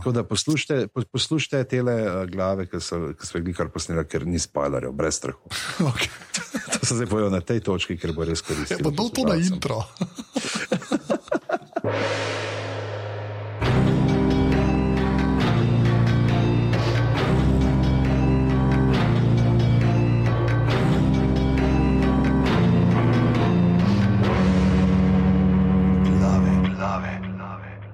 Tako 0.00 0.12
da 0.12 0.22
poslušajte, 0.24 0.86
poslušajte 1.12 1.64
te 1.68 1.82
uh, 1.82 1.90
glave, 2.24 2.64
ki 2.66 2.78
so, 2.80 3.10
ki 3.12 3.26
so 3.28 3.36
jih 3.36 3.52
kar 3.52 3.68
posneli, 3.68 4.00
ker 4.08 4.24
ni 4.24 4.40
spoilerjev, 4.40 4.96
brez 4.96 5.20
strahu. 5.20 5.52
Okay. 5.90 6.08
to 6.80 6.86
se 6.86 6.94
zdaj 6.94 7.06
pojejo 7.06 7.28
na 7.30 7.40
tej 7.44 7.60
točki, 7.60 7.98
ker 8.00 8.16
bo 8.16 8.24
res 8.24 8.40
koristilo. 8.40 8.80
Ja, 8.80 8.84
pa 8.84 8.96
to, 8.96 9.08
to 9.12 9.28
na 9.28 9.36
intro. 9.36 9.84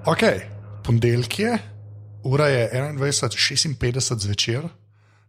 Ok, 0.07 0.23
ponedeljek 0.87 1.39
je, 1.39 1.59
ura 2.27 2.49
je 2.49 2.71
21:56 2.75 4.19
zvečer, 4.19 4.69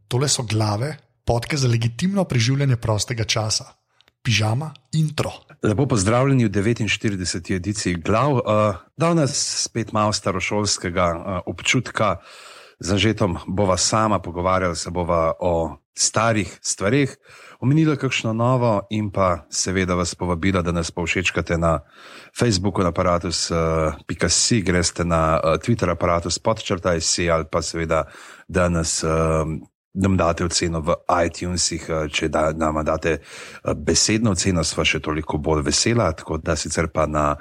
tole 0.07 0.29
so 0.29 0.43
glave, 0.43 0.97
podke 1.25 1.57
za 1.57 1.67
legitimno 1.67 2.23
preživljanje 2.23 2.75
prostega 2.75 3.23
časa, 3.23 3.65
pižama, 4.23 4.73
intro. 4.91 5.31
Lepo 5.63 5.85
pozdravljeni 5.85 6.45
v 6.45 6.49
49. 6.49 7.55
ediciji 7.55 7.95
glav. 7.95 8.33
Uh, 8.33 8.41
danes 8.97 9.63
spet 9.63 9.91
malo 9.91 10.13
starošolskega 10.13 11.05
uh, 11.15 11.39
občutka, 11.45 12.17
za 12.79 12.97
žetom 12.97 13.37
bova 13.47 13.77
sama 13.77 14.19
pogovarjala 14.19 14.75
se 14.75 14.89
bova 14.89 15.33
o 15.39 15.77
starih 15.97 16.59
stvarih, 16.61 17.15
omenila 17.59 17.95
kakšno 17.95 18.33
novo 18.33 18.87
in 18.89 19.09
pa 19.11 19.45
seveda 19.49 19.95
vas 19.95 20.15
povabila, 20.15 20.61
da 20.61 20.71
nas 20.71 20.91
povšečkate 20.91 21.57
na 21.57 21.79
Facebooku 22.39 22.81
na 22.81 22.89
aparatus.com, 22.93 23.57
uh, 24.57 24.63
greste 24.63 25.05
na 25.05 25.39
uh, 25.43 25.57
Twitter 25.57 25.89
aparatus 25.89 26.39
podčrtaj 26.39 27.01
si 27.01 27.29
ali 27.29 27.45
pa 27.51 27.61
seveda, 27.61 28.05
da 28.47 28.69
nas. 28.69 29.03
Uh, 29.03 29.57
nam 29.97 30.17
date 30.17 30.45
oceno 30.45 30.81
v 30.85 30.95
iTunesih, 31.25 31.87
če 32.13 32.29
da, 32.29 32.51
nam 32.53 32.79
date 32.85 33.17
besedno 33.75 34.35
oceno, 34.35 34.63
sva 34.63 34.85
še 34.85 35.01
toliko 35.03 35.39
bolj 35.41 35.65
vesela. 35.67 36.11
Tako 36.17 36.37
da 36.43 36.55
sicer 36.59 36.89
pa 36.93 37.07
na 37.09 37.31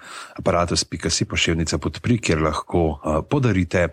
aparatus.si 0.41 1.29
pošiljnica 1.29 1.79
podpri, 1.79 2.19
kjer 2.19 2.43
lahko 2.47 2.87
podarite 3.31 3.87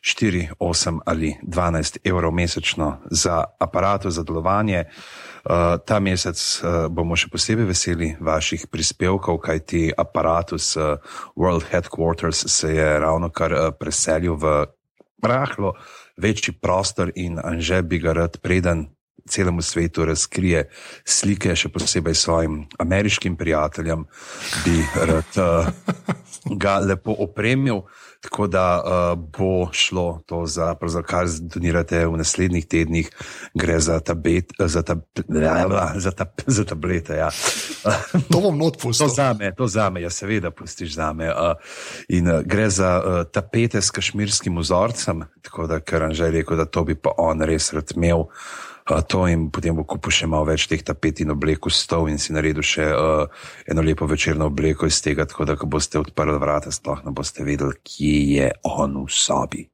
4, 0.00 0.56
8 0.60 1.00
ali 1.06 1.34
12 1.42 2.00
evrov 2.04 2.34
mesečno 2.34 2.96
za 3.10 3.42
aparatus, 3.60 4.16
za 4.16 4.24
delovanje. 4.24 4.86
Ta 5.86 6.00
mesec 6.02 6.40
bomo 6.90 7.16
še 7.18 7.28
posebej 7.30 7.68
veseli 7.68 8.08
vaših 8.20 8.66
prispevkov, 8.72 9.38
kajti 9.44 9.90
aparatus 9.96 10.72
World 11.36 11.68
Headquarters 11.70 12.46
se 12.50 12.72
je 12.74 12.88
ravno 12.98 13.30
kar 13.30 13.54
preselil 13.78 14.34
v 14.40 14.56
rahlo 15.22 15.76
večji 16.16 16.54
prostor 16.60 17.12
in 17.14 17.40
že 17.58 17.82
bi 17.82 17.98
ga 17.98 18.12
rad 18.12 18.38
preden 18.42 18.86
celemu 19.28 19.62
svetu 19.62 20.04
razkrije 20.04 20.68
slike, 21.04 21.56
še 21.56 21.68
posebej 21.68 22.14
svojim 22.14 22.60
ameriškim 22.78 23.36
prijateljem, 23.36 24.04
bi 24.64 24.76
rad 24.94 25.38
uh, 25.42 25.66
ga 26.62 26.78
lepo 26.78 27.16
opremil. 27.18 27.82
Tako 28.26 28.46
da 28.50 28.82
uh, 28.82 29.18
bo 29.38 29.68
šlo 29.72 30.20
to, 30.26 30.46
za, 30.46 30.74
kar 31.06 31.26
donirate 31.40 32.06
v 32.06 32.16
naslednjih 32.18 32.66
tednih, 32.66 33.10
gre 33.54 33.78
za, 33.80 34.00
tabet, 34.00 34.50
za, 34.58 34.82
ta, 34.82 34.96
za, 35.94 36.10
ta, 36.10 36.26
za 36.46 36.64
tablete. 36.64 37.16
Ja. 37.16 37.30
To 38.32 38.40
bom 38.42 38.58
odpustil. 38.62 39.06
To 39.06 39.14
za 39.14 39.30
me, 39.38 39.54
to 39.54 39.68
za 39.70 39.90
me, 39.90 40.02
ja, 40.02 40.10
seveda, 40.10 40.50
pustiš 40.50 40.98
za 40.98 41.12
me. 41.12 41.30
Uh, 41.30 41.54
in 42.08 42.26
uh, 42.28 42.42
gre 42.42 42.66
za 42.70 42.90
uh, 42.98 43.22
tapete 43.30 43.78
s 43.82 43.94
kašmirskim 43.94 44.58
vzorcem, 44.58 45.22
tako 45.42 45.70
da 45.70 45.78
kar 45.80 46.10
že 46.10 46.30
rekel, 46.30 46.56
da 46.56 46.66
to 46.66 46.84
bi 46.84 46.98
pa 46.98 47.14
on 47.18 47.46
res 47.46 47.70
rad 47.72 47.94
imel 47.94 48.26
to 48.86 49.26
in 49.26 49.48
potem 49.50 49.74
bo 49.74 49.82
kupil 49.82 50.14
še 50.14 50.28
malo 50.30 50.46
več 50.46 50.68
teh 50.70 50.82
tapet 50.82 51.18
in 51.24 51.34
obleko 51.34 51.70
stov 51.74 52.06
in 52.06 52.20
si 52.22 52.30
naredil 52.30 52.62
še 52.62 52.86
uh, 52.86 53.26
eno 53.66 53.82
lepo 53.82 54.06
večerno 54.06 54.46
obleko 54.46 54.86
iz 54.86 55.00
tega, 55.02 55.26
tako 55.26 55.44
da 55.44 55.56
ko 55.58 55.66
boste 55.66 55.98
odprli 55.98 56.38
vrata, 56.38 56.70
sploh 56.70 57.02
ne 57.02 57.10
boste 57.10 57.42
vedeli, 57.42 57.74
kje 57.82 58.20
je 58.38 58.52
on 58.62 58.94
v 59.02 59.10
sobi. 59.10 59.66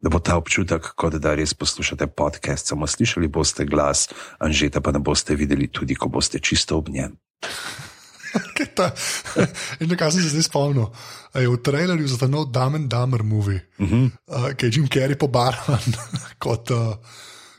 Da 0.00 0.08
bo 0.08 0.22
ta 0.22 0.38
občutek, 0.38 0.94
kot 0.96 1.18
da 1.20 1.34
res 1.34 1.52
poslušate 1.58 2.06
podcast, 2.06 2.70
samo 2.70 2.86
slišali 2.86 3.28
boste 3.28 3.66
glas, 3.66 4.06
anžeta 4.38 4.80
pa 4.80 4.94
ne 4.94 5.02
boste 5.02 5.34
videli 5.34 5.66
tudi, 5.68 5.98
ko 5.98 6.08
boste 6.08 6.38
čisto 6.38 6.78
ob 6.78 6.88
njem. 6.88 7.18
In 9.80 9.90
nekaj 9.90 10.12
sem 10.14 10.22
se 10.22 10.30
zdaj 10.30 10.46
spomnil. 10.46 10.86
Je 11.34 11.48
v 11.50 11.58
trailerju 11.58 12.06
za 12.06 12.18
ta 12.20 12.28
nov 12.30 12.50
Dumb 12.54 12.78
and 12.78 12.90
Dumber 12.90 13.22
movie, 13.22 13.66
uh 13.78 13.90
-huh. 13.90 14.10
uh, 14.30 14.54
ki 14.54 14.66
je 14.66 14.70
Jim 14.74 14.86
Carrey 14.86 15.18
pobarvan 15.18 15.82
kot. 16.44 16.70
Uh, 16.70 16.94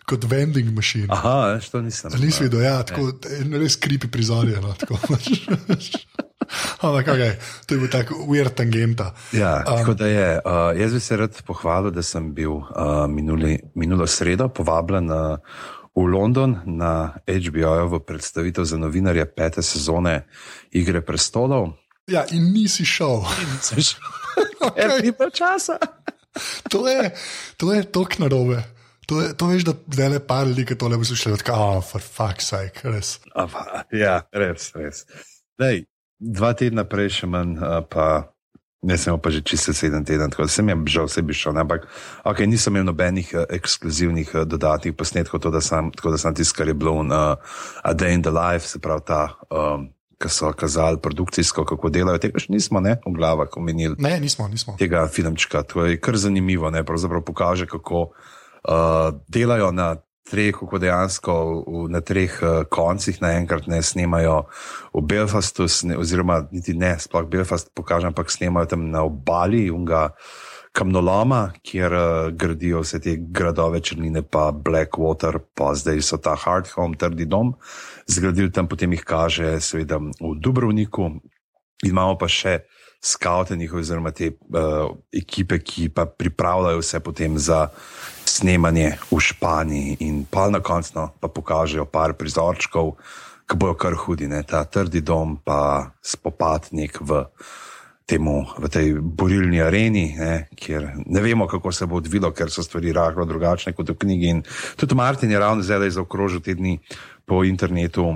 kot 0.06 0.25
vending 0.29 0.72
machine. 0.75 1.07
Aha, 1.09 1.59
to 1.72 1.81
nisem. 1.81 2.12
Nisi 2.19 2.44
videl, 2.47 2.66
ja, 2.66 2.81
tako 2.88 3.12
res 3.62 3.78
kripi 3.81 4.09
prizorje. 4.12 4.62
No, 4.62 4.75
Ampak, 6.81 7.07
okay, 7.07 7.38
to 7.66 7.75
je 7.75 7.79
bil 7.79 7.91
tako 7.91 8.25
weird 8.28 8.57
tangenta. 8.57 9.13
Ja, 9.31 9.62
um, 9.62 9.78
tako 9.78 9.94
da 9.94 10.07
je. 10.07 10.29
Uh, 10.45 10.79
jaz 10.81 10.94
bi 10.94 11.00
se 11.00 11.17
rad 11.17 11.41
pohvalil, 11.47 11.94
da 11.95 12.03
sem 12.03 12.34
bil 12.35 12.51
uh, 12.51 13.06
minuli, 13.07 13.59
minulo 13.75 14.07
sredo 14.07 14.50
povabljen 14.50 15.12
uh, 15.12 15.38
v 15.95 16.07
London 16.07 16.57
na 16.66 17.13
HBO 17.28 17.88
v 17.88 18.00
predstavitev 18.07 18.66
za 18.66 18.78
novinarje 18.78 19.25
pete 19.35 19.63
sezone 19.63 20.25
Igre 20.72 21.01
prestolov. 21.01 21.72
Ja, 22.07 22.25
in 22.31 22.51
nisi 22.51 22.85
šel. 22.85 23.23
Nisem 23.53 23.81
šel. 23.94 24.01
okay. 24.59 25.03
Ni 25.03 25.12
pa 25.12 25.29
časa. 25.29 25.78
to 26.72 26.88
je, 26.88 27.12
to 27.57 27.73
je 27.73 27.83
tok 27.83 28.19
narobe. 28.19 28.63
To, 29.12 29.20
to 29.36 29.48
veš, 29.52 29.66
da 29.68 29.74
zdaj 29.92 30.10
le 30.10 30.20
par 30.24 30.48
ljudi, 30.48 30.64
ki 30.70 30.78
to 30.80 30.88
ne 30.88 30.96
bi 30.96 31.04
slišali, 31.04 31.36
kot 31.44 31.50
oh, 31.52 31.82
for 31.84 32.00
fuck's 32.00 32.48
sake, 32.54 32.88
res. 32.88 33.18
Ava, 33.36 33.84
ja, 33.92 34.22
res, 34.32 34.70
res. 34.72 35.04
Dej, 35.60 35.84
dva 36.16 36.54
tedna 36.56 36.86
prej 36.88 37.18
še 37.18 37.28
manj, 37.28 37.58
pa 37.92 38.32
ne 38.88 38.98
samo 38.98 39.20
pa 39.20 39.30
že 39.36 39.44
čisto 39.44 39.76
sedem 39.76 40.08
teden, 40.08 40.32
tako 40.32 40.48
da 40.48 40.56
sem 40.56 40.72
jim 40.72 40.88
žal, 40.88 41.12
vse 41.12 41.26
bi 41.28 41.36
šel, 41.36 41.60
ampak 41.60 41.92
okay, 42.24 42.48
nisem 42.48 42.72
imel 42.72 42.88
nobenih 42.88 43.36
uh, 43.36 43.44
ekskluzivnih 43.52 44.32
uh, 44.32 44.48
dodatnih 44.48 44.96
posnetkov, 44.96 45.44
to, 45.44 45.52
da 45.52 45.60
sem, 45.60 45.92
tako 45.92 46.16
da 46.16 46.24
sem 46.24 46.40
tisto, 46.40 46.56
kar 46.56 46.72
je 46.72 46.80
bilo 46.80 47.04
na 47.04 47.36
uh, 47.36 47.62
A 47.84 47.92
Day 47.92 48.16
in 48.16 48.24
the 48.24 48.32
Life, 48.32 48.64
se 48.64 48.80
pravi 48.80 49.04
ta. 49.08 49.36
Um, 49.52 49.92
Ki 50.22 50.30
so 50.30 50.52
kazali 50.54 51.00
produkcijsko, 51.02 51.64
kako 51.66 51.90
delajo, 51.90 52.20
tega 52.22 52.38
še 52.38 52.52
nismo 52.54 52.78
ne, 52.78 52.92
v 53.02 53.10
glavah 53.16 53.56
omenili. 53.58 53.96
Ne, 53.98 54.20
nismo, 54.22 54.46
nismo. 54.46 54.76
Tega 54.78 55.08
filmčka, 55.10 55.64
to 55.66 55.88
je 55.90 55.98
kar 55.98 56.14
zanimivo, 56.14 56.70
ne, 56.70 56.84
pravzaprav 56.86 57.24
pokaže, 57.26 57.66
kako 57.66 58.04
uh, 58.04 58.30
uh, 58.68 59.14
delajo 59.28 59.72
na 59.72 59.96
treh, 60.32 60.56
kako 60.56 60.80
dejansko 60.80 61.34
v, 61.68 61.88
na 61.92 62.02
treh 62.02 62.32
uh, 62.40 62.64
koncih 62.70 63.20
naenkrat 63.22 63.68
ne 63.68 63.82
snemajo 63.84 64.46
v 64.94 65.04
Belfastu, 65.04 65.68
sne, 65.68 65.98
oziroma 66.00 66.46
niti 66.52 66.74
ne, 66.78 66.96
sploh 67.00 67.28
Belfast 67.28 67.74
pokažem, 67.76 68.14
ampak 68.14 68.32
snemajo 68.32 68.72
tam 68.72 68.90
na 68.94 69.04
obali 69.04 69.70
unga. 69.72 70.12
Kamnoloma, 70.72 71.52
kjer 71.68 71.92
uh, 71.92 72.04
gradijo 72.32 72.80
vse 72.80 73.02
te 73.04 73.18
gradove 73.20 73.82
črnine, 73.84 74.24
pa 74.24 74.54
Blackwater, 74.56 75.42
pa 75.52 75.74
zdaj 75.76 76.00
so 76.00 76.16
ta 76.16 76.38
Hard 76.40 76.72
Home, 76.78 76.96
trdi 76.96 77.28
dom, 77.28 77.58
zgradili 78.08 78.54
tam, 78.56 78.72
potem 78.72 78.96
jih 78.96 79.04
kaže, 79.04 79.58
seveda 79.60 80.00
v 80.00 80.32
Dubrovniku. 80.40 81.10
Imamo 81.84 82.16
pa 82.16 82.30
še 82.32 82.62
skaute 83.04 83.58
njihove, 83.58 83.82
oziroma 83.82 84.14
te 84.16 84.32
uh, 84.32 84.96
ekipe, 85.12 85.60
ki 85.60 85.90
pa 85.90 86.06
pripravljajo 86.06 86.80
vse 86.80 87.00
potem 87.04 87.36
za 87.36 87.66
snemanje 88.26 88.98
v 89.12 89.20
Španiji, 89.20 89.98
in 90.00 90.26
pa 90.26 90.50
na 90.50 90.59
koncu 90.59 90.92
no, 90.96 91.06
pa 91.20 91.28
pokažejo 91.28 91.86
par 91.86 92.14
prizorčkov, 92.14 92.96
ki 93.48 93.58
bojo 93.59 93.76
kar 93.76 93.96
hudi, 93.96 94.28
ne? 94.32 94.44
ta 94.44 94.64
trdi 94.64 95.02
dom, 95.02 95.38
pa 95.44 95.92
spopadnik 96.02 97.02
v. 97.02 97.26
Temu, 98.12 98.44
v 98.60 98.68
tej 98.68 98.88
borilni 99.00 99.62
areni, 99.64 100.18
ne, 100.20 100.50
kjer 100.60 101.06
ne 101.06 101.22
vemo, 101.24 101.46
kako 101.48 101.72
se 101.72 101.86
bo 101.88 102.02
odvilo, 102.02 102.34
ker 102.36 102.52
so 102.52 102.60
stvari 102.60 102.92
rahlo 102.92 103.24
drugačne 103.24 103.72
kot 103.72 103.94
v 103.94 103.95
knjigi. 103.95 104.28
In 104.28 104.42
tudi 104.75 104.98
Martin 105.00 105.31
je 105.31 105.40
ravno 105.40 105.63
zdaj 105.63 105.94
zaokrožil 105.95 106.44
te 106.44 106.57
dni 106.57 106.81
po 107.24 107.45
internetu 107.48 108.10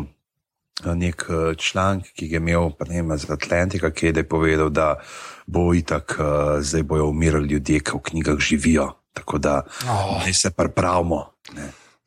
nek 0.83 1.25
eh, 1.29 1.56
članek, 1.56 2.12
ki 2.13 2.27
je 2.27 2.38
imel 2.38 2.71
vem, 2.89 3.18
z 3.18 3.29
Atlantika, 3.29 3.91
ki 3.91 4.06
je 4.06 4.24
povedal, 4.24 4.69
da 4.69 5.00
bo 5.47 5.74
itak, 5.74 6.18
uh, 6.19 6.25
zdaj 6.59 6.83
bojo 6.83 7.07
umirali 7.07 7.47
ljudje, 7.47 7.79
ki 7.79 7.91
v 7.94 8.01
knjigah 8.01 8.39
živijo. 8.39 9.04
Tako 9.15 9.39
da 9.39 9.62
oh. 9.88 10.27
se 10.33 10.51
pripravimo. 10.51 11.23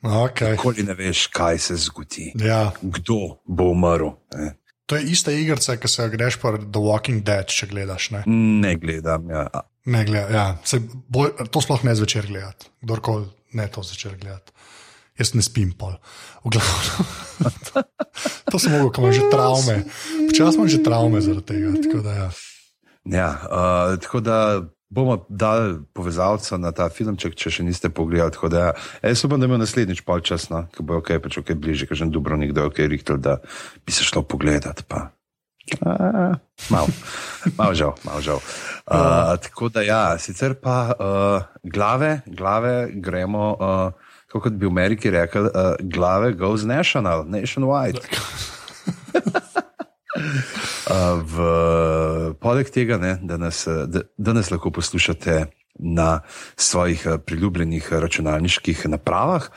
Okay. 0.02 0.54
Nikoli 0.54 0.84
ne 0.86 0.94
veš, 0.94 1.26
kaj 1.34 1.58
se 1.58 1.76
zgodi. 1.76 2.32
Ja. 2.38 2.70
Kdo 2.82 3.40
bo 3.44 3.72
umrl. 3.72 4.12
Ne? 4.36 4.54
To 4.86 4.96
je 4.96 5.10
ista 5.12 5.32
igrica, 5.32 5.76
ki 5.76 5.88
se 5.88 6.08
greš 6.08 6.38
po 6.40 6.54
The 6.56 6.80
Walking 6.80 7.24
Dead, 7.26 7.50
če 7.50 7.66
gledaš. 7.68 8.10
Ne, 8.14 8.22
ne 8.62 8.76
gledam. 8.80 9.26
Ja. 9.30 9.48
Ne 9.84 10.04
gledam 10.04 10.32
ja. 10.32 10.46
boj, 11.08 11.34
to 11.50 11.60
sploh 11.64 11.84
ne 11.84 11.94
zvečer 11.98 12.28
gledati. 12.30 12.70
Kdorkoli 12.84 13.26
ne 13.58 13.66
to 13.72 13.82
zvečer 13.82 14.16
gledati. 14.20 14.52
Jaz 15.18 15.34
ne 15.34 15.42
spim 15.42 15.72
pol. 15.76 15.98
to 18.50 18.58
sem 18.58 18.72
mogel, 18.72 18.92
ko 18.94 19.02
imam 19.02 19.12
že 19.12 19.26
travme. 19.32 19.76
Včasih 20.30 20.60
imam 20.60 20.70
že 20.70 20.82
travme 20.86 21.20
zaradi 21.20 21.46
tega. 21.50 21.74
Tako 21.84 22.02
da, 22.06 22.12
ja. 22.14 22.28
Ja, 23.08 23.30
uh, 23.50 23.98
tako 24.00 24.20
da 24.20 24.38
bomo 24.90 25.26
dali 25.28 25.78
povezalca 25.92 26.56
na 26.56 26.72
ta 26.72 26.88
filmček, 26.88 27.36
če 27.36 27.50
še 27.58 27.62
niste 27.66 27.88
pogledali. 27.92 28.32
Tako 28.32 28.48
da, 28.52 28.58
ja. 28.58 28.72
jaz 29.10 29.24
upam, 29.28 29.40
da 29.40 29.46
bo 29.50 29.56
naslednjič 29.60 30.00
pol 30.06 30.20
čas, 30.24 30.48
no, 30.52 30.58
ko 30.74 30.80
bo 30.86 30.92
ok, 31.02 31.08
pač 31.24 31.34
ok, 31.42 31.48
bliže, 31.60 31.86
ker 31.88 31.96
že 32.00 32.04
dobro 32.12 32.34
nekdo 32.40 32.60
je 32.64 32.68
ok, 32.72 32.78
rekel, 32.96 33.16
da 33.20 33.32
bi 33.84 33.90
se 33.92 34.02
šlo 34.08 34.22
pogledat. 34.24 34.78
Pa. 34.88 34.98
Mal, 36.72 36.86
mal 37.60 37.72
žal, 37.76 37.92
mal 38.08 38.20
žal. 38.24 38.40
Uh, 38.88 39.36
tako 39.36 39.68
da, 39.68 39.84
ja, 39.84 40.16
sicer 40.16 40.56
pa 40.56 40.96
uh, 40.96 41.44
glave, 41.60 42.24
glave 42.24 42.88
gremo, 43.04 43.52
uh, 43.60 43.92
kot 44.32 44.56
bi 44.56 44.64
v 44.64 44.72
Ameriki 44.72 45.12
rekel, 45.12 45.52
uh, 45.52 45.76
glave 45.84 46.32
goes 46.40 46.64
national, 46.64 47.28
nationwide. 47.28 48.00
V, 51.24 52.34
poleg 52.40 52.70
tega, 52.72 52.98
ne, 52.98 53.18
da, 53.22 53.36
nas, 53.36 53.66
da, 53.66 54.02
da 54.16 54.32
nas 54.32 54.50
lahko 54.50 54.70
poslušate 54.70 55.46
na 55.78 56.20
svojih 56.56 57.06
priljubljenih 57.26 57.92
računalniških 57.92 58.86
napravah, 58.88 59.50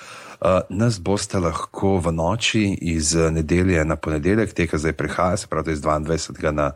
nas 0.69 1.00
boste 1.01 1.39
lahko 1.39 1.98
v 2.01 2.12
noči 2.12 2.63
iz 2.81 3.13
nedelje 3.16 3.86
na 3.86 3.95
ponedeljek, 3.95 4.54
tega 4.54 4.78
zdaj 4.78 4.94
prihaja, 4.94 5.38
se 5.38 5.48
pravi 5.48 5.74
iz 5.74 5.81
22. 5.81 6.51
na 6.51 6.72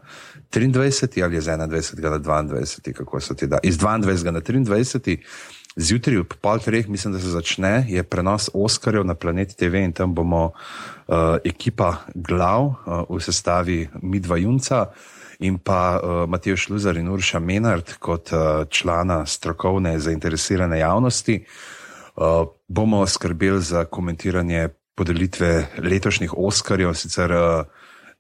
23. 0.54 1.24
ali 1.24 1.38
iz 1.38 1.46
21. 1.46 2.10
na 2.10 2.20
22. 2.20 2.94
kako 2.94 3.20
se 3.20 3.36
ti 3.36 3.48
da. 3.48 3.60
Iz 3.64 3.78
22. 3.78 4.32
na 4.32 4.42
23. 4.42 5.18
Zjutraj 5.76 6.22
ob 6.24 6.34
pol 6.40 6.60
treh, 6.64 6.88
mislim, 6.88 7.14
da 7.14 7.20
se 7.20 7.30
začne, 7.30 7.86
je 7.90 8.04
prenos 8.04 8.50
Oskarjev 8.54 9.04
na 9.04 9.16
Planet 9.16 9.56
TV 9.60 9.84
in 9.84 9.92
tam 9.92 10.14
bomo 10.16 10.46
uh, 10.46 11.16
ekipa 11.44 11.98
glav 12.16 12.64
uh, 12.64 13.04
v 13.10 13.20
sestavi 13.20 13.90
Midva 14.02 14.38
Junca 14.38 14.86
in 15.40 15.58
pa 15.60 16.00
uh, 16.00 16.24
Matej 16.32 16.56
Šluzar 16.56 16.96
in 16.98 17.12
Urša 17.12 17.40
Menard 17.40 17.98
kot 18.00 18.32
uh, 18.32 18.64
člana 18.70 19.26
strokovne 19.26 20.00
zainteresirane 20.00 20.80
javnosti. 20.80 21.42
Uh, 22.16 22.48
bomo 22.68 23.04
skrbeli 23.08 23.62
za 23.62 23.86
komentiranje 23.86 24.70
podelitve 24.96 25.68
letošnjih 25.84 26.34
Oskarjev, 26.38 26.94
sicer 26.94 27.32
uh, 27.32 27.66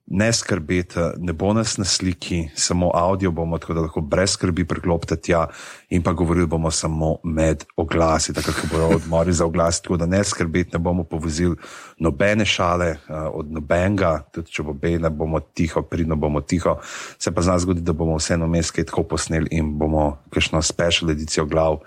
ne 0.07 0.33
skrbeti, 0.33 0.99
ne 1.17 1.33
bo 1.33 1.53
nas 1.53 1.77
na 1.77 1.85
sliki, 1.85 2.49
samo 2.55 2.91
avdio 2.93 3.31
bomo, 3.31 3.57
tako 3.57 3.73
da 3.73 3.81
lahko 3.81 4.01
brez 4.01 4.31
skrbi 4.31 4.65
preklopite 4.65 5.15
tja 5.15 5.47
in 5.89 6.03
pa 6.03 6.13
govorili 6.13 6.45
bomo 6.47 6.71
samo 6.71 7.15
med 7.23 7.65
oglasi, 7.77 8.33
tako 8.33 8.51
da 8.51 8.67
bodo 8.71 8.95
odmori 8.95 9.33
za 9.33 9.45
oglas, 9.45 9.81
tako 9.81 9.97
da 9.97 10.05
ne 10.05 10.23
skrbeti, 10.23 10.69
ne 10.73 10.79
bomo 10.79 11.03
povozili 11.03 11.55
nobene 11.97 12.45
šale 12.45 12.91
uh, 12.91 13.15
od 13.33 13.51
nobenega, 13.51 14.23
tudi 14.31 14.51
če 14.51 14.63
bo 14.63 14.73
bejna, 14.73 15.09
bomo 15.09 15.39
tiho, 15.39 15.81
pridno 15.81 16.15
bomo 16.15 16.41
tiho. 16.41 16.77
Se 17.17 17.31
pa 17.31 17.41
zna 17.41 17.59
zgoditi, 17.59 17.85
da 17.85 17.93
bomo 17.93 18.19
vseeno 18.21 18.47
meske 18.47 18.85
tako 18.85 19.03
posneli 19.03 19.47
in 19.51 19.73
bomo 19.79 20.17
kakšno 20.29 20.61
special 20.61 21.11
edicijo 21.11 21.45
glav, 21.45 21.79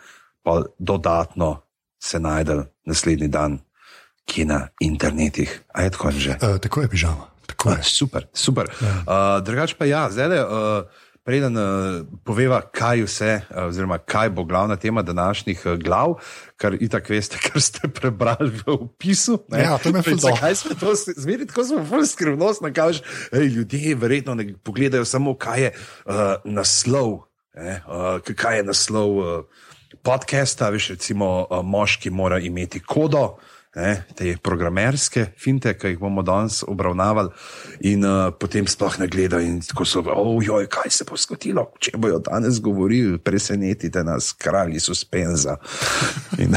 pa 0.43 0.62
dodatno 0.79 1.61
se 2.03 2.20
najdel 2.20 2.65
naslednji 2.85 3.29
dan. 3.29 3.59
Ki 4.29 4.44
na 4.44 4.67
internetih, 4.81 5.62
a 5.73 5.82
je 5.82 5.91
tako 5.91 6.11
že? 6.11 6.37
Uh, 6.43 6.59
tako 6.61 6.82
je 6.85 6.88
pižama. 6.88 7.28
Tako 7.49 7.71
je. 7.71 7.83
Super, 7.83 8.27
super. 8.33 8.69
Ja. 8.81 8.95
Uh, 9.03 9.45
drugač 9.45 9.75
pa 9.79 9.89
ja, 9.89 10.09
zdaj 10.12 10.35
le. 10.35 10.41
Uh, 10.45 11.05
Preden 11.29 11.59
uh, 11.61 12.06
poveva, 12.25 12.62
kaj 12.73 13.03
vse, 13.05 13.33
uh, 13.53 13.67
oziroma 13.69 13.99
kaj 14.00 14.31
bo 14.33 14.47
glavna 14.49 14.79
tema 14.81 15.03
današnjih 15.05 15.61
uh, 15.67 15.75
glav, 15.77 16.15
kar 16.56 16.73
itak 16.81 17.11
veste, 17.12 17.37
kar 17.45 17.61
ste 17.61 17.91
prebrali 17.93 18.49
v 18.49 18.73
opisu. 18.73 19.37
Ne? 19.53 19.61
Ja, 19.67 19.77
to 19.77 19.93
je 19.93 19.93
zelo 19.93 20.17
dobro. 20.17 20.37
Zakaj 20.41 20.55
smo 20.55 20.79
to 20.81 20.95
zmeri, 20.97 21.47
tako 21.47 21.65
smo 21.65 21.85
bolj 21.85 22.06
skrivnostni, 22.06 22.73
kaže, 22.73 23.05
da 23.33 23.45
ljudje 23.45 23.94
verjetno 23.94 24.35
ne 24.41 24.55
pogledajo 24.65 25.05
samo, 25.05 25.37
kaj 25.37 25.62
je 25.62 25.73
uh, 25.77 26.15
naslov, 26.49 27.12
uh, 27.12 28.33
kaj 28.37 28.56
je 28.56 28.65
naslov 28.65 29.19
uh, 29.19 29.44
podcasta, 30.03 30.73
veš, 30.73 30.89
recimo, 30.97 31.44
uh, 31.51 31.61
moški 31.61 32.11
mora 32.11 32.41
imeti 32.41 32.81
kodo 32.81 33.37
ne, 33.79 33.95
te 34.19 34.35
programerske 34.43 35.29
finte, 35.39 35.73
ki 35.79 35.95
jih 35.95 36.03
bomo 36.03 36.25
danes 36.27 36.61
obravnavali, 36.67 37.31
in 37.87 38.05
uh, 38.07 38.29
potem 38.35 38.67
sploh 38.69 38.99
ne 39.03 39.09
gledajo. 39.11 39.47
In 39.47 39.61
tako 39.65 39.87
so, 39.89 40.03
ojoj, 40.03 40.69
kaj 40.73 40.93
se 40.99 41.07
bo 41.09 41.19
zgodilo, 41.21 41.69
če 41.83 41.95
bojo 42.01 42.21
danes 42.27 42.61
govorili, 42.65 43.21
presenetite 43.23 44.05
nas, 44.07 44.33
kralji 44.35 44.83
suspenza. 44.83 45.59
In, 46.43 46.57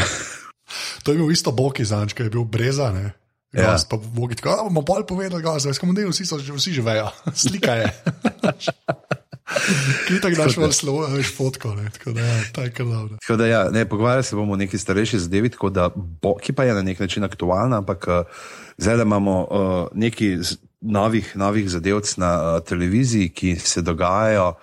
to 1.03 1.13
je 1.13 1.21
bil 1.21 1.31
isto 1.31 1.53
Bog 1.53 1.79
iz 1.79 1.93
Ančka, 1.95 2.25
je 2.25 2.33
bil 2.33 2.45
brezan. 2.45 3.11
Ja, 3.51 3.75
pa 3.89 3.97
bogi 3.99 4.37
tako, 4.39 4.69
bomo 4.69 4.81
bolj 4.87 5.03
povedali, 5.07 5.43
da 5.43 5.59
se 5.59 5.73
smo 5.73 5.93
delali, 5.93 6.13
vsi, 6.15 6.23
vsi 6.55 6.71
že 6.71 6.81
vejo, 6.81 7.09
slika 7.43 7.75
je. 7.83 7.91
Ki 10.07 10.19
tako 10.21 10.35
daš 10.35 10.57
malo 10.57 10.71
slovo, 10.71 11.07
veš 11.07 11.35
fotko, 11.35 11.75
ne? 11.75 11.89
tako 11.97 12.11
da 12.11 12.21
je 12.21 12.35
ja, 12.57 12.69
kar 12.73 12.85
dobro. 12.85 13.17
Tako 13.21 13.37
da 13.37 13.47
ja, 13.47 13.63
ne, 13.71 13.85
pogovarjali 13.85 14.23
se 14.23 14.35
bomo 14.35 14.53
o 14.53 14.55
neki 14.55 14.77
starejši 14.77 15.19
zadevi, 15.19 15.49
tako 15.49 15.69
da 15.69 15.89
bo, 15.95 16.35
ki 16.37 16.53
pa 16.53 16.63
je 16.63 16.73
na 16.73 16.81
nek 16.81 16.99
način 16.99 17.23
aktualna, 17.23 17.77
ampak 17.77 18.07
uh, 18.07 18.13
zdaj 18.77 18.97
da 18.97 19.03
imamo 19.03 19.47
uh, 19.51 19.87
nekaj 19.93 20.37
novih, 20.81 21.35
novih 21.35 21.69
zadev 21.69 22.01
na 22.17 22.55
uh, 22.55 22.63
televiziji, 22.63 23.29
ki 23.29 23.55
se 23.55 23.81
dogajajo. 23.81 24.53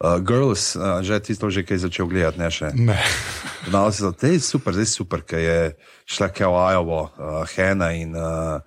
Uh, 0.00 0.18
girls, 0.20 0.76
uh, 0.76 1.00
že 1.02 1.20
ti 1.20 1.36
to 1.38 1.50
že 1.50 1.62
kaj 1.62 1.78
začel 1.78 2.06
gledati, 2.06 2.38
ne 2.38 2.50
še? 2.50 2.72
Ne. 2.74 2.98
no, 3.72 3.86
zdaj 3.90 4.32
je 4.36 4.40
super, 4.40 4.74
zdaj 4.74 4.82
je 4.82 4.90
super, 4.90 5.22
ker 5.22 5.38
je 5.38 5.60
šla 6.04 6.28
kaj 6.28 6.50
v 6.50 6.64
Iowa, 6.74 7.00
uh, 7.00 7.46
Hena 7.54 7.92
in 7.94 8.12
uh, 8.12 8.60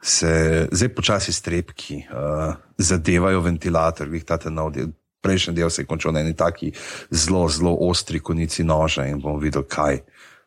se 0.00 0.68
zdaj 0.72 0.88
počasi 0.94 1.32
strepki 1.32 2.06
uh, 2.06 2.54
zadevajo 2.78 3.42
ventilator, 3.44 4.08
vi 4.08 4.22
ta 4.24 4.38
nov 4.48 4.72
del 4.72 4.94
prejšnji 5.22 5.54
del 5.54 5.70
se 5.70 5.82
je 5.82 5.86
končal 5.86 6.12
na 6.12 6.20
eni 6.20 6.36
taki 6.36 6.72
zelo, 7.10 7.48
zelo 7.48 7.76
ostri 7.80 8.20
konici 8.20 8.64
noža 8.64 9.06
in 9.06 9.20
bomo 9.20 9.38
videli, 9.38 9.64
kaj 9.68 10.02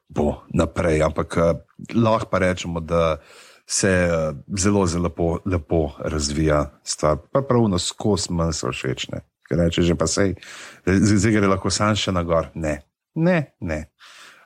bo 0.10 0.44
naprej. 0.54 1.04
Ampak 1.04 1.38
uh, 1.38 1.44
lahko 1.96 2.30
pa 2.30 2.40
rečemo, 2.40 2.80
da 2.80 3.18
se 3.66 4.10
uh, 4.10 4.36
zelo, 4.60 4.86
zelo 4.88 5.04
lepo, 5.04 5.40
lepo 5.46 5.92
razvija 6.00 6.80
stvar. 6.84 7.18
Pa 7.32 7.42
pravno 7.42 7.80
skozi 7.80 8.34
manj 8.34 8.54
so 8.54 8.72
všečne. 8.72 9.24
Ker 9.50 9.60
reče 9.60 9.82
že 9.82 9.96
pa 9.96 10.08
sej, 10.08 10.36
zdaj 10.86 11.32
gre 11.32 11.48
lahko 11.48 11.70
sam 11.70 11.96
še 11.96 12.12
na 12.16 12.24
gor. 12.24 12.48
Ne, 12.56 12.80
ne, 13.16 13.56
ne. 13.60 13.86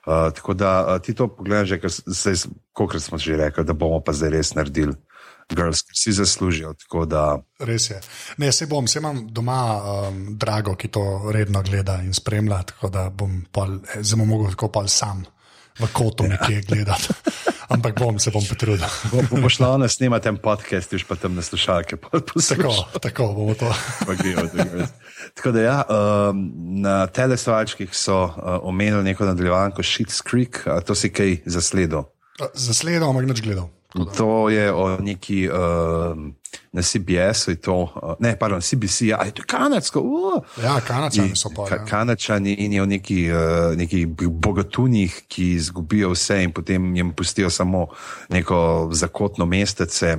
Uh, 0.08 0.32
tako 0.34 0.54
da 0.54 0.72
uh, 0.86 1.02
ti 1.04 1.14
to 1.14 1.28
pogledaš, 1.28 1.78
kot 2.74 2.96
smo 3.02 3.18
že 3.18 3.38
rekli, 3.38 3.66
da 3.68 3.74
bomo 3.74 4.00
pa 4.02 4.16
zdaj 4.16 4.32
res 4.32 4.54
naredili 4.56 4.96
girls, 5.56 5.82
ki 5.82 5.96
si 5.96 6.12
zaslužijo. 6.12 6.74
Da... 7.06 7.40
Res 7.60 7.90
je. 7.90 8.02
Ne, 8.38 8.52
se 8.52 8.66
bom, 8.66 8.88
se 8.88 9.00
imam 9.00 9.28
doma 9.32 9.62
um, 9.78 10.38
drago, 10.38 10.76
ki 10.76 10.88
to 10.88 11.32
redno 11.34 11.64
gleda 11.64 12.02
in 12.04 12.14
spremlja, 12.14 12.64
tako 12.74 12.90
da 12.90 13.10
bom 13.10 13.42
eh, 13.42 14.04
zelo 14.04 14.26
mogel 14.26 14.52
tako 14.56 14.72
pa 14.72 14.88
sam 14.88 15.26
v 15.80 15.88
kotu 15.94 16.26
ja. 16.26 16.30
nekje 16.30 16.62
gledati. 16.62 17.14
Ampak 17.74 18.00
bom 18.00 18.20
se 18.20 18.32
bom 18.32 18.44
potrudil. 18.48 18.88
Bo, 19.12 19.42
bo 19.42 19.50
šla 19.52 19.74
ona 19.76 19.88
snimati 19.88 20.24
ten 20.24 20.38
podcast, 20.40 20.94
už 20.94 21.04
pa 21.04 21.16
tam 21.20 21.36
na 21.36 21.42
slušalke. 21.44 21.98
Tako, 22.00 22.72
tako 23.02 23.28
bomo 23.36 23.54
to. 23.60 23.68
tako 25.36 25.52
da 25.52 25.62
ja, 25.62 25.78
um, 25.84 26.52
na 26.82 27.08
telesovačkih 27.08 27.92
so 27.92 28.24
uh, 28.24 28.32
omenili 28.62 29.04
neko 29.04 29.26
nadaljevanko 29.26 29.84
Shit's 29.84 30.24
Creek, 30.30 30.64
a 30.68 30.80
to 30.80 30.96
si 30.96 31.12
kaj 31.12 31.44
zasledil? 31.46 32.08
Zasledil, 32.54 33.04
ampak 33.04 33.28
nič 33.28 33.44
gledal. 33.44 33.68
To 34.18 34.50
je 34.50 34.74
o 34.74 34.98
neki 35.00 35.50
uh, 35.50 35.56
na 36.72 36.82
CBS-u, 36.82 37.72
uh, 37.72 38.14
ne, 38.20 38.36
pardon, 38.40 38.62
CBC, 38.62 39.02
ja, 39.02 39.24
je 39.26 39.32
to 39.32 39.44
kanadsko. 39.48 40.00
Uh. 40.00 40.64
Ja, 40.64 40.82
kanadčani 40.88 41.36
so 41.36 41.50
pa. 41.56 41.66
Ka, 41.66 41.76
ja. 41.76 41.86
Kanadčani 41.86 42.54
in 42.54 42.74
je 42.74 42.82
o 42.82 42.86
neki, 42.86 43.32
uh, 43.32 43.78
neki 43.78 44.06
bogatunih, 44.30 45.24
ki 45.28 45.52
izgubijo 45.52 46.12
vse 46.12 46.44
in 46.44 46.52
potem 46.52 46.96
jim 46.96 47.14
pustijo 47.14 47.50
samo 47.50 47.88
neko 48.30 48.90
zakotno 48.92 49.46
mestece, 49.46 50.18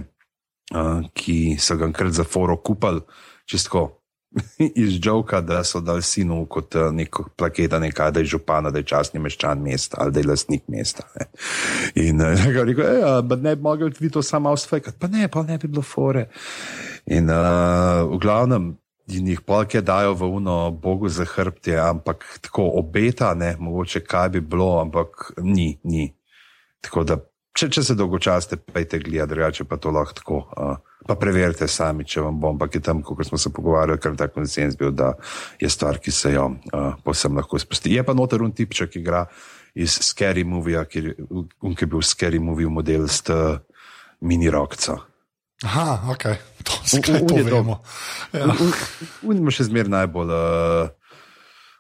uh, 0.75 1.04
ki 1.12 1.56
so 1.60 1.76
ga 1.76 1.84
enkrat 1.84 2.12
za 2.12 2.25
foro 2.25 2.56
kupali, 2.56 3.00
čistko. 3.44 3.94
iz 4.75 5.00
Džoka, 5.00 5.40
da 5.40 5.64
so 5.64 5.80
dali 5.80 6.02
sinu 6.02 6.47
kot 6.47 6.75
eh, 6.75 6.90
neko 6.92 7.28
plaketa, 7.37 7.78
nekaj, 7.78 8.11
da 8.12 8.20
je 8.20 8.26
župan, 8.26 8.73
da 8.73 8.78
je 8.78 8.85
časni 8.85 9.20
meščan 9.20 9.62
mesta 9.62 9.97
ali 10.00 10.12
da 10.12 10.20
je 10.20 10.26
lastnik 10.26 10.68
mesta. 10.68 11.02
Ne. 11.16 11.26
In 11.94 12.20
uh, 12.25 12.44
rekel, 12.44 12.75
ne 13.40 13.56
bi 13.56 13.62
mogel 13.62 13.90
vi 14.00 14.11
to 14.11 14.23
samo 14.23 14.52
ustvekati, 14.52 14.99
pa 15.00 15.06
ne, 15.06 15.28
pa 15.28 15.42
ne 15.42 15.58
bi 15.58 15.68
bilo 15.68 15.82
fore. 15.82 16.28
In 17.06 17.30
uh, 17.30 18.04
v 18.11 18.20
glavnem. 18.20 18.76
In 19.08 19.25
jih 19.25 19.40
polke 19.40 19.80
dajo 19.80 20.12
v 20.20 20.26
uno, 20.37 20.54
Bogu 20.70 21.08
za 21.08 21.25
hrbtje, 21.25 21.78
ampak 21.80 22.26
tako 22.44 22.66
obeta, 22.76 23.30
ne, 23.35 23.54
mogoče 23.58 24.02
kaj 24.04 24.28
bi 24.35 24.42
bilo, 24.44 24.82
ampak 24.82 25.30
ni, 25.40 25.78
ni. 25.85 26.11
Tako 26.85 27.04
da, 27.08 27.16
če, 27.56 27.68
če 27.72 27.82
se 27.82 27.96
dolgočasite, 27.98 28.58
pejte 28.72 29.00
gledati, 29.02 29.34
drugače 29.34 29.66
pa 29.68 29.78
to 29.80 29.92
lahko 29.94 30.16
tako. 30.18 30.40
Uh, 30.56 30.76
pa 31.08 31.16
preverite 31.16 31.68
sami, 31.70 32.04
če 32.04 32.20
vam 32.26 32.36
bom, 32.40 32.56
ampak 32.56 32.74
je 32.76 32.82
tam, 32.84 33.00
kot 33.06 33.24
smo 33.24 33.38
se 33.40 33.52
pogovarjali, 33.54 34.00
kar 34.02 34.16
ta 34.18 34.26
konsens 34.28 34.76
bil, 34.76 34.90
da 34.92 35.14
je 35.60 35.70
stvar, 35.72 36.00
ki 36.02 36.12
se 36.12 36.34
jo 36.34 36.50
uh, 36.50 36.98
posem 37.04 37.38
lahko 37.38 37.60
spusti. 37.60 37.94
Je 37.94 38.04
pa 38.04 38.16
noter 38.16 38.44
un 38.44 38.52
tipček, 38.52 38.92
ki 38.92 39.00
igra 39.00 39.24
iz 39.78 39.94
Scary 40.04 40.44
Movie, 40.44 40.82
ki, 40.90 41.04
ki 41.14 41.86
je 41.86 41.88
bil 41.88 42.04
Scary 42.04 42.42
Movie 42.42 42.68
model 42.68 43.08
s 43.08 43.24
mini 44.20 44.50
rokco. 44.50 44.98
Aha, 45.64 46.12
ok, 46.12 46.24
to 46.62 46.76
se 46.84 47.00
lahko 47.08 47.40
vemo. 47.46 47.80
Unimo 49.26 49.54
še 49.54 49.70
zmer 49.70 49.90
najbolj. 49.90 50.34
Uh, 50.34 50.98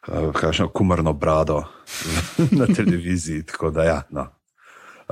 uh, 0.08 0.32
kakšno 0.32 0.68
kumrno 0.68 1.12
brado 1.12 1.64
na 2.58 2.66
televiziji. 2.66 3.44
Da, 3.74 3.84
ja, 3.84 4.02
no. 4.10 4.26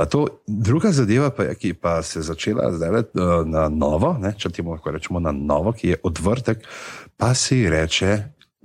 To, 0.05 0.27
druga 0.47 0.93
zadeva, 0.93 1.31
pa 1.31 1.49
je, 1.49 1.55
ki 1.55 1.75
pa 1.81 2.03
se 2.03 2.19
je 2.19 2.23
začela 2.23 2.69
zdaj 2.73 2.91
uh, 2.91 3.47
na 3.49 3.69
novo, 3.73 4.13
ne, 4.21 4.35
če 4.37 4.51
ti 4.53 4.63
lahko 4.63 4.93
rečemo 4.93 5.21
na 5.21 5.33
novo, 5.33 5.73
ki 5.73 5.95
je 5.95 6.01
odvrtek, 6.05 6.67
pa 7.17 7.35
se 7.35 7.63
ji 7.63 7.71
reče. 7.71 8.17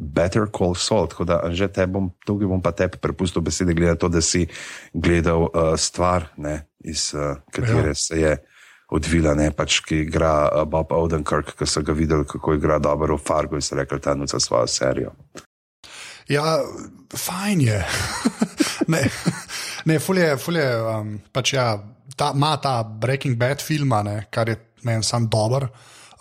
Better 0.02 0.48
call 0.50 0.74
Saul, 0.76 1.06
tako 1.08 1.28
da 1.30 1.36
že 1.54 1.68
te 1.70 1.86
bom, 1.86 2.08
tukaj 2.26 2.48
bom 2.50 2.62
pa 2.64 2.72
tebi 2.74 2.98
prepustil 2.98 3.44
besede, 3.46 3.76
glede 3.78 3.94
na 3.94 4.00
to, 4.02 4.10
da 4.10 4.22
si 4.22 4.48
gledal 4.94 5.46
uh, 5.46 5.76
stvar, 5.78 6.32
ne, 6.42 6.66
iz 6.84 7.12
uh, 7.14 7.38
katere 7.54 7.94
ja. 7.94 7.96
se 7.96 8.20
je 8.20 8.32
odvila, 8.92 9.36
ne 9.38 9.52
pač, 9.56 9.80
ki 9.86 10.02
igra 10.08 10.34
uh, 10.50 10.66
Bob 10.66 10.92
Odenkirk, 10.96 11.54
ki 11.60 11.70
so 11.70 11.86
ga 11.86 11.94
videli, 11.94 12.26
kako 12.26 12.58
igra 12.58 12.80
dobro 12.82 13.20
v 13.20 13.24
Fargo 13.24 13.56
in 13.56 13.62
so 13.62 13.78
rekli, 13.78 14.02
da 14.02 14.18
je 14.18 14.26
to 14.26 14.32
za 14.34 14.40
svojo 14.40 14.68
serijo. 14.68 15.14
Ja, 16.28 16.60
fajn 17.16 17.62
je. 17.62 17.80
ne, 18.94 19.06
ne, 19.86 20.00
fulje, 20.00 20.30
fulje, 20.42 20.68
um, 20.82 21.16
pač 21.34 21.54
ja, 21.56 21.74
ta, 22.16 22.32
ima 22.36 22.56
ta 22.62 22.82
Breaking 22.84 23.38
Bad 23.40 23.62
film, 23.64 23.94
kar 24.30 24.50
je 24.50 24.58
meni 24.84 25.04
sam 25.04 25.30
dober. 25.30 25.70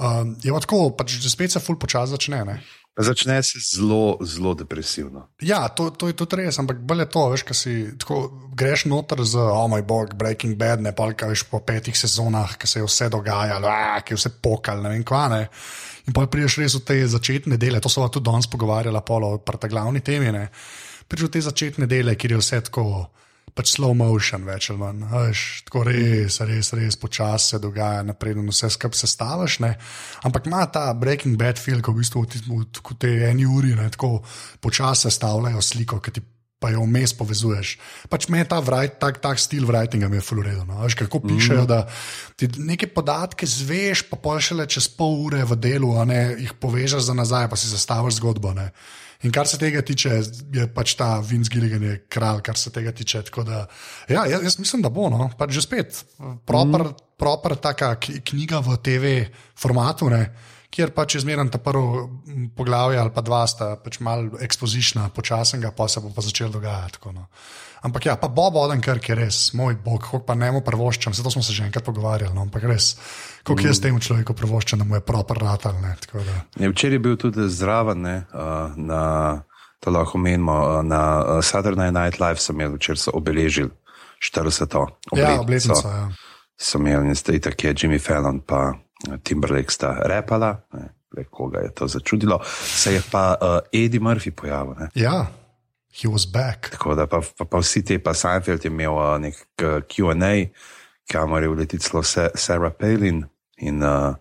Um, 0.01 0.37
je 0.43 0.53
pa 0.53 0.61
tako, 0.65 0.91
pač 0.97 1.19
spet 1.29 1.53
se 1.53 1.61
fulj 1.61 1.79
počasi 1.81 2.15
začne. 2.17 2.45
Ne. 2.49 2.61
Začne 3.01 3.39
se 3.43 3.61
zelo, 3.63 4.19
zelo 4.21 4.55
depresivno. 4.55 5.29
Ja, 5.41 5.69
to, 5.69 5.91
to 5.91 6.09
je 6.11 6.17
tudi 6.19 6.41
res, 6.41 6.59
ampak 6.61 6.81
bolje 6.85 7.07
to, 7.13 7.23
veš, 7.33 7.45
kaj 7.49 7.57
si 7.57 7.75
tako, 8.01 8.19
greš 8.57 8.85
noter 8.91 9.23
z, 9.25 9.39
oh 9.41 9.69
moj 9.71 9.85
bog, 9.89 10.17
Breaking 10.19 10.59
Bad, 10.59 10.83
ne 10.85 10.93
pa 10.97 11.07
veš 11.09 11.47
po 11.49 11.63
petih 11.65 11.97
sezonah, 11.97 12.57
ki 12.61 12.69
se 12.69 12.81
je 12.81 12.89
vse 12.89 13.09
dogajalo, 13.13 13.71
ki 14.05 14.17
je 14.17 14.19
vse 14.19 14.35
pokal, 14.43 14.83
ne 14.85 14.93
vem 14.93 15.07
kva 15.07 15.29
ne. 15.33 15.41
In 16.09 16.17
pa 16.17 16.27
prideš 16.27 16.59
res 16.61 16.77
v 16.77 16.83
te 16.85 16.99
začetne 17.07 17.61
dele, 17.61 17.81
to 17.81 17.93
so 17.93 18.05
tudi 18.09 18.27
danes 18.27 18.51
pogovarjali, 18.51 19.05
polo, 19.07 19.37
prta 19.39 19.71
glavni 19.71 20.03
temi. 20.05 20.33
Prideš 21.07 21.29
v 21.29 21.33
te 21.37 21.45
začetne 21.47 21.89
dele, 21.89 22.17
kjer 22.19 22.37
je 22.37 22.43
vse 22.43 22.61
tako 22.69 23.07
pač 23.55 23.75
slow 23.75 23.95
motion, 23.97 24.45
več 24.47 24.71
ali 24.73 24.81
manj. 24.81 25.05
Veš, 25.11 25.45
tako 25.69 25.85
res, 25.89 26.41
res, 26.47 26.73
res 26.77 26.99
počasi 27.01 27.55
se 27.55 27.63
dogaja, 27.63 28.03
napredno 28.07 28.45
vse 28.49 28.71
skupaj 28.73 29.03
se 29.03 29.11
stavaš. 29.11 29.61
Ampak 30.27 30.47
ima 30.51 30.65
ta 30.71 30.91
Breaking 30.95 31.39
Bad 31.41 31.61
film, 31.61 31.83
ko 31.83 31.95
v 31.95 32.03
bistvu 32.03 32.27
v 32.27 32.99
tej 33.01 33.31
eni 33.31 33.49
uri 33.49 33.75
ne, 33.79 33.89
tako 33.91 34.21
počasi 34.61 35.09
sestavljajo 35.09 35.65
sliko, 35.65 36.03
ki 36.03 36.19
ti. 36.19 36.27
Pa 36.61 36.69
jo 36.69 36.83
vmes 36.85 37.15
povezuješ. 37.17 37.69
Pač 38.13 38.27
me 38.29 38.43
je 38.43 38.47
ta 38.51 38.59
write, 38.61 38.99
tak, 39.01 39.17
tak 39.25 39.41
stil 39.41 39.65
writinga 39.65 40.11
mi 40.13 40.19
je 40.19 40.25
fluoredo. 40.27 40.67
No? 40.69 40.83
Veš, 40.85 40.93
kako 40.93 41.23
pišejo, 41.25 41.63
mm. 41.65 41.71
da 41.71 41.79
ti 42.37 42.51
neke 42.61 42.85
podatke 42.93 43.49
zveš, 43.49 44.03
pa 44.11 44.19
pol 44.21 44.37
šele 44.45 44.67
čez 44.69 44.91
pol 44.93 45.23
ure 45.25 45.41
v 45.41 45.57
delu, 45.57 45.95
a 45.97 46.05
ne 46.05 46.19
jih 46.37 46.53
povežeš 46.61 47.09
za 47.09 47.17
nazaj, 47.17 47.49
pa 47.49 47.57
si 47.57 47.73
zastaviš 47.73 48.21
zgodbo. 48.21 48.53
Ne? 48.53 48.77
In 49.23 49.33
kar 49.33 49.49
se 49.49 49.59
tega 49.61 49.83
tiče, 49.85 50.15
je 50.55 50.65
pač 50.73 50.95
ta 50.97 51.19
Vince 51.21 51.53
Gilligan 51.53 51.83
je 51.85 51.97
kralj, 52.09 52.41
kar 52.47 52.57
se 52.57 52.73
tega 52.73 52.93
tiče. 52.97 53.21
Da, 53.45 53.67
ja, 54.09 54.25
jaz, 54.31 54.47
jaz 54.49 54.59
mislim, 54.63 54.85
da 54.87 54.93
bo, 54.93 55.11
no, 55.13 55.29
pač 55.39 55.53
že 55.59 55.65
spet, 55.67 55.99
proper, 56.49 56.87
mm. 56.89 57.03
proper 57.21 57.57
taka 57.61 57.95
knjiga 58.01 58.63
v 58.65 58.79
TV 58.81 59.13
formatu, 59.61 60.09
ne, 60.13 60.23
kjer 60.73 60.95
pač 60.97 61.19
je 61.19 61.25
zmeren 61.27 61.51
ta 61.53 61.61
prvo 61.61 62.07
poglavje 62.57 63.01
ali 63.03 63.13
pa 63.13 63.25
dva 63.27 63.43
sta 63.51 63.75
pač 63.83 63.99
mal 64.07 64.31
ekspozična, 64.41 65.11
počasnega, 65.13 65.75
pa 65.77 65.89
se 65.91 66.01
bo 66.01 66.15
pa 66.15 66.25
začel 66.25 66.53
dogajati. 66.55 66.97
Tako, 66.97 67.13
no. 67.19 67.27
Ampak 67.83 68.07
ja, 68.07 68.17
pa 68.21 68.29
Bob 68.29 68.57
Odenkirk 68.61 69.09
je 69.09 69.15
res, 69.17 69.39
moj 69.57 69.79
bog, 69.85 70.03
kako 70.05 70.21
pa 70.27 70.35
ne 70.37 70.51
mu 70.53 70.61
prvoščam, 70.61 71.15
zato 71.17 71.31
smo 71.33 71.43
se 71.43 71.55
že 71.57 71.65
enkrat 71.65 71.85
pogovarjali, 71.85 72.35
no, 72.37 72.45
ampak 72.45 72.67
res, 72.69 72.93
kako 73.41 73.57
mm. 73.57 73.67
jaz 73.71 73.81
temu 73.81 74.01
človeku 74.05 74.37
prvoščam, 74.37 74.83
da 74.83 74.89
mu 74.89 74.99
je 74.99 75.05
proper 75.05 75.41
ratal. 75.41 75.79
Ne, 75.81 75.95
ne, 76.61 76.69
včeraj 76.69 76.99
je 76.99 77.05
bil 77.07 77.17
tudi 77.21 77.49
zraven, 77.49 78.05
ne, 78.05 78.17
uh, 78.37 78.77
na, 78.77 79.03
to 79.81 79.95
lahko 79.95 80.21
menimo, 80.21 80.83
na 80.85 81.41
Saturday 81.41 81.89
Night 81.89 82.21
Live 82.21 82.45
sem 82.45 82.59
imel, 82.61 82.77
včeraj 82.77 83.07
so 83.07 83.17
obeležili 83.17 83.73
40. 84.21 84.77
obletnico. 84.77 85.17
Ja, 85.17 85.41
obletnico, 85.41 85.89
ja. 85.89 86.11
So 86.61 86.79
imeli 86.79 87.09
in 87.09 87.17
zdaj 87.17 87.41
tako 87.41 87.67
je 87.67 87.75
Jimmy 87.75 87.99
Fallon 88.05 88.43
pa 88.45 88.75
Timberlake 89.25 89.73
sta 89.73 89.97
repala, 90.05 90.59
ne, 90.77 91.25
koga 91.31 91.65
je 91.65 91.75
to 91.75 91.89
začudilo, 91.89 92.41
se 92.45 92.95
je 92.95 93.03
pa 93.11 93.35
uh, 93.41 93.59
Eddie 93.73 94.01
Murphy 94.01 94.31
pojavil. 94.31 94.75
Ne. 94.79 94.89
Ja. 94.95 95.27
He 95.91 96.09
was 96.09 96.27
back. 96.33 96.71
Tako 96.71 96.95
da 96.95 97.07
pa, 97.07 97.21
pa, 97.39 97.45
pa 97.45 97.59
vsi 97.59 97.83
ti, 97.85 97.99
pa 97.99 98.15
Seinfeld 98.15 98.65
je 98.65 98.71
imel 98.71 98.95
uh, 98.95 99.19
nek 99.19 99.35
uh, 99.63 99.81
QA, 99.91 100.15
kamor 101.11 101.43
je 101.43 101.49
uletel 101.49 101.81
celo 101.83 102.03
Sarah 102.35 102.73
Palin 102.79 103.25
in 103.59 103.83
uh, 103.83 104.15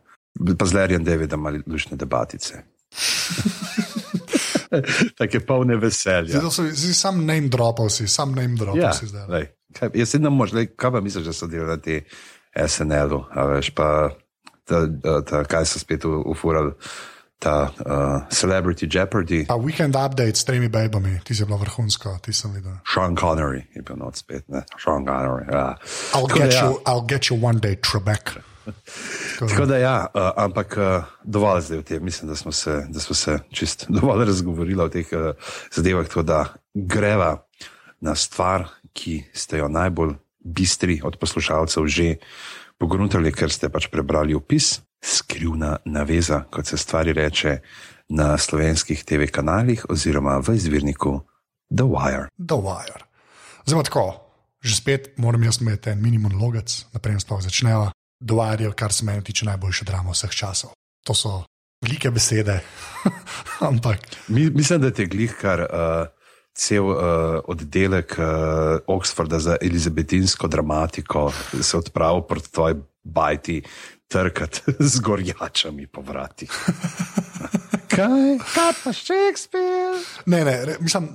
pa 0.58 0.66
z 0.66 0.74
Larryjem 0.74 1.04
Davidom 1.04 1.40
imeli 1.40 1.64
lušne 1.68 1.98
debatice. 1.98 2.64
Tako 5.18 5.38
je 5.38 5.46
polne 5.46 5.76
veselja. 5.76 6.40
Zdaj, 6.40 6.52
so, 6.52 6.64
zdaj 6.64 6.94
sam 6.94 7.26
name 7.26 7.50
dropal 7.50 7.90
si, 7.90 8.08
sam 8.08 8.36
name 8.36 8.56
dropal 8.58 8.82
ja, 8.82 8.94
si 8.94 9.08
zdaj. 9.10 9.28
Lej, 9.30 9.48
kaj, 9.78 9.90
jaz 9.94 10.10
se 10.10 10.20
ne 10.20 10.30
morem, 10.30 10.68
kaj 10.76 10.92
pa 10.92 11.02
misliš, 11.02 11.26
da 11.26 11.34
so 11.34 11.48
delali 11.48 11.70
na 11.70 11.78
te 11.82 12.02
SNL-u, 12.68 13.24
veš 13.54 13.70
pa, 13.78 14.10
ta, 14.66 14.86
ta, 15.04 15.22
ta, 15.26 15.44
kaj 15.50 15.66
so 15.70 15.82
spet 15.82 16.06
ufurali 16.06 16.74
ta 17.40 17.72
uh, 17.72 18.28
Celebrity 18.30 18.86
Jeopardy. 18.88 19.46
Pa 19.48 19.56
Weekend 19.56 19.96
Update 19.96 20.36
s 20.36 20.44
tremi 20.44 20.68
babami, 20.68 21.20
ti 21.24 21.36
si 21.36 21.46
bila 21.48 21.58
vrhunska, 21.58 22.20
ti 22.20 22.36
sem 22.36 22.52
videl. 22.52 22.84
Sean 22.84 23.16
Connery 23.16 23.64
je 23.72 23.82
bil 23.82 23.96
not 23.96 24.20
spet, 24.20 24.44
ne? 24.52 24.68
Sean 24.76 25.08
Connery. 25.08 25.48
Ja. 25.48 25.80
I'll, 26.14 26.28
get 26.28 26.54
ja. 26.54 26.68
you, 26.68 26.84
I'll 26.84 27.08
get 27.08 27.32
you 27.32 27.40
one 27.40 27.64
day, 27.64 27.80
Trebek. 27.80 28.44
Tako 29.40 29.66
da, 29.66 29.78
ja, 29.80 30.08
uh, 30.12 30.36
ampak 30.36 30.76
uh, 30.78 31.08
dovolj 31.24 31.62
zdaj 31.62 31.80
o 31.80 31.82
tem, 31.82 32.04
mislim, 32.04 32.30
da 32.30 32.36
smo 32.36 32.52
se, 32.52 32.86
da 32.90 33.00
smo 33.00 33.16
se 33.16 33.40
čist 33.56 33.86
dovolj 33.96 34.26
razgovorili 34.28 34.84
o 34.84 34.90
teh 34.92 35.08
uh, 35.16 35.32
zadevah, 35.72 36.08
tako 36.08 36.24
da 36.24 36.46
greva 36.74 37.40
na 38.04 38.16
stvar, 38.16 38.68
ki 38.94 39.24
ste 39.34 39.64
jo 39.64 39.72
najbolj 39.72 40.14
bistri 40.40 41.00
od 41.04 41.16
poslušalcev 41.20 41.88
že 41.88 42.16
pogruntali, 42.80 43.32
ker 43.32 43.52
ste 43.52 43.70
pač 43.70 43.88
prebrali 43.88 44.36
opis 44.36 44.80
skrivna 45.02 45.78
naveza, 45.86 46.44
kot 46.52 46.68
se 46.68 46.78
stvari 46.78 47.14
reče 47.14 47.60
na 48.10 48.38
slovenskih 48.38 49.04
TV 49.04 49.30
kanalih 49.32 49.86
oziroma 49.90 50.40
v 50.48 50.56
izvirniku 50.56 51.20
The 51.70 51.86
Wire. 51.86 52.28
The 52.48 52.56
Wire. 52.56 53.06
Zdaj 53.66 53.84
tako, 53.84 54.06
že 54.62 54.76
spet 54.76 55.18
moram 55.18 55.44
jaz 55.44 55.62
imeti 55.62 55.90
en 55.90 56.02
minimum 56.02 56.34
logec, 56.42 56.86
naprej 56.94 57.22
sploh 57.22 57.42
začneva. 57.42 57.92
The 58.20 58.36
Wire 58.36 58.62
je, 58.68 58.72
kar 58.74 58.94
se 58.94 59.06
meni 59.06 59.24
tiče, 59.24 59.46
najboljša 59.46 59.86
drama 59.86 60.12
vseh 60.12 60.34
časov. 60.36 60.74
To 61.06 61.14
so 61.14 61.44
velike 61.86 62.12
besede, 62.12 62.60
ampak. 63.70 64.00
Mi, 64.28 64.50
mislim, 64.50 64.82
da 64.82 64.92
te 64.92 65.06
glih 65.06 65.36
kar. 65.42 65.68
Uh, 65.70 66.08
Cel 66.60 66.84
uh, 66.84 66.98
oddelek 67.48 68.18
uh, 68.20 68.26
Oxforda 68.88 69.38
za 69.40 69.56
elizabetinsko 69.62 70.48
dramatiko 70.48 71.32
se 71.62 71.78
odpravil 71.78 72.26
proti 72.28 72.52
tvojej 72.52 72.76
bajti, 73.04 73.62
trkati 74.10 74.62
z 74.92 75.00
gorjačami 75.00 75.88
po 75.88 76.02
vratih. 76.02 76.52
kaj? 77.96 78.40
Kaj 78.54 78.74
pa 78.84 78.94
Shakespeare? 78.94 80.00
Ne, 80.26 80.44
ne, 80.46 80.58
re, 80.66 80.80
mislim. 80.82 81.14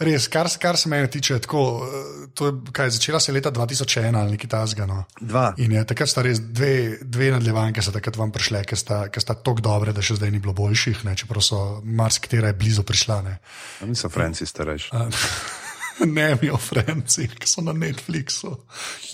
Res, 0.00 0.30
kar, 0.32 0.48
kar 0.56 0.78
se 0.80 0.88
meni 0.88 1.10
tiče, 1.12 1.36
tako, 1.44 1.62
to 2.32 2.46
je 2.46 2.52
kaj, 2.72 2.88
začela 2.96 3.18
se 3.20 3.34
leta 3.36 3.50
2001 3.52 4.16
ali 4.16 4.32
nekaj 4.32 4.48
tasga. 4.48 4.86
No. 4.88 5.02
In 5.60 5.74
je, 5.76 5.82
takrat 5.84 6.08
sta 6.08 6.24
res 6.24 6.40
dve, 6.40 6.96
dve 7.04 7.28
nadaljevanke, 7.34 7.76
ki 7.76 7.84
so 7.84 7.92
takrat 7.92 8.16
vam 8.16 8.32
prišle, 8.32 8.62
ki 8.64 8.78
sta, 8.80 9.02
sta 9.12 9.36
tako 9.36 9.60
dobre, 9.60 9.92
da 9.92 10.00
še 10.00 10.16
zdaj 10.16 10.32
ni 10.32 10.40
bilo 10.40 10.56
boljših, 10.56 11.04
ne, 11.04 11.12
čeprav 11.20 11.44
so 11.44 11.60
marsikatera 11.84 12.48
je 12.48 12.56
blizu 12.62 12.86
prišla. 12.88 13.18
Ne. 13.28 13.36
Niso 13.92 14.08
Franci 14.08 14.48
starejši. 14.48 14.96
ne 16.06 16.38
mi 16.42 16.50
o 16.50 16.56
Franci, 16.56 17.28
ki 17.28 17.48
so 17.48 17.62
na 17.64 17.72
Netflixu. 17.76 18.52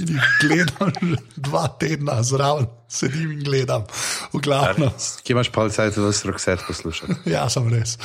In 0.02 0.14
jih 0.14 0.31
gledam 0.43 0.93
že 1.00 1.19
dva 1.49 1.66
tedna 1.81 2.23
zraven, 2.23 2.69
sedim 2.88 3.37
in 3.37 3.45
gledam. 3.45 3.87
Kje 4.33 5.35
imaš 5.35 5.52
pa 5.52 5.66
vse 5.69 5.90
to, 5.95 6.07
da 6.07 6.12
si 6.12 6.28
rok 6.28 6.40
set 6.43 6.64
poslušal? 6.66 7.21
ja, 7.35 7.47
sem 7.52 7.69
res. 7.73 7.97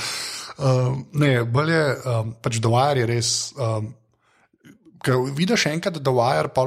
Um, 0.57 1.05
ne, 1.13 1.41
bolje, 1.43 1.81
um, 2.05 2.35
pač 2.41 2.61
Dwyer 2.61 3.01
je 3.01 3.09
res. 3.09 3.33
Um, 3.57 3.93
Ker 5.01 5.17
vidiš 5.33 5.65
enkrat, 5.71 5.95
da 5.97 6.11
Dwyer 6.11 6.51
pa 6.53 6.61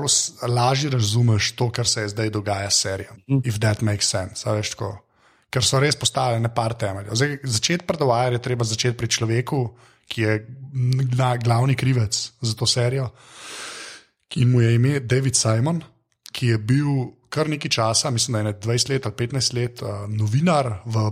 lažje 0.51 0.91
razumeš 0.91 1.53
to, 1.55 1.69
kar 1.71 1.87
se 1.87 2.09
zdaj 2.11 2.33
dogaja 2.35 2.71
s 2.71 2.83
serijo. 2.83 3.15
Mm. 3.31 3.45
If 3.47 3.61
that 3.63 3.83
makes 3.83 4.11
sense, 4.11 4.43
veš 4.43 4.75
tako. 4.75 4.97
Ker 5.55 5.63
so 5.63 5.79
res 5.79 5.95
postavljene 5.95 6.51
par 6.51 6.75
temeljev. 6.75 7.15
Začeti 7.15 7.87
pri 7.87 8.01
Dwyer 8.01 8.35
je 8.35 8.43
treba 8.43 8.67
začeti 8.67 8.97
pri 8.99 9.07
človeku, 9.07 9.61
ki 10.09 10.23
je 10.23 10.47
glavni 11.45 11.75
krivec 11.75 12.33
za 12.41 12.55
to 12.55 12.67
serijo. 12.67 13.11
In 14.35 14.51
mu 14.51 14.61
je 14.61 14.75
ime 14.75 15.01
David 15.01 15.37
Simon, 15.37 15.83
ki 16.33 16.47
je 16.47 16.59
bil 16.59 16.87
kar 17.35 17.51
nekaj 17.51 17.71
časa, 17.71 18.11
mislim, 18.11 18.43
da 18.43 18.49
je 18.49 18.61
20 18.61 18.91
let 18.91 19.07
ali 19.07 19.15
15 19.15 19.55
let, 19.55 19.83
uh, 19.83 19.89
novinar 20.09 20.71
v 20.85 21.11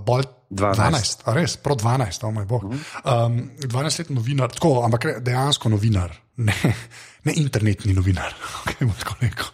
12, 0.53 1.25
a 1.25 1.35
res, 1.35 1.57
pro 1.57 1.75
12, 1.75 2.27
oh 2.27 2.35
moj 2.35 2.47
bog. 2.47 2.67
Um, 2.69 3.39
12 3.59 4.03
let 4.03 4.11
novinar, 4.13 4.53
tako, 4.53 4.83
ampak 4.85 5.07
dejansko 5.25 5.73
novinar, 5.73 6.13
ne, 6.49 6.75
ne 7.25 7.37
internetni 7.43 7.95
novinar. 7.97 8.35
Okay, 8.63 8.87
bom 8.87 8.95
tako 8.99 9.17
rekel. 9.21 9.49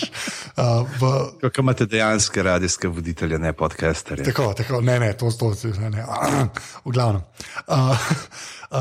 uh, 0.60 0.98
v, 1.00 1.12
Kako 1.40 1.64
imate 1.64 1.86
dejanske 1.86 2.42
radijske 2.42 2.88
voditelje, 2.88 3.38
ne 3.38 3.52
podcasterje? 3.56 4.24
Tako, 4.24 4.50
tako, 4.58 4.80
ne, 4.84 4.98
ne, 5.00 5.12
to 5.16 5.30
to, 5.30 5.54
ne, 5.80 5.90
ne. 5.90 6.04
V 6.84 6.92
glavnem. 6.92 7.22
Uh, 7.66 8.10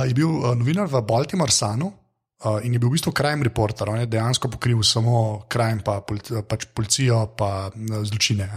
je 0.08 0.14
bil 0.14 0.30
uh, 0.30 0.54
novinar 0.58 0.88
v 0.90 1.02
Baltimore 1.06 1.52
Sunu 1.52 1.88
uh, 1.90 2.60
in 2.64 2.74
je 2.74 2.80
bil 2.80 2.90
v 2.90 2.98
bistvu 2.98 3.14
crime 3.14 3.44
reporter. 3.44 3.90
On 3.90 4.00
je 4.00 4.10
dejansko 4.10 4.50
pokril 4.50 4.84
samo 4.84 5.46
crime, 5.52 5.84
pa 5.86 6.02
polic, 6.02 6.32
pač 6.48 6.68
policijo, 6.74 7.26
pa 7.38 7.70
zločine. 8.04 8.50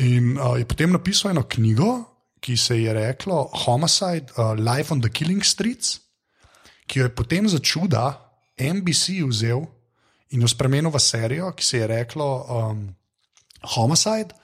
In 0.00 0.36
uh, 0.36 0.56
je 0.58 0.68
potem 0.68 0.92
napisal 0.92 1.32
eno 1.32 1.46
knjigo, 1.48 1.90
ki 2.40 2.56
se 2.56 2.78
je 2.80 2.92
reklo 2.92 3.50
Homicide, 3.64 4.32
uh, 4.36 4.56
Life 4.56 4.92
on 4.92 5.00
the 5.00 5.10
Killing 5.12 5.44
Streets, 5.44 6.00
ki 6.86 7.00
jo 7.00 7.08
je 7.08 7.14
potem 7.14 7.48
za 7.48 7.58
čuda 7.58 8.16
NBC 8.60 9.22
vzel 9.28 9.64
in 10.30 10.42
jo 10.42 10.48
spremenil 10.48 10.90
v 10.90 11.00
serijo, 11.00 11.52
ki 11.52 11.64
se 11.64 11.78
je 11.78 11.86
reklo 11.86 12.28
um, 12.44 12.88
Homicide. 13.74 14.34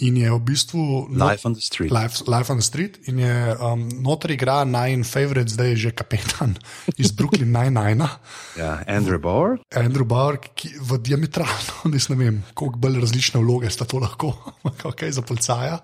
In 0.00 0.16
je 0.16 0.24
v 0.24 0.40
bistvu 0.40 1.12
Life 1.12 1.44
on 1.44 1.52
the 1.52 1.60
street. 1.60 1.92
Life, 1.92 2.24
Life 2.24 2.48
on 2.48 2.56
the 2.56 2.64
Street 2.64 2.96
in 3.12 3.18
je 3.20 3.56
um, 3.60 3.84
noter 4.00 4.32
igra 4.32 4.64
najn 4.64 5.04
favorite, 5.04 5.52
zdaj 5.52 5.68
je 5.68 5.76
že 5.76 5.90
kapetan 5.92 6.56
iz 7.02 7.12
Brooklyn 7.12 7.52
Nine-Nine, 7.52 8.08
Ja, 8.56 8.80
Andrew 8.88 9.20
Bauer. 9.20 9.60
Andrew 9.68 10.08
Bauer, 10.08 10.40
ki 10.40 10.72
v 10.80 10.96
diametralno, 10.96 11.92
ne 11.92 12.16
vem, 12.16 12.40
koliko 12.56 12.80
bolj 12.80 13.04
različne 13.04 13.44
vloge 13.44 13.68
sta 13.68 13.84
to 13.84 14.00
lahko, 14.00 14.32
kaj 14.98 15.12
za 15.12 15.22
policaja. 15.22 15.82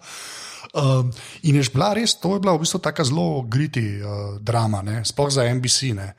Um, 0.72 1.12
in 1.44 1.60
je 1.60 1.68
bila 1.72 1.92
res, 1.92 2.16
to 2.16 2.32
je 2.36 2.40
bila 2.40 2.56
v 2.56 2.64
bistvu 2.64 2.80
tako 2.80 3.04
zelo 3.04 3.28
griti 3.44 4.00
uh, 4.00 4.40
drama, 4.40 4.80
ne, 4.82 5.04
sploh 5.04 5.28
za 5.28 5.44
NBC. 5.44 5.92
Ne. 5.92 6.14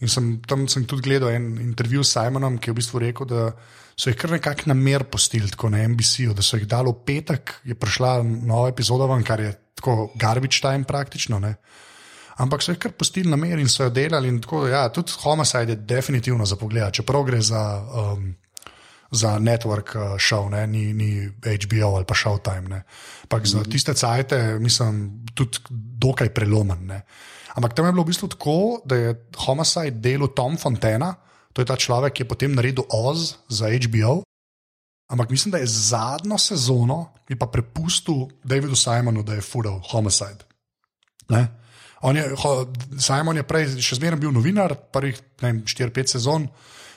In 0.00 0.08
sem, 0.08 0.40
tam 0.48 0.64
sem 0.68 0.88
tudi 0.88 1.12
gledal 1.12 1.36
en 1.36 1.60
intervju 1.60 2.04
s 2.04 2.16
Simonom, 2.16 2.56
ki 2.56 2.72
je 2.72 2.72
v 2.72 2.80
bistvu 2.80 3.04
rekel, 3.04 3.28
da 3.28 3.52
so 3.96 4.10
jih 4.10 4.18
kar 4.18 4.34
nekako 4.34 4.70
namer 4.72 5.04
postili 5.04 5.50
tako 5.50 5.70
na 5.70 5.82
NBC-ju, 5.88 6.34
da 6.34 6.42
so 6.42 6.58
jih 6.58 6.66
dali 6.68 6.90
v 6.90 7.04
petek, 7.06 7.54
je 7.64 7.74
prišla 7.74 8.22
nova 8.22 8.68
epizoda, 8.68 9.06
ven, 9.10 9.24
kar 9.24 9.40
je 9.40 9.52
tako 9.74 10.10
garbage 10.14 10.60
time 10.62 10.84
praktično. 10.84 11.38
Ne. 11.38 11.54
Ampak 12.42 12.62
so 12.62 12.72
jih 12.74 12.80
kar 12.82 12.94
pustili 12.98 13.30
na 13.30 13.36
mer 13.38 13.58
in 13.58 13.68
so 13.70 13.84
jo 13.84 13.90
delali. 13.94 14.32
Tako, 14.40 14.66
ja, 14.68 14.88
tudi 14.88 15.14
Homicide 15.22 15.72
je 15.72 15.76
definitivno 15.76 16.46
za 16.46 16.56
pogled, 16.56 16.92
čeprav 16.92 17.24
gre 17.24 17.40
za, 17.40 17.62
um, 17.82 18.32
za 19.10 19.36
network 19.38 19.94
uh, 19.94 20.16
show, 20.18 20.50
ne, 20.50 20.66
ni, 20.66 20.92
ni 20.92 21.28
HBO 21.28 21.94
ali 21.94 22.04
pa 22.04 22.14
Showtime. 22.14 22.82
Ampak 23.22 23.46
za 23.46 23.62
tiste 23.62 23.94
cajte, 23.94 24.58
mislim, 24.58 25.26
tudi 25.34 25.58
dokaj 25.70 26.34
prelomen. 26.34 26.86
Ne. 26.86 27.04
Ampak 27.54 27.74
tam 27.74 27.86
je 27.86 27.92
bilo 27.92 28.02
v 28.02 28.10
bistvu 28.10 28.28
tako, 28.28 28.58
da 28.84 28.96
je 28.96 29.14
Homicide 29.46 30.02
delal 30.02 30.34
Tom 30.34 30.58
Fontana, 30.58 31.14
to 31.54 31.62
je 31.62 31.70
ta 31.70 31.78
človek, 31.78 32.18
ki 32.18 32.22
je 32.26 32.28
potem 32.28 32.50
naredil 32.50 32.84
Oz 32.90 33.38
za 33.48 33.70
HBO. 33.70 34.26
Ampak 35.08 35.30
mislim, 35.30 35.54
da 35.54 35.62
je 35.62 35.70
zadnjo 35.70 36.38
sezono 36.38 37.14
je 37.28 37.38
pa 37.38 37.46
prepustil 37.46 38.28
Davidu 38.44 38.76
Simonu, 38.76 39.22
da 39.22 39.38
je 39.38 39.40
fural 39.40 39.80
Homicide. 39.90 40.44
Ne? 41.28 41.48
On 42.04 42.16
je, 42.16 42.24
ho, 42.36 42.66
Simon 42.98 43.36
je 43.36 43.46
prej 43.48 43.78
še 43.80 43.96
zmeraj 43.96 44.20
bil 44.20 44.32
novinar, 44.34 44.74
prvih 44.92 45.16
4-5 45.40 46.18
sezon, 46.18 46.48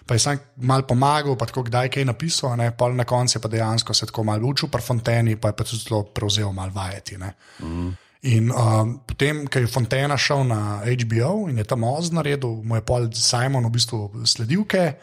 pa 0.08 0.16
je 0.16 0.24
sam 0.24 0.42
mal 0.68 0.84
pomagal, 0.88 1.38
pa 1.40 1.48
tako 1.48 1.64
kdaj 1.68 1.92
kaj 1.94 2.08
napisal, 2.08 2.58
ne? 2.60 2.72
pol 2.76 2.96
na 2.96 3.06
koncu 3.08 3.38
je 3.38 3.44
pa 3.44 3.52
dejansko 3.52 3.94
se 3.94 4.10
tako 4.10 4.26
mal 4.28 4.44
učil, 4.44 4.72
pa 4.72 4.82
Fonteni 4.84 5.38
pa 5.40 5.54
je 5.54 5.58
pa 5.60 5.68
tudi 5.68 5.84
zelo 5.84 6.04
prevzel 6.12 6.52
mal 6.56 6.74
vajeti. 6.76 7.20
Mm. 7.20 7.94
In 8.22 8.50
um, 8.52 8.98
potem, 9.06 9.46
ko 9.48 9.60
je 9.60 9.68
Fontana 9.70 10.18
šel 10.18 10.44
na 10.50 10.82
HBO 10.82 11.46
in 11.50 11.58
je 11.58 11.64
tam 11.64 11.84
oz 11.84 12.12
naredil, 12.12 12.64
mu 12.64 12.76
je 12.76 12.82
pol 12.82 13.10
Simon 13.14 13.66
v 13.70 13.72
bistvu 13.78 14.26
sledil, 14.26 14.66
kaj. 14.66 14.96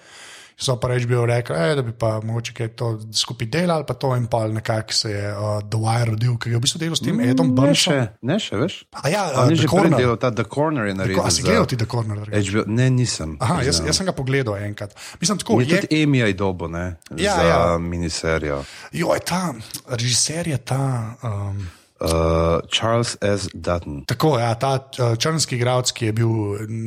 So 0.54 0.76
pa 0.78 0.86
bil 0.86 1.26
rekel, 1.26 1.56
ej, 1.56 1.74
da 1.74 1.82
bi 1.82 1.90
pa 1.90 2.20
mogoče 2.22 2.52
kaj 2.54 2.68
to 2.78 3.00
skupaj 3.10 3.48
delali, 3.50 3.82
pa 3.86 3.94
to 3.98 4.14
in 4.14 4.28
pa 4.30 4.46
nekako 4.46 4.92
se 4.94 5.10
je 5.10 5.32
uh, 5.34 5.58
The 5.66 5.78
Wire 5.78 6.14
rodil, 6.14 6.38
ki 6.38 6.50
je 6.50 6.56
v 6.56 6.62
bistvu 6.62 6.78
delal 6.78 6.94
s 6.94 7.02
tem 7.02 7.18
Edom 7.20 7.50
Ne 7.50 7.54
Burnsom. 7.58 7.74
še, 7.74 7.98
ne 8.22 8.38
še, 8.38 8.54
veš? 8.62 8.76
A 9.02 9.10
ja, 9.10 9.24
uh, 9.34 9.50
je 9.50 9.58
The 9.58 9.66
že 9.66 9.68
Corner. 9.68 9.98
delal 9.98 10.16
ta 10.16 10.30
The 10.30 10.46
Corner 10.46 10.86
je 10.86 10.94
naredil. 10.94 11.18
Tako, 11.18 11.26
a 11.26 11.34
si 11.34 11.42
gledal 11.42 11.66
ti 11.66 11.74
The 11.74 11.90
Corner? 11.90 12.22
HBO. 12.30 12.62
Ne, 12.70 12.86
nisem. 12.86 13.34
Aha, 13.42 13.66
jaz, 13.66 13.82
jaz 13.82 13.98
sem 13.98 14.06
ga 14.06 14.14
pogledal 14.14 14.54
enkrat. 14.62 14.94
Mislim, 15.18 15.42
tako 15.42 15.58
Je 15.58 15.66
je. 15.66 15.80
tudi 15.82 16.02
Emi 16.06 16.22
je 16.22 16.32
dobo, 16.38 16.70
ne? 16.70 17.02
Ja, 17.18 17.34
za 17.34 17.42
ja. 17.42 17.78
miniserijo. 17.78 18.62
Joj, 18.94 19.26
ta 19.26 19.50
režiser 19.90 20.54
je 20.54 20.58
ta. 20.62 21.18
Um, 21.18 21.66
Uh, 21.94 22.58
Charles 22.74 23.14
S. 23.22 23.46
Dutton. 23.54 24.02
Tako, 24.04 24.34
ja, 24.42 24.50
ta 24.58 24.90
uh, 24.98 25.14
črnski 25.14 25.54
igralec, 25.54 25.92
ki 25.94 26.10
je 26.10 26.12
bil 26.12 26.32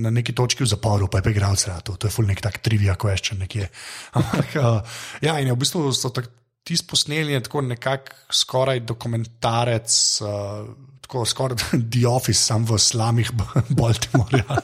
na 0.04 0.12
neki 0.12 0.36
točki 0.36 0.66
v 0.66 0.68
zaporu, 0.68 1.08
pa 1.08 1.22
je 1.22 1.24
pa 1.24 1.32
igralec 1.32 1.64
rado. 1.70 1.96
To 1.96 2.10
je 2.10 2.12
ful 2.12 2.28
nek 2.28 2.44
tak 2.44 2.60
trivia 2.60 2.98
question 3.00 3.40
nekje. 3.40 3.70
Ampak, 4.20 4.58
uh, 4.60 4.84
ja, 5.24 5.38
in 5.40 5.48
je 5.48 5.56
v 5.56 5.62
bistvu 5.64 5.94
so 5.96 6.12
tak, 6.12 6.28
ti 6.68 6.76
posneli 6.84 7.38
je 7.38 7.46
tako 7.48 7.64
nekako 7.64 8.20
skoraj 8.32 8.84
dokumentarec. 8.84 9.90
Uh, 10.22 10.76
Tako 11.08 11.24
skoraj 11.24 11.56
The 11.92 12.04
Office, 12.04 12.44
sam 12.44 12.68
v 12.68 12.76
slamih 12.76 13.32
Baltimorja. 13.72 14.44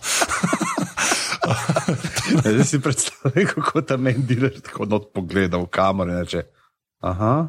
Zdaj 2.44 2.64
si 2.68 2.82
predstavljaj, 2.84 3.46
kako 3.56 3.82
ta 3.88 3.96
meni 3.98 4.28
dealer 4.28 4.60
tako 4.60 4.86
not 4.92 5.14
pogleda 5.16 5.58
v 5.58 5.72
kamero 5.72 6.12
in 6.12 6.20
reče: 6.20 6.44
Aha. 7.00 7.48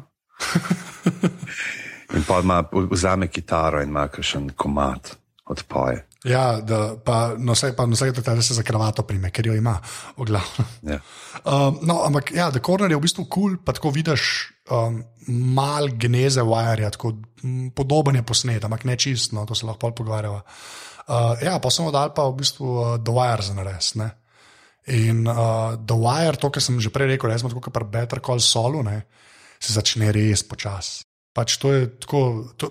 In 2.15 2.23
pa 2.27 2.39
ima, 2.39 2.63
vzame 2.91 3.27
kitaro 3.27 3.81
in 3.83 3.89
ima 3.89 4.07
kakšen 4.07 4.53
komat 4.55 5.15
odpoje. 5.45 6.05
Ja, 6.25 6.57
da, 6.61 6.95
pa 7.05 7.35
no, 7.37 7.53
vse, 7.53 7.75
pa 7.77 7.85
no, 7.85 7.93
vse, 7.93 8.09
da 8.11 8.41
se 8.41 8.55
za 8.57 8.63
kravato 8.65 9.03
prime, 9.05 9.29
ker 9.29 9.45
jo 9.45 9.53
ima, 9.53 9.75
v 10.17 10.25
glavnem. 10.25 10.71
Ja. 10.89 10.97
Um, 11.43 11.77
no, 11.85 11.99
ampak 12.07 12.31
ja, 12.33 12.49
The 12.51 12.63
Corner 12.65 12.89
je 12.89 12.97
v 12.97 13.03
bistvu 13.03 13.27
kul, 13.27 13.51
cool, 13.53 13.59
pa 13.61 13.75
tako 13.77 13.91
vidiš 13.93 14.23
um, 14.73 15.03
mal 15.53 15.91
geneze 15.93 16.41
Wire, 16.41 16.89
tako 16.95 17.13
m, 17.43 17.69
podoben 17.77 18.17
je 18.17 18.25
posnet, 18.25 18.65
ampak 18.65 18.87
ne 18.89 18.97
čist, 18.97 19.35
no, 19.37 19.45
to 19.45 19.53
se 19.55 19.69
lahko 19.69 19.91
pogovarjava. 19.93 20.41
Uh, 21.05 21.37
ja, 21.45 21.59
pa 21.61 21.69
smo 21.69 21.93
dali 21.93 22.15
pa 22.15 22.25
v 22.25 22.39
bistvu 22.41 22.73
uh, 22.73 22.93
The 22.97 23.13
Wire 23.13 23.45
za 23.45 23.53
nares. 23.53 23.93
Ne? 24.01 24.09
In 24.97 25.27
uh, 25.29 25.77
The 25.77 25.97
Wire, 25.97 26.41
to, 26.41 26.49
kar 26.49 26.63
sem 26.63 26.81
že 26.81 26.89
prej 26.89 27.13
rekel, 27.13 27.29
resmo 27.29 27.53
tako 27.53 27.69
kot 27.69 27.77
pri 27.77 27.85
Better 27.85 28.23
Call 28.25 28.41
Saulu, 28.41 28.81
ne, 28.81 29.03
se 29.61 29.77
začne 29.77 30.09
res 30.09 30.41
počasi. 30.41 31.05
Pač 31.35 31.57
to 31.59 31.73
je 31.73 31.87
tako, 31.99 32.19
to, 32.55 32.69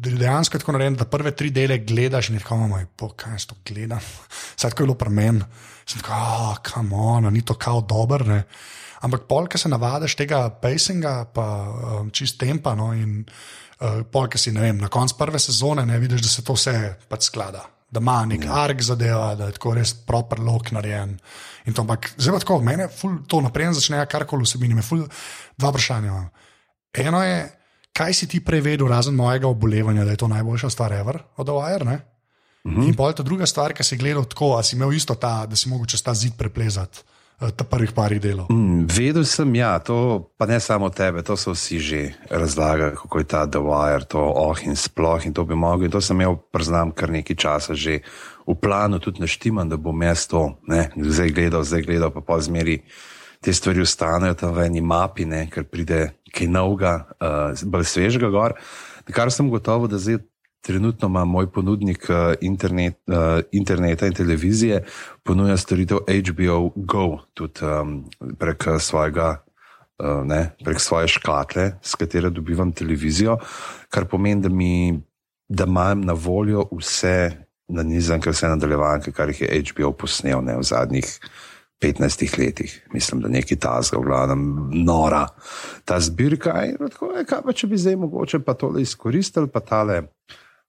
dejansko 0.00 0.56
je 0.56 0.62
tako 0.62 0.72
narejeno, 0.72 0.96
da 0.96 1.04
prve 1.04 1.34
tri 1.36 1.50
dele 1.52 1.76
gledaš 1.84 2.30
in 2.30 2.38
rečeš, 2.38 2.62
moj, 2.70 2.86
po, 2.96 3.10
kaj 3.12 3.34
jaz 3.36 3.44
to 3.50 3.58
gledam. 3.68 4.00
Vse 4.56 4.70
tako 4.70 4.82
je 4.82 4.86
bilo 4.86 4.96
pri 4.96 5.12
meni. 5.12 5.44
Sem 5.84 6.00
tako, 6.00 6.16
ah, 6.16 6.54
kam 6.64 6.92
on, 6.96 7.28
ni 7.34 7.42
to 7.44 7.58
kao 7.60 7.82
dober. 7.84 8.24
Ne? 8.26 8.44
Ampak 9.04 9.26
pol, 9.28 9.48
ki 9.52 9.60
se 9.60 9.68
navadiš 9.68 10.16
tega 10.16 10.46
pacinga, 10.62 11.26
pa 11.34 11.44
um, 12.00 12.08
čist 12.12 12.38
tempa. 12.40 12.72
No, 12.78 12.90
in 12.96 13.20
uh, 13.20 14.00
pol, 14.08 14.30
ki 14.32 14.40
si 14.40 14.54
vem, 14.56 14.80
na 14.80 14.88
koncu 14.92 15.18
prve 15.20 15.40
sezone 15.40 15.84
ne 15.88 16.00
vidiš, 16.00 16.24
da 16.24 16.32
se 16.32 16.44
to 16.46 16.56
vse 16.56 16.74
pač 17.08 17.28
sklada. 17.28 17.66
Da 17.90 18.00
ima 18.00 18.20
nek 18.24 18.44
ja. 18.46 18.56
ark 18.64 18.80
zadeva, 18.86 19.34
da 19.36 19.48
je 19.50 19.58
tako 19.58 19.74
res 19.76 19.92
proper 20.06 20.40
lok 20.46 20.72
narejen. 20.72 21.16
In 21.66 21.76
to, 21.76 21.84
ampak 21.84 22.12
zdaj 22.16 22.38
pa 22.38 22.44
tako, 22.46 22.60
mene 22.64 22.88
ful, 22.88 23.20
to 23.28 23.40
naprej 23.44 23.74
začne, 23.76 24.04
karkoli 24.08 24.46
vsebini. 24.46 24.76
Me 24.78 24.84
Ful, 24.86 25.02
dva 25.58 25.72
vprašanja 25.72 26.12
imam. 26.12 26.28
Eno 27.04 27.24
je, 27.24 27.40
kaj 27.92 28.14
si 28.14 28.28
ti 28.28 28.40
prej 28.44 28.60
vedel, 28.60 28.88
razen 28.88 29.14
mojega 29.14 29.48
obolevanja, 29.48 30.04
da 30.04 30.10
je 30.10 30.16
to 30.16 30.28
najboljša 30.28 30.70
stvar, 30.70 30.92
ever, 30.92 31.18
od 31.36 31.48
Wire. 31.48 31.84
Ne? 31.84 32.00
Mm 32.64 32.76
-hmm. 32.76 32.82
In 32.82 33.06
je 33.08 33.14
ta 33.14 33.22
druga 33.22 33.46
stvar, 33.46 33.72
ki 33.72 33.84
si 33.84 33.96
gledal 33.96 34.24
tako, 34.24 34.56
a 34.56 34.62
si 34.62 34.76
imel 34.76 34.92
isto 34.92 35.14
ta, 35.14 35.46
da 35.46 35.56
si 35.56 35.68
mogel 35.68 35.86
čez 35.86 36.02
ta 36.02 36.14
zid 36.14 36.32
preplezati, 36.38 36.98
eh, 37.40 37.50
ta 37.56 37.64
prvih 37.64 37.92
parih 37.92 38.20
delov. 38.20 38.46
Mm, 38.50 38.86
vedel 38.96 39.24
sem, 39.24 39.54
ja, 39.54 39.78
to 39.78 40.28
pa 40.36 40.46
ne 40.46 40.60
samo 40.60 40.90
tebe, 40.90 41.22
to 41.22 41.36
so 41.36 41.52
vsi 41.52 41.78
že 41.78 42.12
razlagali, 42.30 42.96
kako 42.96 43.18
je 43.18 43.24
ta 43.24 43.46
Wire, 43.46 44.04
to 44.04 44.18
oh 44.18 44.58
in 44.64 44.76
sploh 44.76 45.26
in 45.26 45.32
to 45.32 45.44
bi 45.44 45.54
mogel. 45.54 45.84
In 45.84 45.90
to 45.90 46.00
sem 46.00 46.20
imel, 46.20 46.36
priznam, 46.52 46.92
kar 46.92 47.10
nekaj 47.10 47.36
časa 47.36 47.74
že 47.74 48.00
v 48.46 48.54
planu, 48.54 48.98
tudi 48.98 49.20
naštiman, 49.20 49.68
da 49.68 49.76
bom 49.76 50.02
jaz 50.02 50.26
to 50.26 50.58
ne, 50.68 50.90
zdaj 50.96 51.30
gledal, 51.30 51.64
zdaj 51.64 51.82
gledal, 51.82 52.10
pa 52.10 52.20
pa 52.20 52.40
zmeri 52.40 52.82
te 53.40 53.52
stvari 53.52 53.80
ostanejo 53.80 54.34
tam 54.34 54.54
v 54.54 54.66
eni 54.66 54.80
mapi, 54.80 55.24
ne, 55.24 55.46
ker 55.50 55.64
pride 55.64 56.12
kaj 56.34 56.48
novega, 56.50 56.94
uh, 57.20 57.62
bolj 57.66 57.88
svežega 57.90 58.30
gor. 58.32 58.56
Na 59.08 59.14
kar 59.14 59.32
sem 59.32 59.50
gotovo, 59.50 59.88
da 59.90 59.98
zdaj 59.98 60.20
trenutno 60.64 61.08
ima 61.08 61.24
moj 61.24 61.50
ponudnik 61.52 62.06
uh, 62.10 62.34
internet, 62.40 62.98
uh, 63.08 63.42
interneta 63.52 64.06
in 64.06 64.14
televizije, 64.14 64.84
ponuja 65.24 65.56
storitev 65.56 66.04
HBO 66.08 66.72
Go 66.76 67.18
tudi 67.34 67.64
um, 67.64 68.02
prek 68.38 68.68
svojega. 68.80 69.38
Ne, 70.24 70.54
prek 70.64 70.78
svoje 70.80 71.10
škatle, 71.12 71.74
s 71.84 71.92
katero 72.00 72.30
dobivam 72.32 72.70
televizijo, 72.72 73.34
kar 73.92 74.06
pomeni, 74.08 74.40
da, 74.40 74.48
mi, 74.48 74.96
da 75.44 75.66
imam 75.68 76.00
na 76.00 76.14
voljo 76.16 76.62
vse 76.72 77.34
nanizanke, 77.68 78.32
vse 78.32 78.48
nadaljevanke, 78.48 79.12
kar 79.12 79.28
jih 79.28 79.42
je 79.42 79.62
HBO 79.68 79.92
posnel 79.92 80.40
ne, 80.44 80.56
v 80.56 80.64
zadnjih 80.64 81.18
15 81.80 82.38
letih, 82.38 82.86
mislim, 82.92 83.20
da 83.20 83.28
nekaj 83.28 83.56
tazga, 83.56 83.98
v 83.98 84.02
glavnem, 84.02 84.70
nora 84.84 85.26
ta 85.84 86.00
zbirka. 86.00 86.52
In 86.68 86.76
tako 86.90 87.12
je, 87.16 87.24
kaj 87.24 87.42
pa 87.46 87.52
če 87.52 87.66
bi 87.66 87.78
zdaj 87.80 87.96
mogoče 87.96 88.42
pa 88.44 88.54
tole 88.54 88.82
izkoristili, 88.82 89.48
pa 89.48 89.60
tale. 89.60 90.02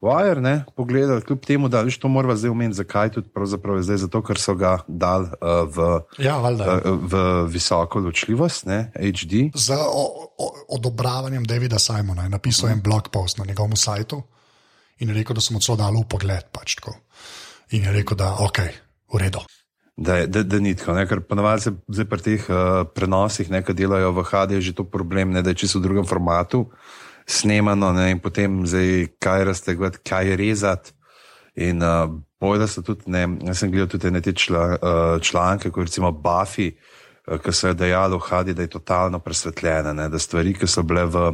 Wire, 0.02 0.42
ne, 0.42 0.64
pogledali, 0.76 1.22
kljub 1.22 1.44
temu, 1.46 1.70
da 1.70 1.84
to 2.00 2.08
moramo 2.08 2.36
zdaj 2.36 2.50
omeniti, 2.50 2.78
zakaj 2.78 3.12
tudi 3.12 3.30
pravzaprav 3.30 3.78
je 3.78 3.84
zdaj, 3.84 3.98
zato 3.98 4.22
ker 4.26 4.40
so 4.40 4.56
ga 4.56 4.80
dali 4.88 5.28
uh, 5.30 5.70
v, 5.70 6.00
Ja, 6.26 6.40
valjda. 6.42 6.80
uh, 6.86 6.98
v 7.06 7.22
visoko 7.54 8.00
ločljivost, 8.00 8.66
ne, 8.66 8.92
HD. 8.98 9.52
Z 9.54 9.78
o, 9.78 10.06
o, 10.38 10.50
odobravanjem 10.74 11.46
Davida 11.46 11.80
Simona 11.80 12.24
je 12.24 12.34
napisal 12.34 12.70
en 12.70 12.82
blog 12.82 13.12
post 13.14 13.38
na 13.38 13.46
njegovem 13.46 13.76
sajtu 13.78 14.24
in 15.00 15.10
je 15.10 15.16
rekel, 15.16 15.36
da 15.36 15.42
so 15.42 15.54
mu 15.54 15.60
celo 15.62 15.78
dali 15.78 16.02
v 16.02 16.08
pogled. 16.10 16.50
Pač, 16.52 16.76
tako. 16.76 16.98
in 17.72 17.84
je 17.84 17.92
rekel, 17.92 18.18
da 18.18 18.36
ok, 18.40 18.60
v 19.14 19.18
redu. 19.22 19.40
Da, 19.98 20.26
da, 20.26 20.44
da 20.44 20.60
ni 20.60 20.72
tako, 20.76 20.96
ne? 20.96 21.04
ker 21.08 21.20
ponovadi 21.28 21.62
se 21.62 21.72
zdaj 21.88 22.06
pri 22.10 22.24
teh 22.24 22.46
uh, 22.50 22.88
prenosih, 22.96 23.50
ne, 23.52 23.60
ki 23.64 23.76
delajo 23.76 24.14
v 24.16 24.24
HD, 24.24 24.58
je 24.58 24.72
že 24.72 24.78
to 24.80 24.86
problem, 24.88 25.36
ne, 25.36 25.44
da 25.44 25.52
je 25.52 25.62
čisto 25.66 25.80
v 25.80 25.86
drugem 25.90 26.08
formatu 26.08 26.70
snemano 27.28 27.92
ne, 27.94 28.12
in 28.12 28.20
potem 28.20 28.66
zdaj 28.68 29.08
kaj 29.20 29.46
raztegovati, 29.46 30.04
kaj 30.04 30.36
rezati. 30.36 30.92
In 31.56 31.84
uh, 31.84 32.08
bojda 32.40 32.68
so 32.68 32.82
tudi, 32.82 33.12
ne, 33.12 33.28
jaz 33.48 33.60
sem 33.60 33.72
gledal 33.72 33.92
tudi 33.92 34.22
te 34.22 34.34
čla, 34.34 34.64
uh, 34.76 35.22
članke, 35.22 35.72
kot 35.72 35.90
recimo 35.90 36.12
Buffy, 36.12 36.72
uh, 37.28 37.38
ki 37.44 37.52
so 37.52 37.68
jo 37.68 37.74
dejali 37.74 38.16
v 38.16 38.24
HD, 38.24 38.56
da 38.56 38.62
je 38.62 38.72
totalno 38.72 39.20
presvetljena, 39.20 39.94
ne, 39.94 40.10
da 40.10 40.20
stvari, 40.20 40.54
ki 40.54 40.68
so 40.68 40.84
bile 40.84 41.06
v 41.06 41.34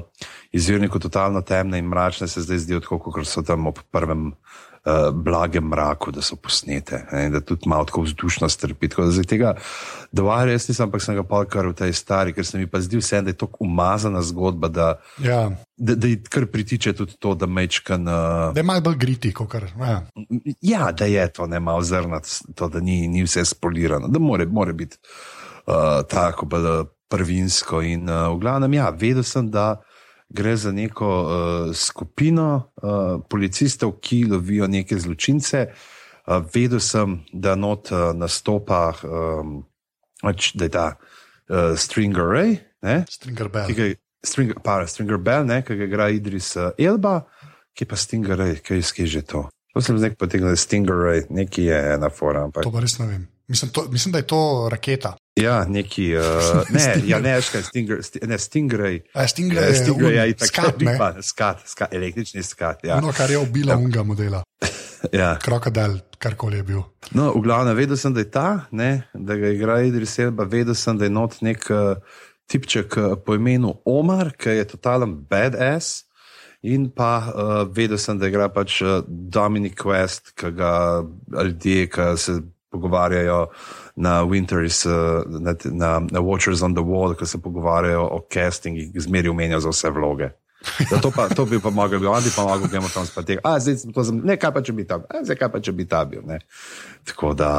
izvirniku 0.51 0.99
totalno 0.99 1.41
temne 1.41 1.77
in 1.77 1.85
mračne, 1.85 2.27
se 2.27 2.41
zdaj 2.41 2.65
zdijo 2.65 2.79
tako, 2.79 2.99
kot 2.99 3.27
so 3.27 3.45
tam 3.45 3.67
ob 3.67 3.79
prvem 3.91 4.31
uh, 4.87 5.11
blagem 5.11 5.67
mraku, 5.67 6.11
da 6.11 6.21
so 6.21 6.35
posnete 6.35 7.03
ne, 7.11 7.29
da 7.29 7.41
tudi 7.41 7.69
malo 7.69 7.85
tako 7.85 8.01
vzdušno 8.01 8.49
strpi. 8.49 8.87
Tako 8.89 9.03
da 9.03 9.11
zdaj 9.11 9.23
tega 9.23 9.53
dovarja, 10.11 10.51
jaz 10.51 10.69
nisem, 10.69 10.87
ampak 10.87 11.03
sem 11.03 11.15
ga 11.15 11.23
pa 11.27 11.43
kar 11.45 11.67
v 11.67 11.75
tej 11.75 11.93
stari, 11.93 12.33
ker 12.33 12.45
se 12.45 12.57
mi 12.57 12.67
pa 12.67 12.81
zdi 12.81 13.01
vse, 13.01 13.21
da 13.21 13.33
je 13.33 13.37
to 13.37 13.49
umazana 13.59 14.21
zgodba, 14.21 14.67
da, 14.67 14.87
Ja, 15.23 15.49
da, 15.77 15.95
da 15.95 16.07
ji 16.07 16.21
kar 16.29 16.45
pritiče 16.51 16.93
tudi 16.93 17.17
to, 17.19 17.35
da 17.35 17.45
mečkan. 17.45 18.07
Uh, 18.07 18.53
da 18.53 18.59
je 18.59 18.67
malo 18.67 18.81
bolj 18.81 18.97
griti, 18.97 19.33
kot 19.33 19.51
kar. 19.51 19.67
Ja. 19.79 20.01
Ja, 20.61 20.91
da 20.91 21.05
je 21.05 21.27
to 21.33 21.47
ne 21.47 21.59
malo 21.59 21.81
zrnat, 21.81 22.29
to, 22.55 22.69
da 22.69 22.79
ni, 22.79 23.07
ni 23.07 23.23
vse 23.23 23.45
spolirano, 23.45 24.07
da 24.07 24.19
more, 24.19 24.45
more 24.45 24.73
biti 24.73 24.97
uh, 25.67 26.03
tako 26.09 26.45
bolj 26.45 26.71
uh, 26.71 26.85
prvinsko. 27.11 27.81
In 27.81 28.09
uh, 28.09 28.27
v 28.35 28.39
glavnem, 28.39 28.79
ja, 28.79 28.89
vedel 28.89 29.23
sem, 29.23 29.51
da 29.51 29.75
gre 30.29 30.55
za 30.55 30.71
neko 30.71 31.07
uh, 31.07 31.75
skupino 31.75 32.71
uh, 32.75 33.21
policistov, 33.29 33.99
ki 34.01 34.25
lovijo 34.25 34.67
neke 34.67 34.97
zločince. 34.99 35.67
Uh, 36.27 36.43
vedel 36.53 36.79
sem, 36.83 37.21
da 37.33 37.55
not 37.55 37.91
uh, 37.91 38.11
nastopa, 38.15 38.91
um, 39.03 39.61
da 40.53 40.65
je 40.65 40.69
ta 40.69 40.87
uh, 40.97 41.77
Stringer 41.77 42.27
Ray, 42.27 42.57
ne, 42.81 43.05
Stringer 43.09 43.47
Bell. 43.49 43.67
ki 43.67 43.73
ga 43.73 43.87
Stringer, 44.23 44.59
pa, 44.63 44.81
Stringer 44.87 45.17
Bell, 45.17 45.45
ne, 45.47 45.61
ki 45.63 45.77
ga 45.79 45.87
igra 45.87 46.09
Idris 46.11 46.55
uh, 46.59 46.73
Elba, 46.77 47.21
ki 47.77 47.87
pa 47.87 47.95
Stinger 47.95 48.35
Ray, 48.37 48.59
kaj 48.59 48.83
je 48.97 49.05
že 49.05 49.21
to. 49.21 49.47
To 49.73 49.81
sem 49.81 49.97
zdaj 49.97 50.17
potegnil, 50.17 50.57
Stinger 50.57 50.97
Ray, 50.97 51.23
neki 51.29 51.69
je 51.69 51.77
ena 51.93 52.09
fora. 52.09 52.43
Ampak, 52.43 52.65
To 52.65 52.73
pa 52.73 52.81
res 52.83 52.97
ne 52.99 53.07
vem. 53.07 53.27
Mislim, 53.47 53.71
to, 53.71 53.87
mislim, 53.91 54.11
da 54.11 54.17
je 54.17 54.27
to 54.27 54.67
raketa. 54.71 55.15
ja, 55.39 55.65
neki, 55.69 56.15
uh, 56.17 56.23
ne, 56.69 57.01
ja, 57.05 57.19
ne, 57.19 57.41
škaj, 57.41 57.61
Stinger, 57.63 58.03
sti, 58.03 58.19
ne, 58.27 58.37
Stingray. 58.37 58.99
A, 59.13 59.27
Stinger 59.27 59.57
Ja, 59.63 59.67
je 59.69 59.75
Stingray 59.75 60.11
je 60.11 60.29
itak, 60.29 60.47
skat, 60.47 60.79
ne? 60.81 60.91
riba, 60.91 61.13
skat, 61.21 61.61
skat, 61.65 61.93
električni 61.93 62.43
skat. 62.43 62.83
Ja. 62.83 62.97
Ono, 62.97 63.11
kar 63.11 63.31
je 63.31 63.37
ubilo 63.37 63.77
unga 63.77 64.03
modela, 64.03 64.43
Ja. 65.13 65.37
krokodil, 65.39 65.99
karkoli 66.17 66.57
je 66.57 66.63
bil. 66.63 66.81
No, 67.11 67.31
v 67.35 67.41
glavnem, 67.45 67.75
vedel 67.77 67.97
sem, 67.97 68.13
da 68.13 68.19
je 68.19 68.31
ta, 68.31 68.65
ne, 68.71 69.07
da 69.13 69.35
ga 69.35 69.47
igra 69.53 69.79
Idris 69.81 70.19
Elba, 70.19 70.43
vedel 70.43 70.75
sem, 70.75 70.97
da 70.97 71.05
je 71.05 71.13
not 71.13 71.39
nek 71.41 71.69
uh, 71.69 71.95
tipček 72.51 72.97
uh, 72.97 73.15
po 73.25 73.35
imenu 73.37 73.77
Omar, 73.85 74.33
ki 74.35 74.57
je 74.59 74.67
totalen 74.73 75.15
badass. 75.29 76.03
In 76.67 76.89
pa 76.91 77.11
uh, 77.29 77.63
vedel 77.71 77.99
sem, 78.01 78.17
da 78.19 78.27
igra 78.27 78.49
pač 78.49 78.81
uh, 78.81 78.99
Dominic 79.07 79.85
West, 79.85 80.33
ki 80.35 80.51
ga 80.57 81.03
ljudje, 81.31 81.87
ki 81.93 82.07
se 82.17 82.39
pogovarjajo 82.71 83.47
na 83.95 84.23
Winter 84.23 84.65
is, 84.65 84.85
uh, 84.85 85.23
na, 85.27 85.55
na, 85.65 85.99
na 85.99 86.19
Watchers 86.19 86.61
on 86.61 86.75
the 86.75 86.83
Wall, 86.83 87.15
ki 87.15 87.25
se 87.25 87.41
pogovarjajo 87.41 88.03
o 88.11 88.19
castingih, 88.33 88.91
zmeri 88.95 89.29
omenjajo 89.29 89.59
za 89.59 89.69
vse 89.75 89.89
vloge. 89.89 90.29
Da 90.89 90.97
to, 91.01 91.11
pa, 91.11 91.29
to 91.29 91.45
bi 91.45 91.59
pa 91.59 91.69
mogel 91.69 91.99
biti, 91.99 92.07
oni 92.07 92.29
pa 92.35 92.43
mogel 92.43 92.89
Thrones 92.89 93.11
pa 93.13 93.21
tega. 93.21 93.41
A, 93.43 93.59
zdaj 93.59 93.75
sem 93.77 93.93
to 93.93 94.03
zam, 94.03 94.19
ne, 94.25 94.35
kaj 94.41 94.51
pa 94.55 94.61
če 94.65 94.73
bi 94.73 94.87
ta, 94.89 94.97
a, 95.05 95.21
zdaj 95.23 95.37
kaj 95.39 95.51
pa 95.53 95.61
če 95.63 95.73
bi 95.77 95.85
ta 95.87 96.01
bil, 96.09 96.23
ne. 96.27 96.39
Tako 97.07 97.33
da. 97.37 97.51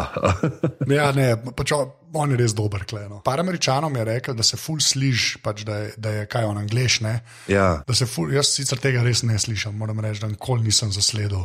Ja, 0.98 1.10
ne, 1.14 1.30
pač 1.56 1.72
on 1.76 2.32
je 2.32 2.38
res 2.40 2.54
dober. 2.56 2.82
Kleno. 2.88 3.20
Par 3.24 3.40
američanom 3.40 3.94
je 3.96 4.04
rekel, 4.08 4.34
da 4.34 4.42
se 4.46 4.58
ful 4.58 4.80
sliši, 4.82 5.38
pač, 5.44 5.62
da, 5.68 5.76
je, 5.84 5.92
da 5.96 6.14
je 6.16 6.26
kaj 6.30 6.48
on 6.48 6.58
angliš. 6.58 7.00
Ja. 7.48 7.68
Da 7.86 7.94
se 7.94 8.08
ful, 8.08 8.32
jaz 8.34 8.50
sicer 8.50 8.80
tega 8.82 9.04
res 9.06 9.22
ne 9.22 9.38
slišim, 9.38 9.76
moram 9.78 10.00
reči, 10.02 10.22
da 10.24 10.30
nikoli 10.32 10.66
nisem 10.66 10.92
zasledil 10.94 11.44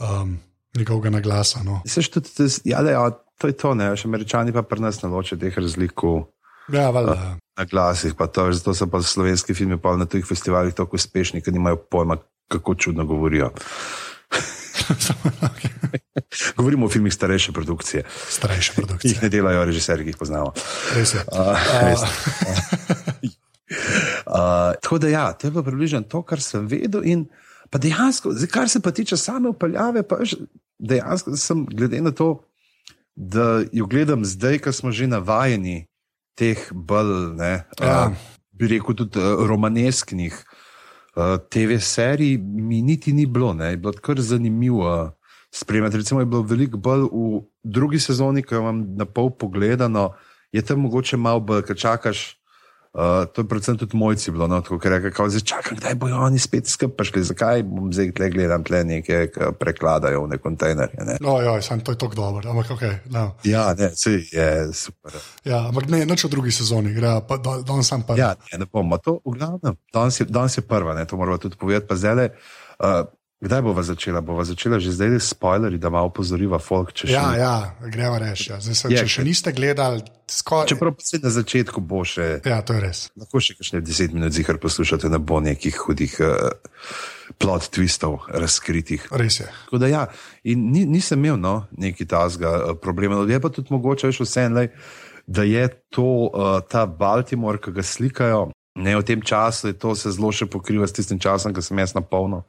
um, 0.00 0.36
njegovega 0.74 1.10
naglasa. 1.10 1.62
No. 1.62 1.80
Seš 1.86 2.08
tudi, 2.10 2.28
ja, 2.64 2.82
da, 2.82 2.90
ja, 2.90 3.10
to 3.38 3.46
je 3.46 3.56
to, 3.56 3.74
ne, 3.74 3.92
še 3.96 4.08
američani 4.08 4.52
pa 4.52 4.62
pri 4.62 4.80
nas 4.80 5.02
naločijo 5.02 5.38
teh 5.38 5.58
razlik 5.58 5.92
Ja, 6.72 6.90
valjda. 6.90 7.36
na 7.56 7.64
glasih, 7.64 8.14
pa 8.14 8.26
to, 8.26 8.52
zato 8.52 8.74
so 8.74 8.86
pa 8.86 9.02
slovenski 9.02 9.54
filmi 9.54 9.76
pa 9.76 9.96
na 9.96 10.06
tujih 10.06 10.24
festivalih 10.26 10.74
tako 10.74 10.96
uspešni, 10.96 11.42
ker 11.42 11.52
nimajo 11.52 11.76
pojma, 11.76 12.16
kako 12.48 12.74
čudno 12.74 13.04
govorijo. 13.04 13.50
Govorimo 16.56 16.86
o 16.86 16.88
filmih 16.88 17.14
starejše 17.14 17.52
produkcije, 17.52 18.04
Starejše 18.30 18.72
ki 18.72 18.80
jih 18.80 18.86
produkcije. 18.86 19.18
ne 19.22 19.28
delajo 19.28 19.64
režiserji, 19.64 20.04
ki 20.04 20.10
jih 20.10 20.16
poznamo. 20.16 20.52
Res 20.94 21.14
je. 21.14 21.20
Uh, 21.32 21.58
Uh, 24.26 24.74
tako 24.82 24.98
da, 24.98 25.08
ja, 25.08 25.32
to 25.32 25.46
je 25.46 25.50
bilo 25.50 25.62
približno 25.62 26.00
to, 26.02 26.22
kar 26.22 26.40
sem 26.40 26.66
vedel. 26.66 27.00
In 27.04 27.26
pa 27.74 27.78
dejansko, 27.82 28.30
zdaj, 28.38 28.48
kar 28.54 28.68
se 28.70 28.78
pa 28.78 28.92
tiče 28.94 29.16
same 29.18 29.50
upeljave, 29.50 30.04
pa 30.06 30.20
veš, 30.20 30.36
dejansko 30.78 31.32
sem, 31.36 31.64
glede 31.66 31.98
na 32.00 32.12
to, 32.14 32.44
da 33.18 33.64
jo 33.74 33.88
gledam 33.90 34.22
zdaj, 34.24 34.60
ko 34.62 34.72
smo 34.72 34.92
že 34.94 35.08
navajeni 35.10 35.88
teh 36.38 36.68
bolj, 36.70 37.34
ne, 37.34 37.64
Ja. 37.82 38.06
uh, 38.06 38.14
bi 38.54 38.68
rekel, 38.70 38.94
tudi 38.94 39.18
uh, 39.18 39.42
romanesknih 39.48 40.36
uh, 40.38 41.34
TV 41.50 41.80
serij, 41.82 42.38
mi 42.38 42.78
niti 42.82 43.12
ni 43.12 43.26
bilo, 43.26 43.50
ne, 43.58 43.72
je 43.74 43.82
bilo 43.82 43.92
kar 43.98 44.22
zanimivo. 44.22 45.10
Spremljati, 45.54 45.96
recimo, 45.96 46.20
je 46.20 46.26
bilo 46.26 46.42
veliko 46.42 46.78
bolj 46.78 47.02
v 47.10 47.42
drugi 47.62 47.98
sezoni, 47.98 48.42
ko 48.42 48.54
imam 48.58 48.84
na 48.98 49.04
pol 49.06 49.30
pogledano, 49.30 50.12
je 50.52 50.62
tam 50.62 50.86
mogoče 50.86 51.16
malo 51.16 51.40
bolj, 51.40 51.62
ker 51.66 51.78
čakaš. 51.78 52.38
Uh, 52.94 53.26
to 53.26 53.42
je 53.42 53.48
predvsem 53.50 53.74
tudi 53.74 53.96
mojci 53.98 54.30
bilo, 54.30 54.46
no, 54.46 54.60
tako 54.62 54.78
rekel, 54.78 55.10
kao, 55.10 55.26
zdaj 55.28 55.40
čakam, 55.40 55.76
kdaj 55.76 55.94
bojo 55.98 56.20
oni 56.28 56.38
spet 56.38 56.68
skupaj 56.70 56.94
prišli, 56.96 57.22
zakaj 57.26 57.62
bom 57.66 57.88
zdaj 57.90 58.12
tle 58.14 58.28
gledam 58.30 58.62
tle 58.64 58.84
neke, 58.86 59.16
ki 59.34 59.48
prekladajo 59.58 60.20
v 60.22 60.28
ne 60.30 60.38
kontejnerje. 60.38 61.06
Ne. 61.08 61.16
No, 61.20 61.40
ja, 61.42 61.56
sam 61.62 61.82
to 61.82 61.90
je 61.90 61.98
tako 61.98 62.14
dobro, 62.14 62.50
ampak 62.50 62.70
ok. 62.70 62.84
No. 63.10 63.24
Ja, 63.42 63.74
ne, 63.74 63.90
sej 63.98 64.22
je 64.30 64.46
super. 64.78 65.18
Ja, 65.42 65.64
ampak 65.72 65.90
ne, 65.90 66.04
noč 66.06 66.22
v 66.28 66.30
drugi 66.36 66.54
sezoni, 66.54 66.94
gre 66.94 67.18
pa 67.26 67.40
danes 67.42 67.90
sam 67.90 68.06
pa. 68.06 68.14
Ja, 68.14 68.36
ne, 68.52 68.62
ne 68.62 68.70
bomo 68.70 69.02
to, 69.02 69.18
v 69.26 69.34
glavnem. 69.42 69.74
Danes 69.90 70.20
je, 70.22 70.30
danes 70.30 70.54
je 70.54 70.62
prva, 70.62 70.94
ne, 70.94 71.02
to 71.02 71.18
moramo 71.18 71.42
tudi 71.42 71.58
povedati, 71.58 71.90
pa 71.90 71.98
zdaj. 71.98 72.30
Uh, 72.78 73.10
kdaj 73.44 73.62
bova 73.62 73.82
začela? 73.84 74.20
Bova 74.24 74.44
začela 74.44 74.78
že 74.80 74.92
zdaj, 74.92 75.20
spoilerji, 75.20 75.78
da 75.78 75.90
malo 75.92 76.08
opozoriva 76.08 76.58
folk, 76.58 76.94
še. 76.96 77.10
ja, 77.12 77.24
ni. 77.32 77.38
ja 77.42 77.56
greva 77.92 78.18
reči. 78.18 78.50
Ja. 78.50 78.60
Zdaj, 78.60 78.74
se, 78.74 78.90
Je, 78.92 79.02
če 79.04 79.12
še 79.12 79.24
niste 79.26 79.52
gledali, 79.52 80.02
skoro. 80.30 80.66
Čeprav 80.68 80.96
se 81.04 81.20
na 81.22 81.32
začetku 81.34 81.84
bo 81.84 82.02
še. 82.08 82.40
Ja, 82.48 82.62
to 82.64 82.76
je 82.78 82.84
res. 82.84 83.04
Lahko 83.20 83.42
še 83.44 83.58
kakšne 83.58 83.82
deset 83.84 84.16
minut 84.16 84.34
zihar 84.36 84.58
poslušate, 84.62 85.12
ne 85.12 85.20
bo 85.20 85.40
nekih 85.44 85.76
hudih 85.84 86.16
uh, 86.24 86.50
plot 87.38 87.68
twistov 87.74 88.24
razkritih. 88.32 89.06
Res 89.12 89.40
je. 89.44 89.48
Tako 89.68 89.82
da 89.82 89.92
ja, 89.92 90.04
in 90.48 90.70
ni, 90.72 90.86
nisem 90.88 91.20
imel 91.20 91.40
no, 91.40 91.56
neki 91.76 92.08
tazga 92.08 92.56
uh, 92.56 92.76
problema. 92.80 93.22
Je 93.28 93.40
pa 93.40 93.52
tudi 93.52 93.74
mogoče 93.74 94.12
še 94.14 94.26
vse 94.26 94.48
en, 94.48 94.60
da 95.24 95.44
je 95.48 95.68
to 95.92 96.28
uh, 96.28 96.58
ta 96.68 96.88
Baltimore, 96.88 97.60
ki 97.60 97.76
ga 97.76 97.84
slikajo. 97.84 98.44
Ne, 98.74 98.98
v 98.98 99.06
tem 99.06 99.22
času 99.22 99.70
to 99.78 99.94
se 99.94 100.10
zelo 100.10 100.34
še 100.34 100.50
pokriva 100.50 100.82
s 100.82 100.94
tistim 100.96 101.18
časom, 101.22 101.54
ko 101.54 101.62
sem 101.62 101.78
jaz 101.78 101.94
na 101.94 102.02
polno 102.02 102.42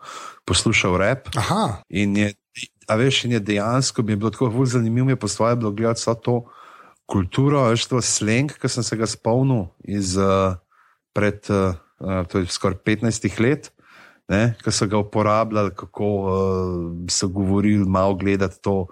poslušal 0.49 0.97
rap. 0.97 1.29
Aha, 1.38 1.85
In 1.93 2.17
je, 2.17 2.33
a 2.89 2.97
veš, 2.97 3.29
in 3.29 3.38
je 3.38 3.41
dejansko 3.53 4.01
mi 4.01 4.17
je 4.17 4.17
bilo 4.17 4.33
tako 4.33 4.49
zelo 4.49 4.65
zanimivo, 4.65 5.05
mi 5.05 5.13
je 5.13 5.21
po 5.21 5.29
svoje 5.29 5.55
bilo 5.55 5.71
gledati 5.71 6.01
vso 6.01 6.17
to 6.17 6.35
kulturo, 7.05 7.69
veš, 7.69 7.85
to 7.85 8.01
sleng, 8.01 8.49
ki 8.49 8.69
sem 8.69 8.81
se 8.81 8.97
ga 8.97 9.05
spomnil 9.05 9.69
iz 9.85 10.17
uh, 10.17 10.57
pred 11.13 11.45
uh, 11.53 11.77
uh, 12.01 12.49
skoraj 12.49 12.81
15 12.81 13.29
let. 13.39 13.69
Ki 14.25 14.71
so 14.73 14.89
ga 14.89 14.97
uporabljali, 14.97 15.69
kako 15.77 16.09
uh, 16.09 16.33
so 17.05 17.29
govorili, 17.29 17.85
malo 17.85 18.17
gledati 18.17 18.57
to 18.65 18.88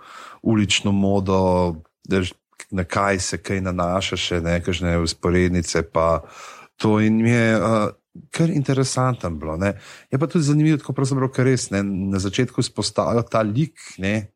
ulično 0.46 0.94
modo, 0.94 1.82
da 2.06 2.22
veš, 2.22 2.38
na 2.70 2.86
kaj 2.86 3.20
se 3.20 3.38
kaj 3.42 3.62
nanaša, 3.66 4.18
še 4.18 4.42
nekakšne 4.46 4.98
usporednice. 5.02 5.82
Pa 5.90 6.22
to 6.78 7.00
in 7.00 7.22
mi 7.22 7.32
je 7.32 7.58
uh, 7.58 7.90
kar 8.32 8.50
interesantno 8.50 9.30
bilo. 9.30 9.58
Ne. 9.58 9.74
Je 10.12 10.20
pa 10.20 10.28
tudi 10.28 10.46
zanimivo, 10.46 10.78
kako 10.78 10.94
pravzaprav, 10.94 11.32
ker 11.34 11.50
res 11.50 11.70
ne, 11.74 11.84
na 11.84 12.22
začetku 12.22 12.64
spostavljajo 12.64 13.28
ta 13.30 13.42
lik. 13.42 13.80
Ne, 13.98 14.34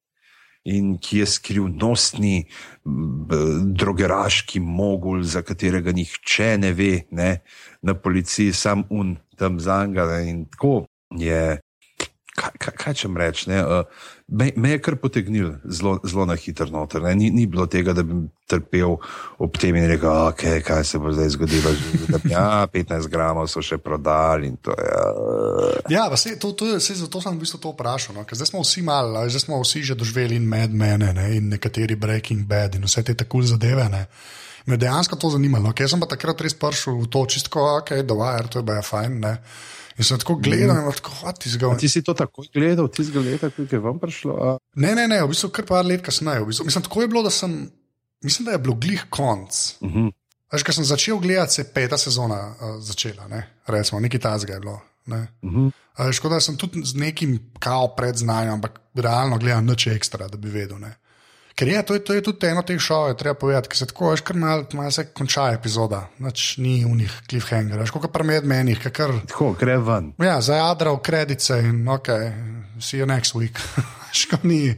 in 0.68 0.98
ki 1.00 1.22
je 1.22 1.26
skrivnostni 1.32 2.34
drogeraški 3.80 4.60
mogul, 4.60 5.24
za 5.24 5.42
katerega 5.42 5.94
nihče 5.96 6.58
ne 6.60 6.74
ve, 6.76 6.92
ne, 7.16 7.30
na 7.82 7.96
policiji, 7.96 8.54
sam 8.54 8.84
un 8.90 9.16
tam 9.40 9.62
zanga. 9.64 10.10
In 10.28 10.46
tako 10.52 10.86
je, 11.16 11.60
kaj, 12.38 12.54
kaj, 12.62 12.74
kaj 12.78 12.96
če 13.00 13.10
rečem, 13.18 13.54
uh, 13.58 14.10
me, 14.28 14.52
me 14.56 14.74
je 14.76 14.80
kar 14.84 14.98
potegnil 15.02 15.56
zelo 15.66 16.26
na 16.30 16.36
hitro 16.38 16.68
noter. 16.72 17.04
Ni, 17.18 17.30
ni 17.34 17.48
bilo 17.50 17.66
tega, 17.72 17.96
da 17.98 18.04
bi 18.06 18.20
trpel 18.50 18.98
ob 19.44 19.58
tem 19.60 19.76
in 19.80 19.88
rekel, 19.90 20.10
okay, 20.30 20.62
kaj 20.66 20.84
se 20.88 21.02
bo 21.02 21.12
zdaj 21.16 21.34
zgodilo. 21.36 21.74
Da, 22.12 22.22
ja, 22.36 22.48
15 22.74 23.10
gramov 23.12 23.50
so 23.52 23.64
še 23.66 23.80
prodali. 23.82 24.54
To 24.66 24.76
je, 24.78 24.98
uh... 25.24 25.94
Ja, 25.94 26.08
vse, 26.14 26.36
to, 26.42 26.54
to, 26.58 26.70
vse, 26.78 27.00
zato 27.02 27.22
sem 27.24 27.38
v 27.38 27.46
bistvu 27.46 27.62
to 27.64 27.74
vprašal. 27.74 28.18
No? 28.18 28.26
Zdaj 28.30 28.52
smo 28.52 28.62
vsi 28.66 28.86
malo, 28.86 29.26
zdaj 29.26 29.48
smo 29.48 29.62
vsi 29.64 29.86
že 29.92 29.98
doživeli 29.98 30.38
in 30.38 30.50
Mad 30.50 30.74
Men 30.74 31.08
ne? 31.18 31.30
in 31.38 31.50
nekateri 31.54 31.98
Breaking 31.98 32.46
Bad 32.48 32.78
in 32.78 32.86
vse 32.86 33.04
te 33.08 33.18
tako 33.18 33.42
zadeve. 33.48 33.88
Ne? 33.90 34.06
Me 34.68 34.78
dejansko 34.78 35.18
to 35.18 35.34
zanimalo. 35.34 35.72
No? 35.72 35.74
Jaz 35.74 35.96
sem 35.96 36.04
pa 36.04 36.10
takrat 36.12 36.46
res 36.46 36.54
prišel 36.54 37.02
v 37.02 37.10
to 37.10 37.26
čisto, 37.26 37.66
ok, 37.82 37.98
dovajar, 38.06 38.52
to 38.52 38.62
je 38.62 38.68
bilo 38.68 38.86
fajn. 38.86 39.20
Ne? 39.24 39.34
In 39.98 40.06
sem 40.06 40.20
tako 40.22 40.36
gledal, 40.36 40.76
mm. 40.76 40.94
tako 41.00 41.32
ti 41.40 41.50
zgodi. 41.50 41.80
Ti 41.80 41.90
si 41.90 42.04
to 42.06 42.14
tako 42.14 42.46
gledal, 42.54 42.88
ti 42.88 43.06
si 43.06 43.12
gledal, 43.12 43.40
kako 43.40 43.66
je 43.72 43.80
vam 43.82 44.00
prišlo? 44.00 44.34
A? 44.38 44.58
Ne, 44.76 44.94
ne, 44.96 45.08
ne, 45.08 45.24
v 45.24 45.32
bistvu 45.34 45.50
kar 45.50 45.66
par 45.66 45.86
let 45.86 46.06
kasneje. 46.06 46.44
V 46.44 46.52
bistvu. 46.52 46.68
Mislim, 46.70 46.86
tako 46.86 47.02
je 47.02 47.08
bilo, 47.08 47.24
da 47.26 47.34
sem, 47.34 47.56
mislim, 48.22 48.46
da 48.46 48.54
je 48.54 48.62
bilo 48.62 48.76
glih 48.76 49.06
konc. 49.10 49.74
Mm 49.82 49.90
-hmm. 49.90 50.12
Až 50.54 50.64
ko 50.64 50.72
sem 50.72 50.86
začel 50.86 51.18
gledati, 51.20 51.54
se 51.54 51.62
je 51.62 51.72
peta 51.74 51.98
sezona 51.98 52.56
uh, 52.62 52.78
začela, 52.80 53.28
ne? 53.28 53.50
recimo, 53.68 54.00
nekaj 54.00 54.20
tazga 54.20 54.54
je 54.54 54.60
bilo. 54.60 54.80
Ne? 55.06 55.28
Mm 55.42 55.50
-hmm. 55.50 56.12
Škoda, 56.12 56.36
da 56.36 56.42
sem 56.42 56.58
tudi 56.58 56.82
z 56.84 56.96
nekim 56.96 57.52
kao 57.60 57.88
predznanjem, 57.96 58.54
ampak 58.54 58.80
realno 58.94 59.38
gledam 59.38 59.66
noče 59.66 59.92
ekstra, 59.92 60.28
da 60.28 60.38
bi 60.38 60.50
vedel. 60.50 60.80
Ne? 60.80 60.96
Ker 61.58 61.68
je 61.68 61.80
to, 61.82 61.94
je 61.98 62.04
to 62.06 62.14
je 62.14 62.22
tudi 62.22 62.48
eno 62.52 62.62
teh 62.62 62.78
šov, 62.78 63.16
treba 63.18 63.34
povedati, 63.34 63.72
ker 63.72 63.80
se 63.80 63.88
tako 63.90 64.12
veš, 64.12 64.22
kar 64.22 64.38
malo 64.38 64.66
mal 64.78 64.92
se 64.94 65.08
konča 65.10 65.48
epizoda, 65.56 66.04
noč 66.22 66.60
ni 66.62 66.84
v 66.86 66.92
njih 67.00 67.16
cliffhanger, 67.30 67.80
veš, 67.82 67.94
kot 67.96 68.06
pa 68.14 68.22
med 68.22 68.46
menih, 68.46 68.84
kar. 68.94 69.16
Tako, 69.32 69.56
gre 69.58 69.80
ven. 69.82 70.12
Ja, 70.22 70.36
za 70.46 70.60
jadra 70.60 70.94
v 70.94 71.02
kredice 71.02 71.58
in 71.66 71.82
ok, 71.90 72.12
see 72.78 73.02
you 73.02 73.10
next 73.10 73.34
week. 73.34 73.58
Škoda 74.22 74.46
ni. 74.46 74.76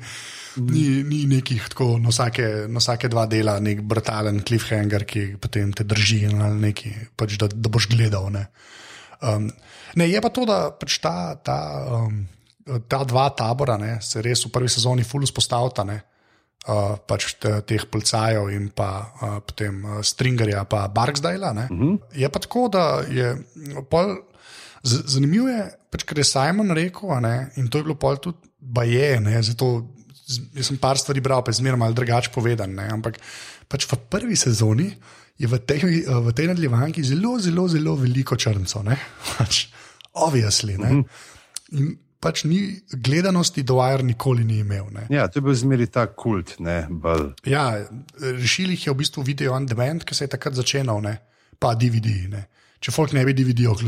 Ni, 0.59 1.03
ni 1.07 1.19
nekih 1.29 1.67
tako, 1.71 1.99
na 2.01 2.09
vsake, 2.11 2.45
na 2.67 2.81
vsake 2.81 3.07
dva 3.11 3.27
dela, 3.29 3.59
nek 3.63 3.83
brutalen 3.85 4.41
cliffhanger, 4.43 5.05
ki 5.07 5.21
potem 5.39 5.69
te 5.75 5.85
drži 5.87 6.25
ali 6.31 6.57
nekaj, 6.63 6.95
pač, 7.15 7.35
da, 7.39 7.47
da 7.47 7.71
boš 7.71 7.87
gledal. 7.91 8.31
Ne. 8.33 8.47
Um, 9.21 9.45
ne, 9.95 10.07
je 10.09 10.19
pa 10.23 10.31
to, 10.33 10.47
da 10.49 10.57
pač 10.75 10.97
ta, 11.03 11.37
ta, 11.43 11.59
um, 11.99 12.23
ta 12.91 13.03
dva 13.07 13.29
tabora 13.35 13.77
ne, 13.79 13.97
se 14.03 14.23
res 14.25 14.43
v 14.47 14.51
prvi 14.55 14.71
sezoni 14.73 15.05
fully 15.07 15.29
spostavita 15.29 15.85
uh, 16.67 16.95
pač 17.07 17.35
te, 17.39 17.59
teh 17.67 17.85
policajev 17.91 18.49
in 18.55 18.69
pa 18.75 18.89
uh, 19.21 19.37
potem 19.45 19.83
uh, 19.85 19.99
Stringerja, 20.05 20.65
pa 20.69 20.87
Barksdale. 20.87 21.51
Uh 21.51 21.69
-huh. 21.69 21.99
Je 22.13 22.29
pa 22.29 22.39
tako, 22.39 22.67
da 22.67 23.03
je 23.09 23.37
pol. 23.89 24.17
Zanimivo 24.83 25.47
je, 25.47 25.71
pač, 25.91 26.03
kar 26.03 26.17
je 26.17 26.23
Simon 26.23 26.71
rekel, 26.71 27.19
ne, 27.21 27.51
in 27.55 27.67
to 27.67 27.77
je 27.77 27.83
bilo 27.83 27.95
pol 27.95 28.17
tudi 28.17 28.37
baje, 28.59 29.19
ne, 29.19 29.43
zato 29.43 29.87
jaz 30.53 30.67
sem 30.67 30.77
par 30.77 30.97
stvari 30.97 31.21
bral, 31.21 31.43
pa 31.43 31.51
je 31.51 31.59
zmeraj 31.59 31.79
malo 31.79 31.93
drugače 31.93 32.29
povedan. 32.31 32.75
Ne, 32.75 32.87
ampak 32.91 33.19
pač 33.67 33.85
v 33.85 33.97
prvi 34.09 34.35
sezoni 34.35 34.95
je 35.37 35.47
v 35.47 35.59
tej, 35.59 36.05
v 36.07 36.31
tej 36.33 36.47
nadaljevanki 36.47 37.03
zelo, 37.03 37.39
zelo, 37.39 37.67
zelo 37.67 37.95
veliko 37.95 38.35
črncev, 38.35 38.87
pač, 39.37 39.67
obvisli. 40.13 40.75
Uh 40.75 40.87
-huh 40.87 41.03
pač 42.19 42.43
ni 42.43 42.61
gledanosti, 42.91 43.63
do 43.63 43.79
Air 43.83 44.03
nikoli 44.03 44.45
ni 44.45 44.59
imel. 44.63 44.87
Ne. 44.95 45.07
Ja, 45.13 45.27
to 45.27 45.39
je 45.39 45.47
bil 45.47 45.57
zmeri 45.57 45.87
ta 45.87 46.05
kult. 46.11 46.57
Ne, 46.59 46.83
ja, 47.47 47.65
rešili 48.19 48.75
jih 48.75 48.87
je 48.87 48.93
v 48.93 48.99
bistvu 49.01 49.25
video 49.27 49.55
on 49.55 49.67
demand, 49.69 50.05
ki 50.05 50.15
se 50.15 50.27
je 50.27 50.35
takrat 50.35 50.57
začel, 50.59 50.91
pa 51.59 51.75
DVD. 51.75 52.27
Ne. 52.31 52.45
Če 52.79 52.93
folk 52.95 53.11
ne 53.11 53.25
bi 53.27 53.33
DVD-ov, 53.35 53.81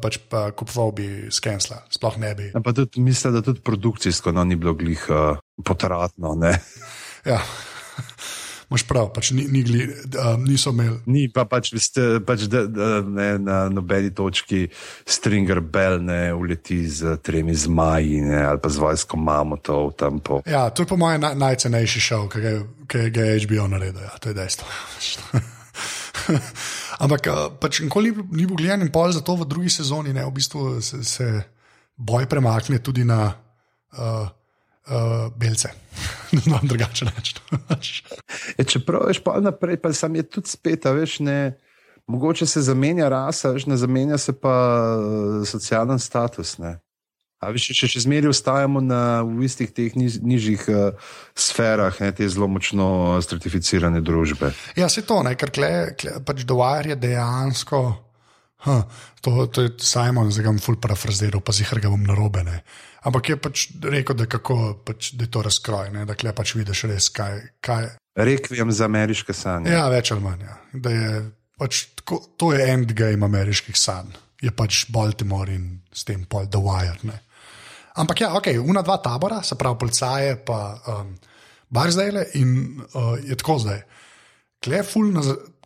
pač 0.00 0.16
pa 0.32 0.46
kupoval 0.56 0.94
bi 0.96 1.08
skensla, 1.28 1.82
sploh 1.92 2.16
ne 2.20 2.30
bi. 2.36 2.48
Ja, 2.54 2.62
mislim, 2.96 3.34
da 3.36 3.42
tudi 3.44 3.60
produkcijsko 3.60 4.32
no, 4.32 4.44
ni 4.48 4.56
bilo 4.56 4.72
glih 4.72 5.04
uh, 5.12 5.36
potratno. 5.64 6.32
Ja. 7.28 7.42
Moš 8.72 8.86
prav, 8.88 9.10
pač 9.12 9.30
ni, 9.36 9.44
ni 9.52 9.60
gli, 9.66 9.84
uh, 9.84 10.38
niso 10.40 10.70
imeli. 10.72 10.96
Ni 11.12 11.26
pa 11.28 11.44
pač, 11.44 11.74
ste, 11.76 12.22
pač 12.24 12.46
da, 12.48 12.64
da, 12.64 12.88
ne, 13.04 13.26
na 13.36 13.58
nobeni 13.68 14.08
točki 14.16 14.64
stringer 15.04 15.60
bell 15.60 16.00
ne 16.00 16.32
uleti 16.32 16.80
z 16.88 17.18
tremi 17.20 17.52
zmaji 17.52 18.22
ne, 18.24 18.40
ali 18.48 18.62
pa 18.62 18.72
z 18.72 18.80
vojsko 18.80 19.20
mamotov. 19.20 19.92
Po... 20.24 20.40
Ja, 20.48 20.70
to 20.72 20.86
je 20.86 20.88
po 20.88 20.96
mojem 20.96 21.20
naj, 21.20 21.36
najcenejši 21.36 22.04
šov, 22.08 22.30
ki 22.32 23.04
ga 23.12 23.28
je 23.28 23.40
HBO 23.44 23.68
naredil, 23.74 24.00
ja, 24.08 24.16
to 24.16 24.32
je 24.32 24.38
dejstvo. 24.40 24.66
Ampak 27.04 27.28
pač 27.60 27.84
nikoli 27.84 28.16
ni, 28.16 28.28
ni 28.40 28.48
bil 28.48 28.56
gledan 28.56 28.88
in 28.88 28.92
pol 28.94 29.12
za 29.12 29.20
to 29.20 29.36
v 29.36 29.48
drugi 29.52 29.68
sezoni, 29.68 30.16
ne, 30.16 30.24
v 30.24 30.32
bistvu 30.32 30.80
se, 30.80 31.04
se 31.04 31.28
boj 32.00 32.24
premakne 32.24 32.80
tudi 32.80 33.04
na. 33.04 33.34
Uh, 33.92 34.32
uh, 34.88 35.32
belce. 35.36 35.68
Na 36.50 36.60
drugačen 36.62 37.08
način. 37.16 38.04
e, 38.58 38.64
čeprav 38.64 39.06
veš, 39.06 39.20
pa 39.24 39.40
naprej, 39.40 39.76
pa 39.76 39.92
sam 39.92 40.16
je 40.16 40.22
tudi 40.22 40.48
spet, 40.48 40.84
veš, 40.84 41.18
ne. 41.18 41.58
Mogoče 42.06 42.46
se 42.46 42.60
zamenja 42.60 43.08
rasa, 43.08 43.50
veš, 43.50 43.66
ne 43.66 43.76
zamenja 43.76 44.18
se 44.18 44.32
pa 44.40 44.54
uh, 44.98 45.46
socialen 45.46 45.98
status. 45.98 46.58
Ne. 46.58 46.78
A 47.42 47.50
veš, 47.50 47.72
če 47.74 47.88
še 47.90 48.04
zmeraj 48.04 48.30
ostajamo 48.30 48.80
na, 48.82 49.00
v 49.26 49.46
istih 49.46 49.70
teh 49.74 49.94
niž, 49.98 50.20
nižjih 50.22 50.66
uh, 50.70 51.10
sferah, 51.34 51.94
ne, 51.98 52.12
te 52.14 52.28
zelo 52.30 52.46
močno 52.46 53.18
stratificirane 53.22 54.02
družbe. 54.02 54.52
Ja, 54.78 54.86
se 54.86 55.02
to, 55.02 55.22
ne, 55.26 55.34
ker 55.38 55.50
kle, 55.54 55.72
kle, 55.98 56.20
pač 56.26 56.46
dovar 56.46 56.86
je 56.86 56.98
dejansko. 56.98 57.82
Huh, 58.62 58.86
to, 59.20 59.48
to 59.50 59.66
je 59.66 59.72
Simon, 59.82 60.30
zdaj 60.30 60.46
ga 60.46 60.52
bom 60.54 60.62
ful 60.62 60.78
parafraziral, 60.78 61.42
pa 61.42 61.50
si 61.54 61.66
hrga 61.66 61.90
bom 61.90 62.02
narobe. 62.06 62.44
Ne. 62.46 62.62
Ampak 63.02 63.32
je 63.32 63.36
pač 63.36 63.64
rekel, 63.82 64.16
da, 64.16 64.28
kako, 64.30 64.56
pač, 64.86 65.12
da 65.18 65.26
je 65.26 65.32
to 65.34 65.42
razkroj, 65.42 65.90
ne, 65.94 66.04
da 66.06 66.14
kle 66.18 66.30
pač 66.36 66.54
vidiš 66.54 66.84
res, 66.90 67.08
kaj. 67.14 67.40
kaj. 67.64 67.88
Rekvijem 68.14 68.70
za 68.70 68.86
ameriške 68.86 69.34
sanje. 69.34 69.72
Ja, 69.72 69.88
več 69.90 70.12
ali 70.14 70.22
manj. 70.22 70.44
Ja. 70.46 70.56
Je, 70.86 71.22
pač, 71.58 71.86
tako, 71.98 72.20
to 72.38 72.52
je 72.54 72.68
endgame 72.70 73.26
ameriških 73.26 73.78
sanj, 73.78 74.14
je 74.42 74.52
pač 74.54 74.84
Baltimore 74.94 75.54
in 75.54 75.80
s 75.90 76.06
tem 76.06 76.22
pol 76.30 76.46
The 76.46 76.62
Wire. 76.62 77.00
Ne. 77.08 77.18
Ampak 77.98 78.22
ja, 78.22 78.30
ok, 78.38 78.52
una 78.62 78.84
dva 78.86 79.00
tabora, 79.02 79.42
se 79.44 79.58
pravi 79.58 79.80
policaje, 79.82 80.36
pa 80.46 80.60
um, 80.94 81.16
Barzdale 81.72 82.28
in 82.38 82.78
uh, 82.92 83.16
je 83.18 83.36
tako 83.40 83.58
zdaj. 83.64 83.82
Kle, 84.62 84.84
ful, 84.86 85.10
na, 85.10 85.24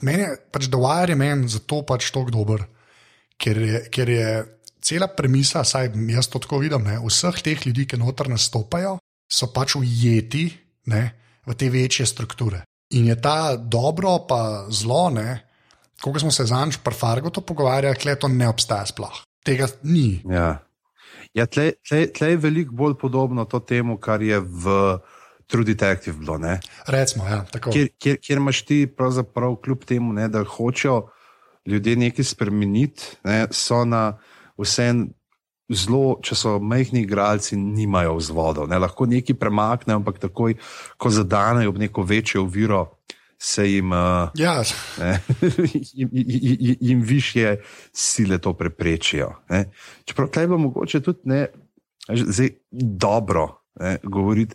meni 0.09 0.25
je 0.25 0.33
pač 0.55 0.71
The 0.71 0.81
Wire 0.81 1.13
je 1.13 1.21
meni 1.21 1.53
zato 1.53 1.83
pač 1.85 2.09
tako 2.15 2.33
dober 2.33 2.65
ker 3.41 3.61
je, 3.61 3.81
ker 3.93 4.11
je 4.11 4.29
cela 4.87 5.09
premisa, 5.11 5.65
saj 5.65 5.91
jaz 6.15 6.29
to 6.31 6.39
tako 6.43 6.61
vidim, 6.63 6.85
ne, 6.87 6.99
vseh 7.03 7.43
teh 7.43 7.67
ljudi, 7.67 7.87
ki 7.91 7.99
noter 7.99 8.31
nastopajo, 8.31 8.97
so 9.27 9.51
pač 9.55 9.75
ujeti 9.81 10.47
ne, 10.93 11.03
v 11.47 11.57
te 11.59 11.71
večje 11.71 12.07
strukture. 12.07 12.63
In 12.95 13.09
je 13.11 13.17
ta 13.19 13.57
dobro, 13.57 14.21
pa 14.29 14.67
zlo, 14.71 15.11
kot 16.03 16.21
smo 16.23 16.31
se 16.31 16.47
zanj 16.47 16.79
pri 16.85 16.95
Fargo 16.95 17.31
pogovarjali, 17.31 17.99
da 18.05 18.15
to 18.15 18.29
ne 18.29 18.49
obstaja 18.49 18.87
sploh. 18.87 19.25
Tega 19.45 19.67
ni. 19.83 20.23
Ja, 20.31 20.63
ja 21.35 21.47
tle, 21.47 21.73
tle, 21.83 22.07
tle 22.15 22.35
je 22.35 22.43
veliko 22.43 22.75
bolj 22.75 22.95
podobno 23.01 23.45
to 23.45 23.61
temu, 23.61 23.99
kar 23.99 24.23
je 24.23 24.41
v. 24.41 24.99
True 25.47 25.63
Detective 25.63 26.19
bilo. 26.19 26.41
Recimo, 26.91 27.23
ja, 27.23 27.45
kjer, 27.47 27.93
kjer, 28.03 28.17
kjer 28.19 28.41
imaš 28.41 28.65
ti, 28.67 28.81
pravzaprav, 28.91 29.53
kljub 29.63 29.85
temu, 29.87 30.11
ne, 30.13 30.25
da 30.27 30.41
hočejo 30.43 31.05
ljudje 31.71 31.95
nekaj 31.97 32.27
spremeniti, 32.27 33.13
ne, 33.23 33.45
so 33.55 33.85
na 33.87 34.19
vse 34.59 34.91
zelo, 35.73 36.19
če 36.23 36.37
so 36.39 36.57
majhni 36.63 37.03
igralci, 37.03 37.57
nimajo 37.59 38.17
vzvodov. 38.21 38.69
Ne, 38.71 38.79
lahko 38.79 39.07
nekaj 39.11 39.39
premaknejo, 39.39 39.99
ampak 39.99 40.21
takoj, 40.23 40.55
ko 40.97 41.11
zadanejo 41.11 41.75
ob 41.75 41.81
neko 41.83 42.07
večjo 42.07 42.45
oviro, 42.47 42.85
se 43.39 43.67
jim, 43.69 43.93
uh, 43.93 44.31
ja. 44.35 44.63
ne, 44.99 45.21
jim, 45.99 46.09
jim, 46.13 46.77
jim 46.81 47.03
više 47.05 47.57
sile 47.93 48.39
to 48.39 48.55
preprečijo. 48.57 49.33
Ne. 49.51 49.67
Čeprav 50.05 50.29
je 50.41 50.47
bilo 50.47 50.59
mogoče 50.59 51.01
tudi 51.01 51.21
ne, 51.25 51.47
zdaj, 52.09 52.49
dobro 52.71 53.49
ne, 53.81 53.99
govoriti. 54.03 54.55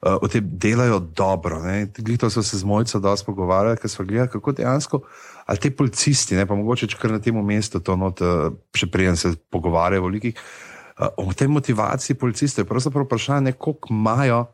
O 0.00 0.28
tem 0.28 0.40
delajo 0.40 0.98
dobro. 1.00 1.60
Glito 1.98 2.30
so 2.30 2.42
se 2.42 2.56
z 2.56 2.64
mojco 2.64 3.00
dosti 3.00 3.26
pogovarjali, 3.26 3.76
ker 3.76 3.90
so 3.90 4.04
gledali, 4.04 4.32
kako 4.32 4.52
dejansko 4.52 5.02
ali 5.50 5.58
te 5.58 5.70
policisti, 5.70 6.36
ne 6.38 6.46
pa 6.46 6.54
mogoče 6.54 6.86
kar 6.94 7.10
na 7.10 7.18
tem 7.18 7.34
mestu, 7.44 7.80
to 7.80 7.96
not, 7.96 8.20
eh, 8.22 8.50
še 8.76 8.86
preden 8.86 9.16
se 9.16 9.34
pogovarjajo 9.50 10.04
o 10.04 10.08
likih. 10.08 10.34
Eh, 10.34 11.08
o 11.16 11.32
tej 11.34 11.48
motivaciji 11.48 12.14
policistov 12.16 12.62
je 12.62 12.68
pravzaprav 12.68 13.04
vprašanje, 13.04 13.52
koliko 13.52 13.90
imajo 13.90 14.44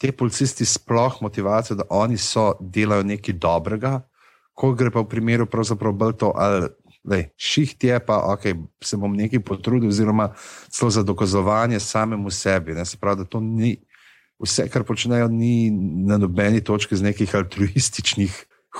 ti 0.00 0.12
policisti 0.12 0.64
sploh 0.64 1.18
motivacijo, 1.20 1.76
da 1.76 1.84
oni 1.90 2.16
so 2.16 2.54
delajo 2.60 3.02
nekaj 3.02 3.34
dobrega, 3.36 4.00
ko 4.54 4.72
gre 4.72 4.90
pa 4.90 5.00
v 5.00 5.08
primeru 5.08 5.46
pravzaprav 5.46 5.92
bolj 5.92 6.16
to, 6.16 6.32
ali 6.36 6.68
lej, 7.04 7.28
šiht 7.36 7.84
je 7.84 8.00
pa, 8.00 8.16
ok, 8.32 8.44
se 8.84 8.96
bom 8.96 9.12
nekaj 9.16 9.40
potrudil, 9.44 9.88
oziroma 9.88 10.30
celo 10.68 10.90
za 10.90 11.02
dokazovanje 11.02 11.80
samemu 11.80 12.30
sebi. 12.30 12.74
Ne, 12.74 12.84
se 12.84 12.96
pravi, 12.96 13.24
da 13.24 13.24
to 13.24 13.40
ni. 13.40 13.76
Vse, 14.40 14.68
kar 14.72 14.84
počnejo, 14.88 15.28
ni 15.28 15.70
na 16.06 16.18
nobeni 16.20 16.62
točki 16.64 16.96
z 16.96 17.10
nekih 17.10 17.34
altruističnih, 17.34 18.32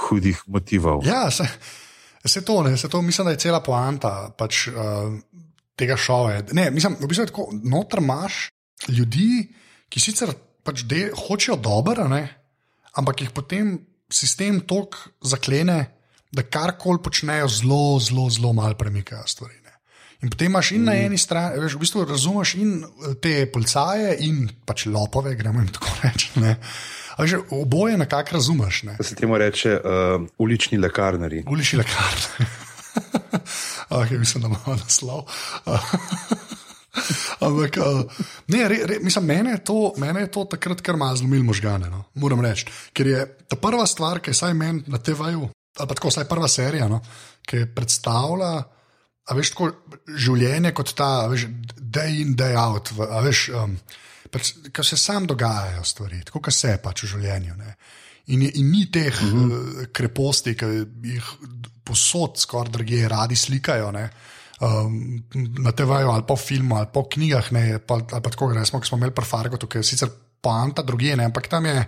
hudih 0.06 0.42
motivov. 0.46 1.04
Ja, 1.06 1.30
se, 1.30 1.46
se 2.24 2.44
to 2.44 2.62
ne, 2.62 2.76
se 2.76 2.88
to 2.88 3.02
mislim, 3.02 3.28
da 3.28 3.34
je 3.34 3.42
cela 3.44 3.60
poanta 3.62 4.30
pač, 4.38 4.66
uh, 4.68 5.14
tega 5.76 5.96
šova. 5.96 6.40
Ne, 6.52 6.70
mislim, 6.70 6.96
v 7.00 7.10
bistvu 7.10 7.26
je 7.26 7.32
tako, 7.32 7.48
noter 7.62 8.02
imaš 8.02 8.48
ljudi, 8.88 9.48
ki 9.90 10.00
sicer 10.00 10.32
pač 10.64 10.84
de, 10.88 11.08
hočejo 11.16 11.56
dobro, 11.60 12.06
ampak 12.96 13.24
jih 13.24 13.32
potem 13.34 13.78
sistem 14.10 14.60
tok 14.66 14.98
zaklene, 15.22 15.80
da 16.30 16.44
karkoli 16.46 17.02
počnejo, 17.02 17.48
zelo, 17.50 17.98
zelo, 17.98 18.28
zelo 18.30 18.52
malo 18.54 18.74
premikajo 18.78 19.26
stvari. 19.26 19.59
In 20.20 20.28
potem 20.28 20.50
imaš 20.50 20.72
in 20.76 20.84
na 20.84 20.94
eni 21.00 21.18
strani, 21.18 21.60
veš, 21.62 21.78
v 21.78 21.80
bistvu 21.80 22.04
razumeš 22.04 22.54
in 22.60 22.72
te 23.24 23.46
policaje, 23.52 24.12
in 24.26 24.50
pač 24.68 24.84
lopove, 24.86 25.32
gremo 25.36 25.62
jim 25.62 25.70
tako 25.72 25.94
reči. 26.04 26.32
Že 27.20 27.40
oboje 27.56 27.98
nekako 28.00 28.36
razumeš. 28.36 28.82
Ne? 28.88 28.96
Se 29.00 29.14
temu 29.14 29.38
reče 29.38 29.74
uh, 29.76 30.24
ulični 30.38 30.78
lekarnari. 30.78 31.44
Ulični 31.48 31.80
lekarnari. 31.80 32.48
ah, 33.96 34.10
mislim, 34.10 34.42
da 34.42 34.48
imamo 34.48 34.76
naslov. 34.76 35.24
Ampak, 37.46 37.76
uh, 37.80 38.24
ne, 38.48 38.68
re, 38.68 38.78
re, 38.84 38.98
mislim, 39.02 39.24
mene, 39.24 39.50
je 39.50 39.64
to, 39.64 39.92
mene 39.96 40.20
je 40.20 40.30
to 40.30 40.44
takrat 40.44 40.80
kar 40.80 40.96
malo 40.96 41.16
zlomil 41.16 41.42
možgane, 41.44 41.90
no? 41.90 42.04
moram 42.14 42.40
reči. 42.44 42.66
Ker 42.92 43.06
je 43.06 43.24
ta 43.48 43.56
prva 43.56 43.86
stvar, 43.86 44.20
ki 44.20 44.32
je 44.32 44.40
saj 44.40 44.54
meni 44.54 44.82
na 44.86 44.98
TV-ju, 44.98 45.48
ali 45.78 45.88
pa 45.88 45.94
tako 45.94 46.12
vsaj 46.12 46.28
prva 46.28 46.48
serija, 46.48 46.88
no? 46.88 47.00
ki 47.48 47.66
predstavlja. 47.74 48.79
A 49.28 49.36
veš, 49.36 49.52
tako 49.54 49.70
življenje 50.16 50.72
kot 50.76 50.94
ta, 50.98 51.26
veš, 51.30 51.46
day 51.76 52.20
in 52.22 52.34
day 52.38 52.56
out. 52.58 52.92
A 53.04 53.20
veš, 53.24 53.48
um, 53.54 53.76
pač, 54.32 54.54
kar 54.74 54.86
se 54.86 54.98
sam 54.98 55.28
dogajajo 55.30 55.84
stvari, 55.86 56.22
tako 56.26 56.42
kot 56.48 56.56
se 56.56 56.76
pač 56.82 57.04
v 57.04 57.12
življenju. 57.14 57.58
In, 58.30 58.46
in 58.48 58.70
ni 58.70 58.86
teh 58.92 59.12
uh 59.12 59.28
-huh. 59.28 59.52
uh, 59.52 59.86
kreposti, 59.92 60.54
ki 60.54 60.66
jih 61.14 61.30
posod, 61.84 62.38
skoraj 62.38 62.72
druge, 62.72 63.08
radi 63.08 63.36
slikajo. 63.36 63.92
Um, 64.60 65.24
na 65.64 65.72
TV-ju 65.72 66.10
ali 66.12 66.24
v 66.28 66.36
filmu 66.36 66.76
ali 66.76 66.86
v 66.94 67.02
knjigah, 67.08 67.52
ne, 67.52 67.78
pa, 67.78 67.94
ali 67.94 68.22
pa 68.22 68.30
tako, 68.30 68.52
ki 68.52 68.88
smo 68.88 68.98
imeli 68.98 69.14
prefargo, 69.14 69.56
ki 69.56 69.78
je 69.78 69.82
sicer 69.82 70.10
poanta 70.40 70.82
druge, 70.82 71.16
ne, 71.16 71.24
ampak 71.24 71.48
tam 71.48 71.66
je. 71.66 71.86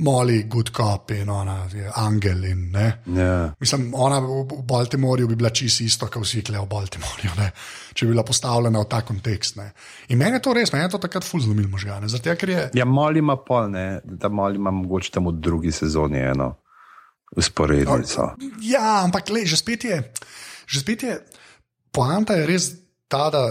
Moli, 0.00 0.44
good 0.48 0.70
cop 0.72 1.10
in 1.12 1.28
ona 1.30 1.66
je 1.72 1.90
angel. 2.00 2.44
In, 2.48 2.70
yeah. 2.72 3.52
Mislim, 3.60 3.90
ona 3.94 4.18
v, 4.24 4.44
v 4.48 4.62
Baltimorju 4.68 5.28
bi 5.28 5.36
bila 5.36 5.50
čisto 5.50 5.84
isto, 5.84 6.08
kot 6.08 6.24
vsi 6.24 6.40
kle 6.46 6.58
v 6.58 6.68
Baltimorju, 6.70 7.34
ne? 7.36 7.50
če 7.92 8.06
bi 8.06 8.14
bila 8.14 8.24
postavljena 8.24 8.80
v 8.80 8.88
ta 8.88 9.02
kontekst. 9.04 9.58
Ne? 9.60 9.70
In 10.08 10.20
meni 10.20 10.38
je 10.38 10.44
to 10.46 10.54
res, 10.56 10.72
meni 10.72 10.86
je 10.86 10.94
to 10.94 11.02
takrat 11.02 11.26
ful 11.26 11.42
zlomil 11.44 11.68
možgane. 11.68 12.08
Zato, 12.08 12.32
je... 12.32 12.70
Ja, 12.74 12.86
moli 12.88 13.20
ima 13.20 13.36
pol, 13.36 13.68
ne? 13.74 14.00
da 14.04 14.32
moli 14.32 14.56
ima 14.56 14.72
mogoče 14.72 15.12
tam 15.12 15.28
v 15.28 15.36
drugi 15.40 15.72
sezoni 15.72 16.22
eno 16.32 16.54
usporednico. 17.36 18.32
Ja, 18.64 19.02
ampak 19.04 19.28
le, 19.30 19.44
že 19.46 19.60
spet 19.60 19.84
je, 19.84 19.98
že 20.66 20.80
spet 20.80 21.02
je, 21.06 21.18
poanta 21.92 22.38
je 22.40 22.46
res 22.48 22.72
ta, 23.10 23.28
da 23.30 23.44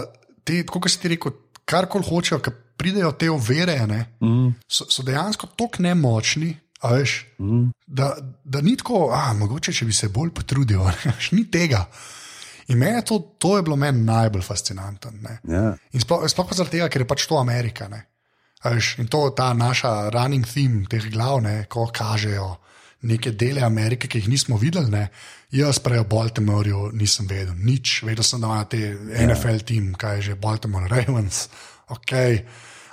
ti, 0.44 0.64
kot 0.66 0.90
si 0.90 1.00
ti 1.00 1.14
rekel, 1.14 1.36
karkoli 1.70 2.06
hočejo, 2.08 2.40
kar 2.42 2.56
pridejo 2.80 3.12
te 3.12 3.30
overe, 3.30 3.78
mm. 4.20 4.48
so, 4.68 4.88
so 4.90 5.04
dejansko 5.06 5.52
tako 5.56 5.84
nemočni. 5.86 6.54
Veš, 6.80 7.14
mm. 7.38 7.66
da, 7.86 8.14
da 8.44 8.62
ni 8.64 8.72
tako, 8.80 9.10
a 9.12 9.34
mogoče 9.36 9.72
če 9.76 9.84
bi 9.84 9.92
se 9.92 10.08
bolj 10.08 10.30
potrudil, 10.34 10.86
ni 11.36 11.44
tega. 11.52 11.84
In 12.70 12.78
meni 12.78 13.02
to, 13.04 13.18
to 13.38 13.56
je 13.58 13.66
bilo 13.66 13.76
meni 13.76 14.04
najbolj 14.06 14.44
fascinantno. 14.46 15.10
Yeah. 15.42 15.74
In 15.92 16.00
sploh, 16.00 16.24
sploh 16.30 16.54
zaradi 16.54 16.78
tega, 16.78 16.88
ker 16.88 17.04
je 17.04 17.08
pač 17.10 17.26
to 17.28 17.36
Amerika. 17.40 17.88
Veš, 18.64 18.94
in 19.02 19.10
to 19.10 19.26
je 19.26 19.34
ta 19.36 19.50
naša 19.56 19.92
running 20.14 20.46
theme 20.46 20.86
teh 20.88 21.10
glavne, 21.12 21.64
ko 21.68 21.88
kažejo 21.92 22.54
neke 23.10 23.32
dele 23.32 23.64
Amerike, 23.66 24.08
ki 24.08 24.22
jih 24.22 24.30
nismo 24.30 24.58
videli. 24.60 24.92
Ne? 24.92 25.08
Jaz 25.50 25.80
prej 25.82 26.04
o 26.04 26.06
Baltimorju 26.06 26.90
nisem 26.94 27.26
vedel 27.26 27.56
nič, 27.58 28.02
vedel 28.06 28.24
sem, 28.26 28.40
da 28.40 28.46
ima 28.46 28.64
te 28.70 28.78
yeah. 28.78 29.26
NFL 29.26 29.64
tim, 29.66 29.94
kaj 29.98 30.16
je 30.16 30.22
že 30.30 30.40
Baltimore 30.40 30.88
Ravens. 30.88 31.48
Okay 31.90 32.46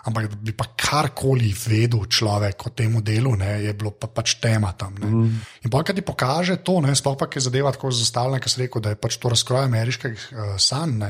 ampak 0.07 0.39
bi 0.39 0.55
pa 0.55 0.71
karkoli 0.71 1.51
vedel 1.51 2.07
človek 2.07 2.55
o 2.63 2.71
tem 2.71 2.95
delu, 3.03 3.35
ne, 3.35 3.59
je 3.67 3.73
bilo 3.75 3.91
pa, 3.91 4.07
pač 4.07 4.39
tema 4.39 4.71
tam. 4.71 4.95
Mm. 4.95 5.33
In 5.67 5.71
pa, 5.71 5.83
kaj 5.83 5.99
ti 5.99 6.03
pokaže 6.05 6.55
to, 6.63 6.79
sploh 6.79 7.19
pa, 7.19 7.27
je 7.27 7.43
zadeva 7.43 7.73
tako 7.75 7.91
zastavljena, 7.91 8.39
ki 8.39 8.49
se 8.49 8.61
reče, 8.63 8.83
da 8.83 8.95
je 8.95 9.01
pač 9.03 9.19
to 9.19 9.31
razkroj 9.33 9.67
ameriških 9.67 10.29
uh, 10.31 10.55
sanj. 10.55 11.03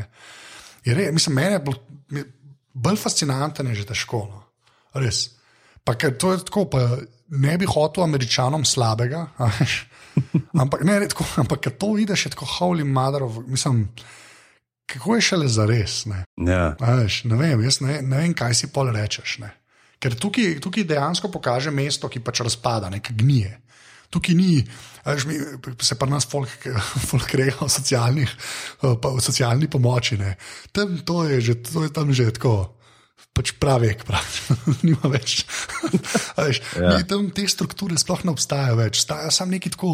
Mislim, 1.14 1.36
meni 1.38 1.60
je 1.60 1.64
bilo 1.68 1.78
bolj 2.74 2.98
fascinantno, 2.98 3.74
že 3.76 3.86
težko. 3.86 4.26
No. 4.32 4.42
Res. 4.98 5.30
Pa, 5.86 5.94
to 5.94 6.34
je 6.34 6.42
tako, 6.48 6.66
pa 6.72 6.98
ne 7.38 7.58
bi 7.60 7.70
hotel 7.70 8.08
američanom 8.08 8.66
slabega. 8.66 9.28
Ampak, 10.62 10.84
ne, 10.84 11.02
tako, 11.08 11.26
ampak 11.44 11.70
to 11.80 11.94
vidiš, 11.94 12.26
je 12.26 12.32
tako 12.36 12.46
holy 12.46 12.86
mother 12.86 13.24
of. 13.24 13.40
Mislim, 13.48 13.88
kako 14.88 15.16
je 15.16 15.22
šele 15.22 15.48
za 15.48 15.66
res. 15.66 16.06
Ne? 16.06 16.24
Ja. 16.38 16.76
Veš, 16.80 17.24
ne, 17.24 17.36
vem, 17.36 17.62
ne, 17.82 18.02
ne 18.02 18.18
vem, 18.24 18.34
kaj 18.34 18.56
si 18.56 18.72
pol 18.74 18.92
rečeš. 18.96 19.38
Ne? 19.44 19.52
Ker 20.00 20.16
tukaj, 20.16 20.60
tukaj 20.64 20.86
dejansko 20.88 21.32
pokaže 21.34 21.74
mesto, 21.74 22.10
ki 22.10 22.22
pač 22.24 22.44
razpada, 22.46 22.90
nekaj 22.94 23.18
gnije. 23.18 23.58
Tukaj 24.14 24.36
ni, 24.40 24.62
veš, 25.04 25.26
mi, 25.28 25.36
se 25.84 25.98
pa 26.00 26.08
nas 26.08 26.28
folk, 26.30 26.68
folk 27.10 27.34
reja 27.36 27.58
o, 27.60 27.68
o 28.96 29.20
socialni 29.20 29.68
pomoči. 29.68 30.20
Tam 30.72 30.98
to 31.04 31.26
je, 31.28 31.42
že, 31.42 31.60
to 31.66 31.84
je 31.84 31.94
tam 31.94 32.14
že 32.14 32.32
tako. 32.32 32.77
Pač 33.38 33.52
pravi, 33.62 33.92
pravi, 34.02 34.56
nima 34.88 35.12
več. 35.14 35.44
veš, 36.38 36.62
ja. 36.78 36.96
Tam 37.10 37.30
te 37.34 37.46
strukture 37.50 37.98
sploh 38.02 38.24
ne 38.26 38.34
obstajajo 38.34 38.80
več, 38.80 38.98
obstajajo 38.98 39.34
samo 39.36 39.54
neki 39.54 39.74
tako, 39.76 39.92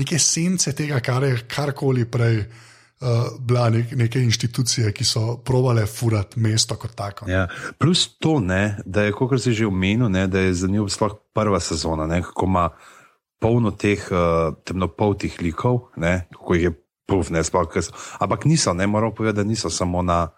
neke 0.00 0.20
sence 0.20 0.74
tega, 0.76 1.00
kar 1.04 1.24
je 1.24 1.38
karkoli 1.48 2.04
prej 2.04 2.42
uh, 2.42 3.32
bila 3.40 3.70
nek, 3.72 3.94
neke 3.96 4.20
institucije, 4.20 4.92
ki 4.92 5.06
so 5.08 5.38
provale 5.44 5.86
furati 5.88 6.40
mesto 6.40 6.76
kot 6.80 6.92
tako. 6.98 7.30
Ja. 7.32 7.46
Plus 7.80 8.04
to, 8.20 8.38
ne, 8.44 8.76
da 8.84 9.06
je, 9.08 9.16
kot 9.16 9.40
si 9.40 9.54
že 9.56 9.68
omenil, 9.68 10.10
ne, 10.12 10.26
da 10.28 10.44
je 10.44 10.54
za 10.60 10.68
njo 10.68 10.88
sploh 10.92 11.16
prva 11.32 11.60
sezona, 11.64 12.06
ne, 12.06 12.22
kako 12.22 12.50
ima 12.50 12.68
polno 13.42 13.72
teh 13.72 14.04
uh, 14.12 14.52
temnopoltih 14.68 15.40
likov, 15.42 15.88
ne, 15.96 16.26
kako 16.36 16.60
jih 16.60 16.68
je 16.68 16.76
puf, 17.08 17.32
ne, 17.34 17.40
sploh, 17.44 17.80
ampak 18.20 18.44
niso, 18.44 18.76
ne, 18.76 18.86
moram 18.86 19.14
povedati, 19.14 19.42
da 19.42 19.48
niso 19.48 19.70
samo 19.70 20.02
na 20.02 20.28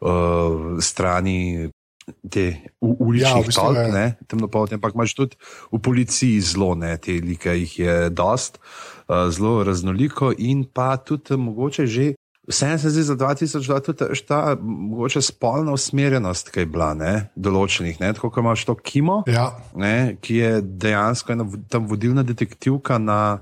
uh, 0.00 0.78
strani. 0.80 1.70
Te 2.04 2.50
ulične 2.84 3.40
ja, 3.40 3.52
tolke, 3.56 4.00
temnopolte, 4.28 4.76
ampak 4.76 4.92
imaš 4.92 5.14
tudi 5.16 5.38
v 5.72 5.78
policiji 5.80 6.36
zelo, 6.44 6.74
ne, 6.76 6.98
te 7.00 7.14
like 7.16 7.48
jih 7.48 7.78
je 7.80 7.94
dost. 8.12 8.60
Uh, 8.60 8.94
Eh, 9.08 9.30
zelo 9.30 9.64
raznoliko 9.64 10.32
in 10.38 10.64
pa 10.72 10.96
tudi 10.96 11.36
mogoče 11.36 11.86
že. 11.86 12.12
Vse 12.48 12.78
se 12.78 12.90
zdi 12.90 13.02
za 13.02 13.16
2002, 13.16 13.80
tudi 13.80 14.20
ta 14.28 14.56
mogoče 14.60 15.22
spolna 15.22 15.72
usmerjenost, 15.72 16.50
ki 16.50 16.60
je 16.60 16.66
bila 16.66 16.90
ne, 16.94 17.30
določenih, 17.36 18.00
ne, 18.00 18.10
tako 18.12 18.28
kot 18.30 18.42
imaš 18.42 18.64
to 18.68 18.74
Kimo, 18.74 19.22
ja. 19.26 19.46
ne, 19.74 20.18
ki 20.20 20.36
je 20.36 20.50
dejansko 20.60 21.32
ena 21.32 21.46
tam 21.72 21.86
vodilna 21.88 22.20
detektivka 22.22 22.98
na 23.00 23.38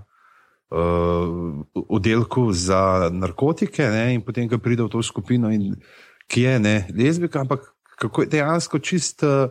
uh, 0.71 1.67
oddelku 1.75 2.53
za 2.55 3.11
narkotike, 3.11 3.91
ne, 3.91 4.05
in 4.15 4.23
potem, 4.23 4.47
ko 4.47 4.63
pride 4.63 4.87
v 4.87 4.95
to 4.95 5.03
skupino, 5.03 5.51
in, 5.51 5.75
ki 6.27 6.43
je 6.43 6.59
ne 6.59 6.77
lezbika, 6.97 7.41
ampak 7.41 7.73
kako 7.99 8.23
je 8.23 8.29
dejansko 8.29 8.79
čist 8.79 9.23
uh, 9.23 9.51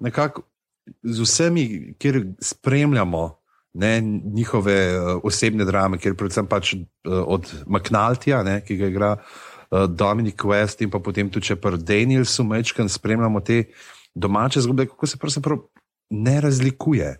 nekako 0.00 0.42
z 1.02 1.20
vsemi, 1.20 1.94
kjer 1.98 2.24
spremljamo 2.40 3.40
ne, 3.74 4.00
njihove 4.34 4.98
uh, 4.98 5.20
osebne 5.24 5.64
drame, 5.64 5.98
ker 5.98 6.16
predvsem 6.16 6.46
pač 6.46 6.74
uh, 6.74 6.82
od 7.26 7.46
ne, 8.44 8.60
ki 8.66 8.76
ga 8.76 8.86
igra 8.86 9.10
uh, 9.16 9.86
Dominic 9.86 10.42
West 10.42 10.82
in 10.82 10.90
potem 10.90 11.30
tudi 11.30 11.46
če 11.46 11.56
pa 11.56 11.70
Danielsu 11.76 12.44
Mečkan 12.44 12.88
spremljamo 12.88 13.40
te 13.40 13.64
domače 14.14 14.60
zgodbe, 14.60 14.86
kako 14.86 15.06
se 15.06 15.18
pravzaprav 15.18 15.58
ne 16.10 16.40
razlikuje. 16.40 17.16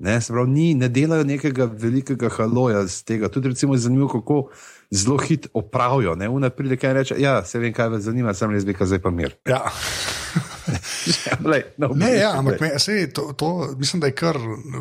Ne, 0.00 0.16
pravi, 0.28 0.50
ni, 0.50 0.74
ne 0.74 0.88
delajo 0.88 1.24
nekega 1.28 1.66
velikega 1.68 2.30
haloja 2.32 2.86
z 2.88 3.02
tega. 3.04 3.28
Tudi 3.28 3.52
recimo 3.52 3.74
je 3.74 3.82
zanimivo, 3.84 4.08
kako 4.08 4.48
zelo 4.90 5.18
hit 5.18 5.48
opravijo. 5.54 6.16
Una 6.30 6.50
pride 6.50 6.76
kaj 6.80 6.92
reče, 6.92 7.14
ja, 7.18 7.44
se 7.44 7.58
vem, 7.58 7.72
kaj 7.72 7.88
vas 7.88 8.02
zanima, 8.02 8.34
sem 8.34 8.50
res 8.50 8.64
nekaj, 8.64 8.86
zdaj 8.86 9.02
pa 9.04 9.12
mir. 9.12 9.36
Ja. 9.48 9.60
ne, 11.52 11.62
no, 11.76 11.92
ja, 12.08 12.32
ampak 12.38 12.60
me, 12.60 12.72
sej, 12.78 13.10
to, 13.12 13.32
to, 13.36 13.74
mislim, 13.78 14.00
da 14.00 14.08
je 14.08 14.16
kar 14.16 14.38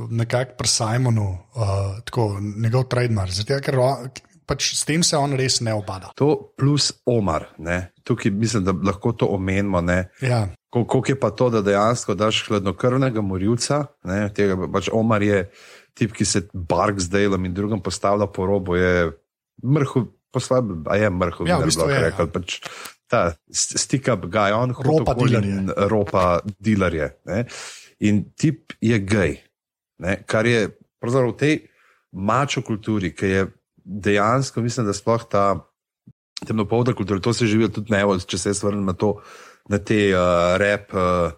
nekako 0.09 0.55
pri 0.57 0.67
Simonu, 0.67 1.29
uh, 1.55 1.99
tako, 2.05 2.31
njegov 2.39 2.87
trademark. 2.87 3.35
Zato, 3.35 3.59
ker 3.65 3.79
pač 4.49 4.71
s 4.73 4.87
tem 4.87 5.03
se 5.03 5.17
on 5.17 5.35
res 5.37 5.59
ne 5.61 5.75
obada. 5.75 6.13
To 6.17 6.53
plus 6.57 6.93
Omar, 7.05 7.51
ne? 7.57 7.91
Tukaj 8.09 8.31
mislim, 8.31 8.63
da 8.65 8.73
lahko 8.73 9.11
to 9.11 9.25
omenimo. 9.29 9.83
Ja. 10.21 10.47
Kako 10.73 11.03
je 11.07 11.19
pa 11.19 11.29
to, 11.29 11.49
da 11.49 11.61
dejansko 11.61 12.15
daš 12.17 12.41
hladnokrvnega 12.47 13.21
morilca, 13.21 13.83
tega, 14.35 14.57
pač 14.73 14.89
Omar 14.93 15.23
je 15.23 15.43
tip, 15.93 16.13
ki 16.17 16.25
se 16.25 16.47
bark 16.53 17.01
z 17.01 17.11
delom 17.13 17.45
in 17.45 17.53
drugim 17.53 17.81
postavlja 17.85 18.29
po 18.33 18.47
robu, 18.49 18.77
je 18.79 19.11
mrhu, 19.65 20.05
poslab, 20.33 20.71
a 20.89 20.97
je 20.97 21.09
mrhu, 21.09 21.47
ja, 21.49 21.59
v 21.61 21.69
bistvu 21.69 21.89
je, 21.89 22.01
rekel, 22.07 22.29
ja. 22.29 22.33
pač, 22.33 22.57
ta 23.09 23.21
stick-up 23.53 24.25
guy, 24.29 24.53
on 24.53 24.73
ropa 24.85 25.17
dilerje. 25.17 25.61
Ropa 25.89 26.25
dilerje. 26.57 27.11
In 28.05 28.23
tip 28.37 28.73
je 28.81 28.99
gej, 29.05 29.39
ne? 30.05 30.19
kar 30.25 30.49
je 30.49 30.69
pravzaprav 31.01 31.33
v 31.33 31.39
tej 31.41 31.55
mačo 32.13 32.65
kulturi, 32.65 33.13
ki 33.13 33.33
je 33.33 33.47
dejansko, 33.83 34.61
mislim, 34.65 34.89
da 34.89 34.97
sploh 34.97 35.25
ta 35.29 35.45
temnopolna 36.45 36.93
kultura, 36.93 37.19
to 37.19 37.33
se 37.33 37.47
živi 37.47 37.69
tudi 37.73 37.93
ne, 37.93 38.03
če 38.25 38.37
se 38.37 38.55
vrnem 38.63 38.85
na, 38.85 38.95
to, 38.97 39.17
na 39.69 39.79
te 39.83 40.09
uh, 40.13 40.55
rep 40.61 40.93
uh, 40.95 41.31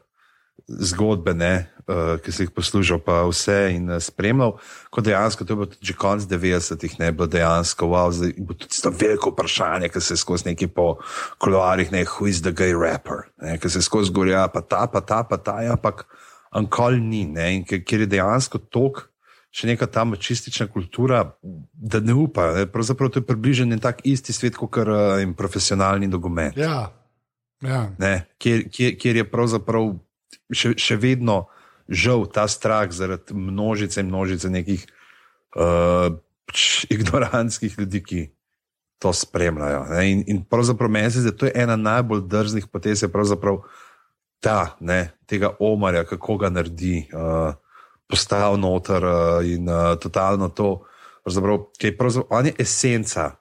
zgodbe, 0.68 1.34
ne, 1.38 1.54
uh, 1.88 2.16
ki 2.22 2.32
se 2.32 2.46
jih 2.46 2.54
poslužil, 2.56 3.02
pa 3.04 3.22
vse 3.28 3.58
in 3.76 3.90
uh, 3.90 4.00
spremljal, 4.04 4.56
kot 4.94 5.08
dejansko, 5.08 5.46
to 5.46 5.54
je 5.54 5.60
bilo 5.60 5.82
že 5.82 5.98
konc 6.00 6.26
90-ih, 6.30 6.98
ne 7.02 7.12
bilo 7.12 7.28
dejansko, 7.32 7.90
wow, 7.92 8.14
zdaj 8.14 8.36
bo 8.40 8.58
tudi 8.58 8.82
to 8.84 8.94
veliko 8.94 9.34
vprašanje, 9.34 9.92
ki 9.92 10.04
se 10.04 10.18
skozi 10.20 10.52
neki 10.52 10.70
po 10.72 10.96
koloarjih, 11.42 11.92
ne, 11.92 12.06
who 12.06 12.30
is 12.30 12.44
the 12.46 12.54
gay 12.54 12.76
rapper, 12.78 13.28
ne, 13.42 13.58
ki 13.62 13.70
se 13.70 13.84
skozi 13.84 14.14
gorja, 14.14 14.48
pa 14.54 14.62
ta, 14.62 14.86
pa 14.92 15.02
ta, 15.02 15.24
pa 15.28 15.42
ta, 15.42 15.62
ja, 15.66 15.78
ampak 15.78 16.06
ankol 16.52 17.00
ni, 17.02 17.26
ne, 17.26 17.56
in 17.58 17.66
ker 17.66 18.06
je 18.06 18.12
dejansko 18.12 18.62
tok 18.70 19.11
še 19.52 19.68
neka 19.68 19.88
ta 19.92 20.06
mačistična 20.08 20.68
kultura, 20.72 21.26
da 21.74 22.00
ne 22.00 22.16
upa. 22.16 22.48
Ne? 22.56 22.66
Pravzaprav 22.72 23.12
to 23.12 23.20
je 23.20 23.28
približen 23.28 23.76
tak 23.84 24.00
isti 24.08 24.34
svet 24.34 24.56
kot 24.56 24.80
uh, 24.80 25.20
profesionalni 25.38 26.08
dokument. 26.08 26.58
Ja. 26.58 26.92
Ja. 27.62 27.84
Kjer, 28.42 28.66
kjer, 28.72 28.96
kjer 28.98 29.22
je 29.22 29.26
pravzaprav 29.28 29.92
še, 30.50 30.74
še 30.80 30.98
vedno 30.98 31.44
žal 31.92 32.24
ta 32.32 32.48
strah 32.50 32.90
zaradi 32.90 33.36
množice 33.36 34.00
in 34.02 34.08
množice 34.10 34.50
nekih 34.50 34.86
uh, 35.60 36.16
ignorantskih 36.96 37.76
ljudi, 37.78 38.02
ki 38.04 38.22
to 39.02 39.12
spremljajo. 39.14 39.84
Ne? 39.92 40.06
In, 40.12 40.24
in 40.32 40.40
pravzaprav 40.48 40.90
meni 40.90 41.12
se 41.12 41.26
zdi, 41.26 41.34
da 41.34 41.38
to 41.38 41.50
je 41.50 41.56
ena 41.60 41.76
najbolj 41.76 42.24
drznih 42.32 42.70
potez, 42.72 43.04
je 43.04 43.12
pravzaprav 43.12 43.60
ta, 44.40 44.78
ne? 44.80 45.12
tega 45.28 45.52
omarja, 45.60 46.06
kako 46.08 46.40
ga 46.42 46.50
naredi. 46.54 47.10
Uh, 47.12 47.52
postavil 48.12 48.60
noter 48.60 49.04
uh, 49.04 49.40
in 49.48 49.70
uh, 49.70 49.96
totalno 49.96 50.52
to, 50.52 50.82
ki 51.80 51.88
je 51.88 51.98
pravzaprav 51.98 52.46
je 52.46 52.54
esenca 52.60 53.32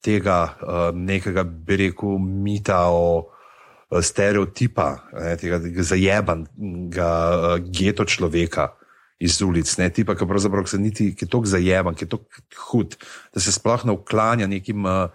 tega 0.00 0.38
uh, 0.62 0.90
nekega, 0.94 1.44
bi 1.44 1.76
rekel, 1.76 2.18
mita 2.18 2.86
o 2.88 3.26
uh, 3.26 4.00
stereotipa, 4.00 4.88
ne, 5.12 5.36
tega, 5.40 5.60
tega 5.60 5.84
zajebanega 5.84 7.12
uh, 7.34 7.54
geto 7.60 8.08
človeka. 8.08 8.72
Iz 9.16 9.38
ulic, 9.40 9.70
ne 9.80 9.88
tipa, 9.88 10.12
ki 10.12 10.26
pravzaprav 10.28 10.66
se 10.68 10.76
niti, 10.76 11.06
ki 11.16 11.24
je 11.24 11.30
tako 11.32 11.48
zajeman, 11.48 11.94
ki 11.96 12.04
je 12.04 12.10
tako 12.12 12.42
hud, 12.68 12.98
da 13.32 13.40
se 13.40 13.54
sploh 13.54 13.86
ne 13.88 13.94
uklanja 13.96 14.44
nekim 14.44 14.84
uh, 14.84 15.08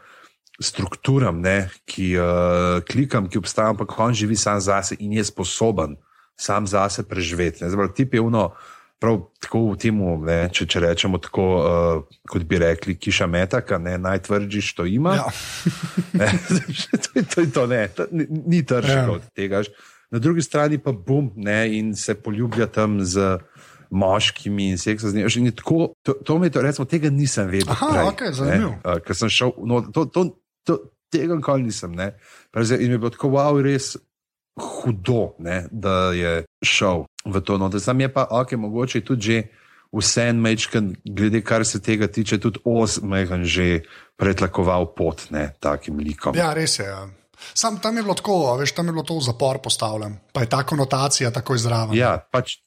strukturam, 0.57 1.37
ne, 1.37 1.69
ki 1.85 2.07
uh, 2.17 2.79
klikam, 2.89 3.29
ki 3.29 3.37
obstajajo, 3.37 3.75
ampak 3.75 3.93
on 4.01 4.17
živi 4.17 4.35
sam 4.35 4.57
zase 4.57 4.97
in 4.97 5.13
je 5.13 5.27
sposoben 5.29 5.99
sam 6.33 6.65
zase 6.65 7.05
preživeti. 7.05 7.61
Zdaj, 7.69 7.93
tip 7.93 8.17
je 8.17 8.25
uno, 8.25 8.47
uh, 8.49 8.80
prav 9.01 9.17
tako 9.41 9.63
v 9.71 9.77
tem, 9.81 10.01
če, 10.53 10.67
če 10.69 10.81
rečemo 10.83 11.17
tako, 11.21 11.45
uh, 11.57 12.19
kot 12.29 12.45
bi 12.45 12.59
rekli, 12.61 12.95
kiša 13.01 13.25
metaka, 13.27 13.79
ne, 13.81 13.95
najtvrdši, 13.97 14.61
što 14.61 14.85
ima. 14.85 15.15
Ja. 15.17 15.25
to 17.03 17.19
je 17.19 17.23
to, 17.25 17.45
to, 17.53 17.65
ne, 17.67 17.87
to, 17.97 18.05
ni, 18.11 18.27
ni 18.29 18.61
tržko 18.65 18.93
ja. 18.93 19.07
od 19.11 19.25
tega. 19.33 19.63
Na 20.11 20.19
drugi 20.19 20.45
strani 20.45 20.77
pa 20.77 20.93
bum 20.93 21.31
ne, 21.35 21.63
in 21.79 21.95
se 21.95 22.13
poljublja 22.13 22.67
tam 22.67 22.99
z 23.01 23.39
moškimi 23.89 24.69
in 24.69 24.77
seksa 24.77 25.09
z 25.09 25.17
njimi. 25.17 25.51
To, 25.51 26.13
to 26.13 26.37
me 26.37 26.47
je, 26.47 26.61
recimo, 26.61 26.85
tega 26.85 27.09
nisem 27.09 27.49
vedel. 27.49 27.73
Aha, 27.73 27.89
prej, 27.91 28.05
okay, 28.11 28.33
zanimivo. 28.37 28.75
Uh, 28.85 29.01
ker 29.01 29.17
sem 29.17 29.33
šel, 29.33 29.55
no, 29.65 29.81
to, 29.89 30.05
to, 30.05 30.27
to, 30.67 30.77
tega 31.11 31.35
nikoli 31.41 31.65
nisem. 31.71 31.97
Ne. 31.97 32.13
In 32.53 32.87
mi 32.87 32.95
je 32.95 33.01
bilo 33.01 33.09
tako, 33.09 33.33
wow, 33.33 33.57
res 33.63 33.95
hudo, 34.61 35.33
ne, 35.39 35.65
da 35.71 36.11
je 36.15 36.45
šel 36.63 37.05
v 37.25 37.41
to. 37.41 37.57
No, 37.57 37.69
da 37.69 37.79
sam 37.79 37.99
je 37.99 38.11
pa, 38.13 38.27
ok, 38.29 38.55
mogoče 38.61 39.01
tudi 39.05 39.21
že 39.21 39.41
vse 39.91 40.27
en 40.31 40.39
mečken, 40.39 40.93
glede 41.03 41.41
kar 41.43 41.65
se 41.67 41.81
tega 41.83 42.07
tiče, 42.07 42.39
tudi 42.39 42.61
osmehen 42.65 43.43
že 43.45 43.81
pretlakoval 44.15 44.93
pot 44.95 45.27
ne, 45.29 45.49
takim 45.59 45.99
likom. 45.99 46.35
Ja, 46.37 46.53
res 46.53 46.79
je. 46.79 46.87
Ja. 46.87 47.07
Sam 47.53 47.79
tam 47.81 47.97
je 47.97 48.03
bilo 48.03 48.13
tako, 48.13 48.55
veš, 48.57 48.71
tam 48.77 48.87
je 48.87 48.93
bilo 48.93 49.03
to 49.03 49.17
v 49.17 49.25
zapor 49.25 49.57
postavljeno, 49.63 50.15
pa 50.31 50.45
je 50.45 50.49
ta 50.49 50.63
konotacija 50.63 51.31
tako 51.31 51.55
izraven. 51.57 51.97
Ja, 51.97 52.19
pač 52.31 52.59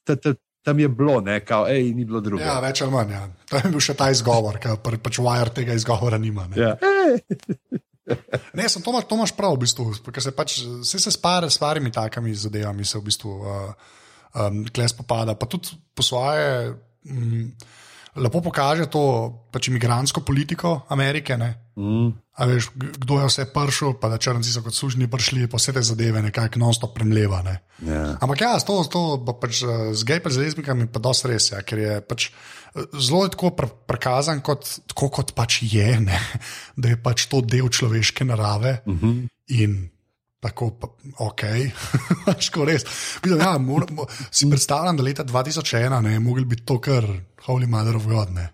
tam 0.65 0.79
je 0.81 0.89
bilo, 0.89 1.21
ne, 1.21 1.41
kao, 1.45 1.69
ej, 1.69 1.93
ni 1.95 2.05
bilo 2.05 2.21
drugo. 2.21 2.43
Ja, 2.43 2.59
več 2.61 2.83
ali 2.83 2.93
manj. 2.93 3.13
Ja. 3.13 3.25
Tam 3.51 3.61
je 3.65 3.71
bil 3.71 3.85
še 3.85 3.95
ta 3.95 4.11
izgovor, 4.11 4.59
ker 4.59 4.81
pač 4.81 5.21
Wire 5.23 5.53
tega 5.55 5.77
izgovora 5.77 6.19
nima. 6.19 6.49
Ja. 6.57 6.75
Ne, 8.59 8.69
sem, 8.69 8.83
to, 8.83 8.93
imaš, 8.93 9.07
to 9.09 9.17
imaš 9.17 9.33
prav, 9.37 9.55
v 9.57 9.65
bistvu, 9.65 9.87
ker 10.13 10.23
se 10.23 10.33
pač 10.37 10.59
vse 10.63 11.01
se 11.01 11.13
spare 11.15 11.49
s 11.51 11.59
parimi 11.61 11.93
takimi 11.93 12.35
zadevami, 12.37 12.85
se 12.85 13.01
v 13.01 13.07
bistvu 13.09 13.33
uh, 13.41 13.95
um, 14.37 14.61
kles 14.69 14.93
popada. 14.97 15.37
Pa 15.39 15.49
tudi 15.51 15.73
po 15.97 16.05
svoje 16.05 16.75
um, 17.11 17.49
lepo 18.17 18.41
pokaže 18.41 18.87
to 18.91 19.03
pač 19.51 19.69
imigransko 19.69 20.23
politiko 20.27 20.85
Amerike. 20.89 21.37
Mm. 21.75 22.15
Veš, 22.35 22.71
kdo 22.75 23.21
je 23.23 23.29
vse 23.31 23.47
prišel, 23.51 23.95
pa 23.99 24.11
da 24.11 24.19
črnci 24.19 24.51
so 24.51 24.63
kot 24.63 24.75
služni 24.75 25.07
prišli, 25.11 25.47
pa 25.51 25.59
vse 25.59 25.75
te 25.75 25.83
zadeve 25.83 26.23
nekako 26.23 26.59
non-stop 26.63 26.95
premleva. 26.95 27.43
Ne? 27.47 27.61
Yeah. 27.83 27.95
Ja. 27.95 28.19
Ampak 28.23 28.43
ja, 28.43 28.53
to, 28.59 28.83
to 28.91 29.03
pač, 29.39 29.63
z 29.95 30.03
gej 30.07 30.23
pa 30.23 30.31
z 30.35 30.43
lezbikami 30.43 30.91
pa 30.91 31.03
dosti 31.03 31.31
res, 31.31 31.51
ja, 31.55 31.63
ker 31.63 31.79
je 31.79 31.95
pač 32.03 32.31
zelo 32.75 33.27
tako 33.31 33.55
prikazan, 33.87 34.43
kot, 34.43 34.67
tako 34.91 35.11
kot 35.21 35.35
pač 35.39 35.63
je, 35.63 36.01
ne? 36.03 36.19
da 36.81 36.95
je 36.95 36.99
pač 36.99 37.27
to 37.31 37.43
del 37.43 37.71
človeške 37.71 38.27
narave. 38.27 38.83
Mhm. 38.87 38.99
-huh. 38.99 39.31
In 39.55 39.94
tako, 40.45 40.71
pa, 40.81 40.91
ok, 41.25 41.45
ško 42.47 42.67
res. 42.69 42.85
Gledam, 43.25 43.47
ja, 43.47 43.59
mor, 43.59 43.87
mor, 43.97 44.11
si 44.31 44.49
predstavljam, 44.51 44.99
da 45.01 45.07
leta 45.07 45.25
2001 45.25 46.01
ne 46.05 46.19
mogli 46.21 46.45
biti 46.45 46.67
to 46.69 46.77
kar 46.85 47.07
Holy 47.47 47.71
Mother 47.71 47.97
of 47.97 48.09
God, 48.11 48.35
ne? 48.37 48.51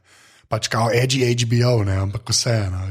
pač 0.50 0.66
kao 0.70 0.90
edgy 0.94 1.22
HBO, 1.44 1.84
ne? 1.86 1.96
ampak 2.06 2.30
vse 2.30 2.54
eno. 2.66 2.86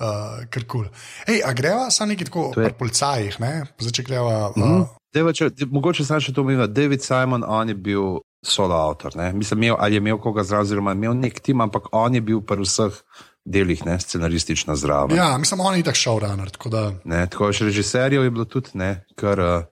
Uh, 0.00 0.44
kar 0.48 0.64
kul. 0.64 0.86
Cool. 0.88 1.40
A 1.44 1.52
greva 1.52 1.90
samo 1.92 2.14
neki 2.14 2.24
tako, 2.28 2.46
pri 2.56 2.72
policajih, 2.76 3.36
ne? 3.40 3.52
Zdaj, 3.80 3.92
če 3.98 4.04
greva. 4.08 4.36
Uh, 4.48 4.56
mm 4.56 4.62
-hmm. 4.62 4.86
Deva, 5.14 5.32
če, 5.32 5.50
mogoče 5.68 6.04
samo 6.04 6.20
še 6.20 6.32
to 6.32 6.40
omenila. 6.40 6.66
David 6.66 7.02
Simon, 7.02 7.44
on 7.46 7.68
je 7.68 7.74
bil 7.74 8.20
solo 8.46 8.74
avtor. 8.74 9.12
Mislim, 9.34 9.62
imel, 9.62 9.76
ali 9.78 9.94
je 9.94 9.98
imel 9.98 10.18
koga 10.18 10.44
zraven, 10.44 10.64
oziroma 10.64 10.92
imel 10.92 11.16
nek 11.18 11.40
tim, 11.40 11.60
ampak 11.60 11.90
on 11.92 12.14
je 12.14 12.20
bil 12.20 12.40
pri 12.40 12.64
vseh 12.64 13.02
delih 13.44 13.84
ne, 13.86 14.00
scenaristično 14.00 14.76
zraven. 14.76 15.16
Ja, 15.16 15.38
mislim, 15.38 15.60
on 15.60 15.76
je 15.76 15.82
tako 15.82 15.96
showrunner. 15.96 16.50
Tako, 16.50 16.68
da... 16.68 16.92
tako 17.30 17.52
še 17.52 17.64
režiserjev 17.64 18.24
je 18.24 18.30
bilo 18.30 18.44
tudi, 18.44 18.70
ne, 18.74 19.04
kar 19.18 19.40
uh, 19.40 19.62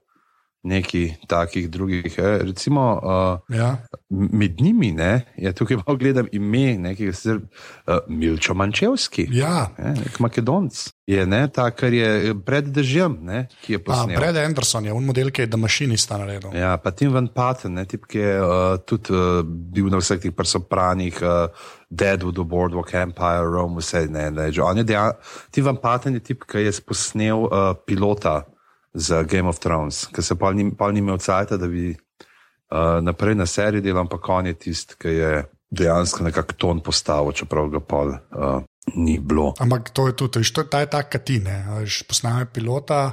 neki 0.63 1.15
takih 1.27 1.71
drugih. 1.71 2.19
Eh, 2.19 2.39
recimo, 2.43 3.01
uh, 3.03 3.57
ja. 3.57 3.77
med 4.11 4.61
njimi 4.61 4.93
ne, 4.93 5.25
je 5.37 5.53
tukaj 5.53 5.77
malo 5.77 5.99
gledam 5.99 6.27
ime, 6.33 6.79
nekaj 6.79 7.13
se 7.13 7.31
uh, 7.31 7.41
Milčo 8.09 8.55
Mančevski, 8.55 9.29
ja. 9.31 9.71
ne, 9.79 9.95
nek 9.95 10.19
Makedonc. 10.21 10.89
Je 11.07 11.27
ne, 11.27 11.49
ta, 11.49 11.71
kar 11.71 11.93
je 11.93 12.35
pred 12.45 12.65
državom, 12.65 13.31
ki 13.65 13.73
je 13.73 13.79
posnel. 13.85 14.21
Pred 14.21 14.37
Anderson 14.37 14.85
je, 14.85 14.93
un 14.93 15.05
model, 15.05 15.31
ki 15.31 15.47
je 15.47 15.51
The 15.51 15.57
Machinist 15.57 16.11
naredil. 16.11 16.53
Ja, 16.57 16.77
pa 16.77 16.91
Tim 16.91 17.13
Van 17.13 17.31
Patten, 17.33 17.79
ne, 17.79 17.87
tip, 17.89 18.05
ki 18.11 18.19
je 18.19 18.35
uh, 18.43 18.67
tudi 18.85 19.15
uh, 19.15 19.41
bil 19.47 19.89
na 19.89 20.03
vseh 20.03 20.21
teh 20.21 20.35
prsopranih, 20.35 21.23
uh, 21.23 21.73
Deadwood, 21.89 22.43
Boardwalk 22.45 22.93
Empire, 22.93 23.49
Rome, 23.49 23.81
vse 23.81 24.05
ne. 24.13 24.29
ne. 24.31 24.51
On 24.61 24.77
je 24.77 24.85
dejan, 24.85 25.17
Tim 25.51 25.65
Van 25.71 25.81
Patten 25.81 26.19
je 26.19 26.21
tip, 26.21 26.45
ki 26.45 26.67
je 26.67 26.77
posnel 26.85 27.49
uh, 27.49 27.73
pilota 27.87 28.43
za 28.95 29.23
Game 29.23 29.49
of 29.49 29.59
Thrones, 29.59 30.07
ker 30.13 30.25
se 30.25 30.35
pa 30.39 30.53
ni, 30.53 30.65
ni 30.65 30.99
imel 30.99 31.19
cajt, 31.19 31.53
da 31.61 31.69
bi 31.69 31.91
uh, 31.93 32.99
naprej 33.05 33.35
na 33.35 33.47
seriji 33.47 33.85
delal, 33.85 34.07
ampak 34.07 34.29
on 34.29 34.47
je 34.47 34.55
tisti, 34.55 34.97
ki 34.99 35.09
je 35.09 35.45
dejansko 35.71 36.25
nekako 36.25 36.57
ton 36.59 36.81
postavil, 36.81 37.33
čeprav 37.37 37.69
ga 37.73 37.81
pol 37.81 38.15
uh, 38.17 38.63
ni 38.97 39.19
bilo. 39.19 39.53
Ampak 39.61 39.91
to 39.91 40.09
je 40.09 40.17
tudi, 40.17 40.53
to 40.53 40.61
je 40.65 40.71
ta, 40.71 40.87
ta 40.87 41.03
katine, 41.03 41.85
že 41.85 42.05
posname 42.09 42.47
pilota. 42.47 43.13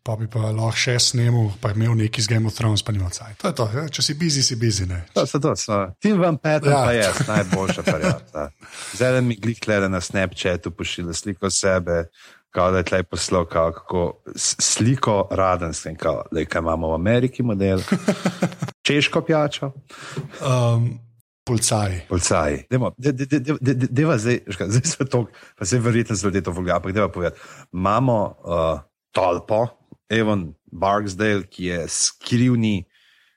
Pa 0.00 0.14
bi 0.16 0.24
pa 0.32 0.48
lahko 0.48 0.72
še 0.80 0.94
snimil, 0.96 1.50
pa 1.60 1.74
imel 1.76 1.92
neki 1.92 2.22
z 2.24 2.32
Game 2.32 2.48
of 2.48 2.56
Thrones, 2.56 2.80
pa 2.80 2.88
nima 2.88 3.10
cajt. 3.12 3.36
To 3.42 3.50
je 3.50 3.56
to, 3.58 3.66
ja? 3.68 3.82
če 3.92 4.00
si 4.00 4.14
busy, 4.16 4.40
si 4.40 4.56
busy. 4.56 4.88
To 5.12 5.26
so 5.28 5.36
to, 5.44 5.52
so. 5.60 5.76
Tim 6.00 6.16
Van 6.16 6.38
Patten 6.40 6.72
ja. 6.72 6.78
pa 6.88 6.94
je 6.96 7.04
najboljša 7.28 7.84
varianta. 7.84 8.46
Zdaj 8.96 9.20
mi 9.20 9.36
gliklede 9.36 9.92
na 9.92 10.00
Snapchatu 10.00 10.72
pošilja 10.72 11.12
sliko 11.12 11.52
sebe, 11.52 12.06
kao 12.50 12.70
da 12.70 12.78
je 12.78 12.84
tleh 12.84 13.04
poslal 13.10 13.44
kako 13.44 14.22
sliko 14.36 15.28
radenstva, 15.30 16.24
da 16.30 16.40
imamo 16.58 16.90
v 16.90 16.94
Ameriki 16.94 17.42
model, 17.42 17.80
češko 18.86 19.22
pijačo. 19.22 19.72
Um. 20.40 20.98
Polcaj. 21.50 22.06
Polcaj. 22.08 22.64
Deva, 22.70 22.92
de, 22.98 23.12
de, 23.12 23.26
de, 23.26 23.38
de, 23.40 23.74
de, 23.74 23.88
deva 23.90 24.18
zdaj, 24.18 24.42
ška, 24.54 24.68
zdaj 24.68 24.84
se 24.84 25.04
to, 25.10 25.24
pa 25.58 25.66
se 25.66 25.80
verjetno 25.80 26.14
zelo 26.16 26.40
to 26.40 26.52
vlga, 26.52 26.76
ampak 26.76 26.92
deva 26.94 27.08
povedati. 27.08 27.40
Imamo 27.72 28.18
uh, 28.44 28.80
tolpo, 29.10 29.66
Evan 30.08 30.52
Barksdale, 30.72 31.46
ki 31.50 31.64
je 31.64 31.88
skrivni 31.88 32.84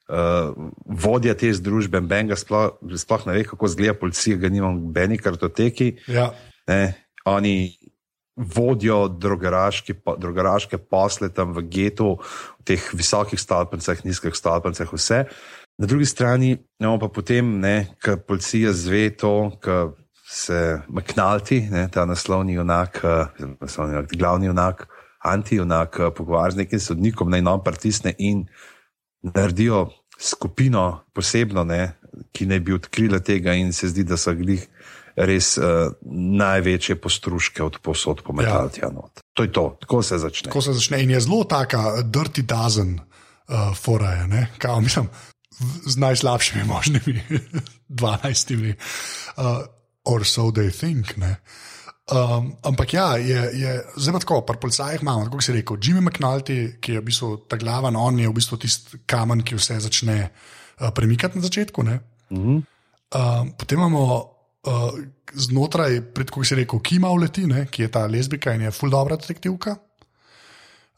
uh, 0.09 0.53
vodja 0.85 1.33
te 1.33 1.53
združbe, 1.53 2.01
Ben 2.01 2.27
ga 2.27 2.37
sploh, 2.37 2.75
sploh 2.97 3.25
ne 3.27 3.37
ve, 3.39 3.47
kako 3.49 3.71
zgleda 3.73 3.97
policija, 3.97 4.37
ga 4.37 4.49
nimam 4.49 4.77
beni 4.93 5.17
kartoteki. 5.17 5.95
Ja. 6.07 6.29
Ne, 6.67 6.93
oni 7.25 7.77
vodijo 8.35 9.07
drogeraške 10.17 10.77
posle 10.77 11.29
tam 11.29 11.53
v 11.53 11.65
getu, 11.69 12.17
v 12.59 12.65
teh 12.65 12.89
visokih 12.93 13.39
stolpnicah, 13.39 14.05
nizkih 14.05 14.35
stolpnicah, 14.35 14.89
vse. 14.93 15.25
Na 15.77 15.89
drugi 15.89 16.05
strani 16.05 16.57
imamo 16.79 16.99
pa 16.99 17.09
potem, 17.09 17.61
ko 18.03 18.17
policija 18.27 18.73
zve 18.73 19.09
to, 19.17 19.51
ko 19.61 19.95
se 20.33 20.81
McNulty, 20.89 21.69
ne, 21.69 21.87
ta 21.91 22.05
naslovni 22.05 22.53
junak, 22.53 23.01
uh, 23.03 23.29
naslovni 23.61 23.93
junak 23.93 24.13
glavni 24.17 24.49
junak, 24.49 24.87
anti-junak, 25.23 25.99
uh, 25.99 26.13
pogovarja 26.13 26.57
z 26.57 26.63
nekim 26.63 26.79
sodnikom, 26.79 27.29
naj 27.29 27.41
nam 27.41 27.61
pritisne 27.63 28.15
in 28.17 28.47
naredijo 29.21 29.89
skupino 30.19 31.03
posebno, 31.13 31.63
ne, 31.63 31.93
ki 32.33 32.47
naj 32.49 32.59
bi 32.65 32.73
odkrila 32.73 33.19
tega, 33.19 33.53
in 33.53 33.73
se 33.73 33.89
zdi, 33.93 34.05
da 34.05 34.17
so 34.17 34.33
glih 34.33 34.65
res 35.15 35.57
uh, 35.57 35.93
največje 36.11 36.95
postruške 37.01 37.63
od 37.63 37.77
posod 37.81 38.23
pometati. 38.25 38.81
Ja. 38.81 38.89
To 39.33 39.43
je 39.43 39.51
to, 39.51 39.77
tako 39.81 40.03
se 40.03 40.17
začne. 40.17 40.49
Tako 40.49 40.61
se 40.61 40.73
začne 40.73 41.03
in 41.03 41.09
je 41.09 41.21
zelo 41.21 41.43
taka 41.43 42.01
dirty 42.03 42.41
dozen 42.41 42.99
uh, 42.99 43.77
foraje, 43.77 44.27
ne, 44.27 44.47
kao 44.57 44.81
mislim. 44.81 45.09
Z 45.85 45.97
najslabšimi 45.97 46.63
možnimi, 46.73 47.21
12. 47.89 48.75
Uh, 49.37 49.65
or 50.05 50.25
so 50.25 50.51
they 50.51 50.71
think. 50.71 51.13
Um, 52.11 52.57
ampak 52.63 52.93
ja, 52.93 53.15
je, 53.15 53.49
je 53.53 53.85
zelo 53.97 54.19
tako, 54.19 54.41
pri 54.41 54.57
policajih 54.59 55.01
imamo, 55.01 55.25
kako 55.25 55.41
se 55.41 55.53
reče, 55.53 55.77
Jimmy 55.79 56.01
McNulty, 56.01 56.79
ki 56.81 56.91
je 56.91 56.99
v 56.99 57.05
bistvu 57.05 57.37
ta 57.47 57.55
glaven, 57.57 57.95
on 57.95 58.19
je 58.19 58.27
v 58.29 58.33
bistvu 58.33 58.57
tisti 58.57 58.97
kamen, 59.05 59.43
ki 59.43 59.55
vse 59.55 59.79
začne 59.79 60.17
uh, 60.27 60.89
premikati 60.95 61.37
na 61.37 61.43
začetku. 61.43 61.83
Mm 61.83 61.99
-hmm. 62.31 62.61
um, 63.15 63.53
potem 63.57 63.79
imamo 63.79 64.32
uh, 64.67 64.99
znotraj, 65.33 66.01
kako 66.13 66.43
se 66.43 66.55
reče, 66.55 66.77
Kima 66.83 67.09
uleti, 67.11 67.47
ne, 67.47 67.65
ki 67.71 67.81
je 67.81 67.91
ta 67.91 68.05
lezbika 68.07 68.53
in 68.53 68.61
je 68.61 68.71
full 68.71 68.91
dobra 68.91 69.15
detektivka. 69.15 69.75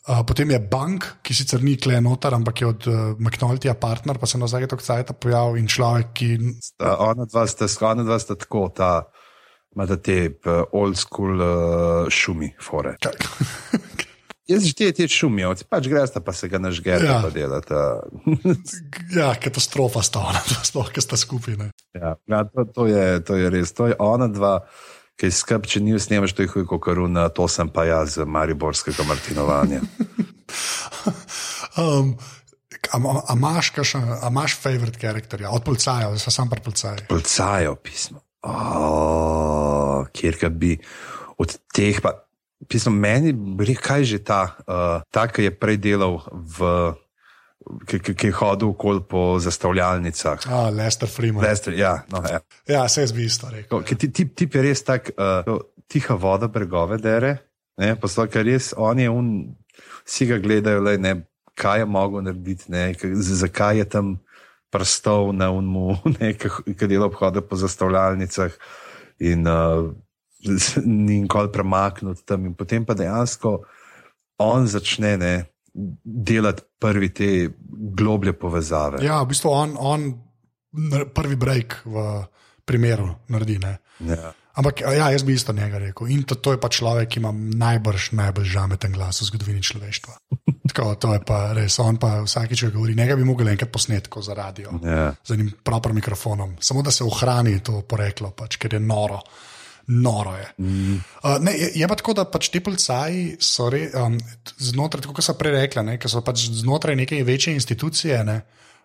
Uh, 0.06 0.22
potem 0.28 0.52
je 0.52 0.60
bank, 0.60 1.06
ki 1.26 1.34
sicer 1.34 1.64
ni 1.66 1.80
kle 1.82 1.98
notar, 2.02 2.36
ampak 2.38 2.62
je 2.62 2.68
od 2.68 2.88
uh, 2.88 2.98
McNultyja 3.18 3.74
partner, 3.74 4.20
pa 4.22 4.30
se 4.30 4.38
na 4.38 4.48
zadnji 4.48 4.70
tok 4.70 4.84
cajt 4.86 5.16
pojavil 5.20 5.58
in 5.58 5.68
človek, 5.68 6.12
ki. 6.14 6.30
Ona 6.80 7.26
dva 7.26 7.48
sta, 7.50 7.66
ona 7.90 8.06
dva 8.06 8.20
sta 8.22 8.38
tako, 8.38 8.68
ta, 8.70 8.92
ima 9.74 9.88
te 9.98 10.20
old 10.72 10.98
school 10.98 11.42
uh, 11.42 12.10
šumi, 12.10 12.54
fore. 12.62 12.96
Jaz 14.46 14.66
že 14.70 14.74
ti 14.78 14.92
ti 14.94 15.08
šumi, 15.10 15.42
pač 15.70 15.88
greš 15.90 16.18
pa 16.22 16.34
se 16.34 16.48
ga 16.48 16.60
nažgeš, 16.62 17.02
ja. 17.02 17.22
pa 17.24 17.30
delata. 17.34 18.06
ja, 19.20 19.32
katastrofa 19.42 20.04
sta 20.06 20.22
ona, 20.22 20.42
sploh, 20.70 20.92
ki 20.94 21.02
sta 21.02 21.18
skupine. 21.18 21.72
Ja, 21.98 22.16
ja 22.30 22.44
to, 22.46 22.66
to, 22.70 22.86
je, 22.86 23.24
to 23.26 23.40
je 23.42 23.50
res, 23.50 23.74
to 23.74 23.90
je 23.90 23.98
ona 23.98 24.30
dva 24.30 24.60
ki 25.20 25.32
skrb, 25.32 25.68
če 25.70 25.82
ni 25.84 25.96
snemaš, 26.00 26.36
to 26.36 26.44
je 26.44 26.52
huj, 26.52 26.66
kot 26.68 26.84
karuna, 26.84 27.30
to 27.34 27.48
sem 27.52 27.70
pa 27.72 27.86
jaz 27.88 28.18
Mariborskega 28.20 29.06
Martinovanja. 29.08 29.82
um, 31.82 32.12
a 32.92 33.00
imaš 33.34 33.72
kakšen, 33.76 34.10
a 34.20 34.32
imaš 34.32 34.58
favorit 34.60 35.00
karakterja, 35.00 35.54
od 35.56 35.64
policaja, 35.64 36.12
da 36.12 36.20
se 36.20 36.34
sam 36.36 36.52
pri 36.52 36.64
policaju? 36.66 37.08
Policajo 37.10 37.76
pismo. 37.80 38.22
Oh, 38.46 40.06
kjer 40.14 40.38
bi 40.52 40.76
od 41.42 41.56
teh, 41.74 41.98
pa, 42.04 42.12
pismo, 42.68 42.94
meni, 42.94 43.34
kaj 43.76 44.04
že 44.04 44.20
ta, 44.24 44.56
uh, 44.66 45.02
ta, 45.12 45.28
ki 45.28 45.50
je 45.50 45.52
prej 45.52 45.78
delal 45.78 46.22
v 46.34 46.94
ki, 47.88 48.00
ki, 48.00 48.14
ki 48.14 48.28
je 48.30 48.36
hodil 48.40 48.72
okoli 48.74 49.02
po 49.10 49.40
zastavljalnicah. 49.42 50.46
Ah, 50.50 50.70
Lester 50.70 51.10
Freeman. 51.10 51.44
Lester, 51.44 51.74
ja, 51.74 52.06
no, 52.12 52.22
ja. 52.30 52.40
ja, 52.68 52.88
se 52.88 53.02
je 53.02 53.08
zbisto 53.08 53.50
rekel. 53.50 53.82
Ja. 53.82 53.98
Ti, 53.98 54.12
ti, 54.12 54.28
ti 54.30 54.50
je 54.54 54.62
res 54.62 54.84
tak, 54.86 55.12
uh, 55.18 55.58
tiha 55.88 56.18
voda, 56.20 56.48
bregove 56.48 57.00
dere. 57.02 57.38
Poslo, 58.00 58.28
ker 58.32 58.46
res 58.48 58.72
oni, 58.78 59.10
un, 59.12 59.56
vsi 60.06 60.30
ga 60.30 60.40
gledajo, 60.40 60.84
le, 60.86 60.96
ne, 61.02 61.16
kaj 61.60 61.84
je 61.84 61.90
mogel 61.90 62.24
narediti, 62.24 62.72
ne, 62.72 62.94
zakaj 63.42 63.82
je 63.82 63.90
tam 63.90 64.16
prstov 64.72 65.32
na 65.36 65.50
unmu, 65.56 66.00
ki 66.78 66.88
dela 66.88 67.10
obhode 67.10 67.44
po 67.44 67.60
zastavljalnicah. 67.60 68.56
In 69.24 69.48
uh, 69.48 69.92
ni 70.86 71.22
nikoli 71.24 71.52
premaknil 71.52 72.16
tam, 72.26 72.46
in 72.46 72.56
potem 72.58 72.86
pa 72.86 72.94
dejansko 72.98 73.58
on 74.44 74.68
začne, 74.68 75.16
ne, 75.18 75.34
delati 76.04 76.64
prvi 76.80 77.10
te 77.14 77.30
globlje 77.96 78.34
povezave. 78.40 79.04
Ja, 79.04 79.22
v 79.24 79.32
bistvu 79.32 79.52
on, 79.52 79.76
on 79.80 80.08
prvi 81.14 81.36
break 81.40 81.82
v 81.86 82.24
primeru 82.66 83.10
naredi. 83.32 83.60
Ja. 84.00 84.34
Ampak 84.56 84.82
ja, 84.82 85.10
jaz 85.12 85.24
bi 85.24 85.34
isto 85.36 85.54
njega 85.54 85.78
rekel. 85.78 86.08
In 86.08 86.24
to, 86.24 86.36
to 86.36 86.56
je 86.56 86.60
pa 86.60 86.70
človek, 86.72 87.10
ki 87.12 87.20
ima 87.20 87.34
najbrž 87.36 88.14
najbolj 88.16 88.46
žameten 88.48 88.96
glas 88.96 89.20
v 89.22 89.28
zgodovini 89.28 89.64
človeštva. 89.64 90.14
Tako, 90.72 90.96
to 90.96 91.12
je 91.14 91.22
pa 91.28 91.40
res. 91.54 91.76
On 91.84 92.00
pa 92.00 92.22
vsakeč 92.24 92.64
govori, 92.72 92.96
nekaj 92.96 93.20
bi 93.20 93.28
mogel 93.28 93.52
enkrat 93.52 93.72
posneti 93.72 94.10
za 94.24 94.34
radio, 94.34 94.72
ja. 94.84 95.12
z 95.28 95.36
enim 95.36 95.52
pravim 95.64 96.00
mikrofonom, 96.00 96.56
samo 96.60 96.82
da 96.82 96.92
se 96.92 97.04
ohrani 97.04 97.60
to 97.60 97.82
poreklo, 97.82 98.32
pač, 98.32 98.56
ker 98.58 98.74
je 98.74 98.80
noro. 98.80 99.20
Noro 99.88 100.36
je. 100.36 100.48
Mm. 100.58 100.94
Uh, 101.24 101.38
ne, 101.42 101.52
je. 101.52 101.72
Je 101.76 101.88
pa 101.88 101.96
tako, 101.96 102.14
da 102.18 102.26
pač 102.26 102.50
ti 102.50 102.60
policaji 102.64 103.36
so 103.40 103.70
re, 103.70 103.86
um, 103.94 104.18
znotraj, 104.58 105.06
kot 105.14 105.26
so 105.26 105.36
prej 105.38 105.54
rekli, 105.60 105.84
ne, 105.86 105.98
so 106.10 106.24
pač 106.26 106.48
znotraj 106.62 106.98
neke 106.98 107.22
večje 107.24 107.54
institucije, 107.54 108.24
ne, 108.26 108.40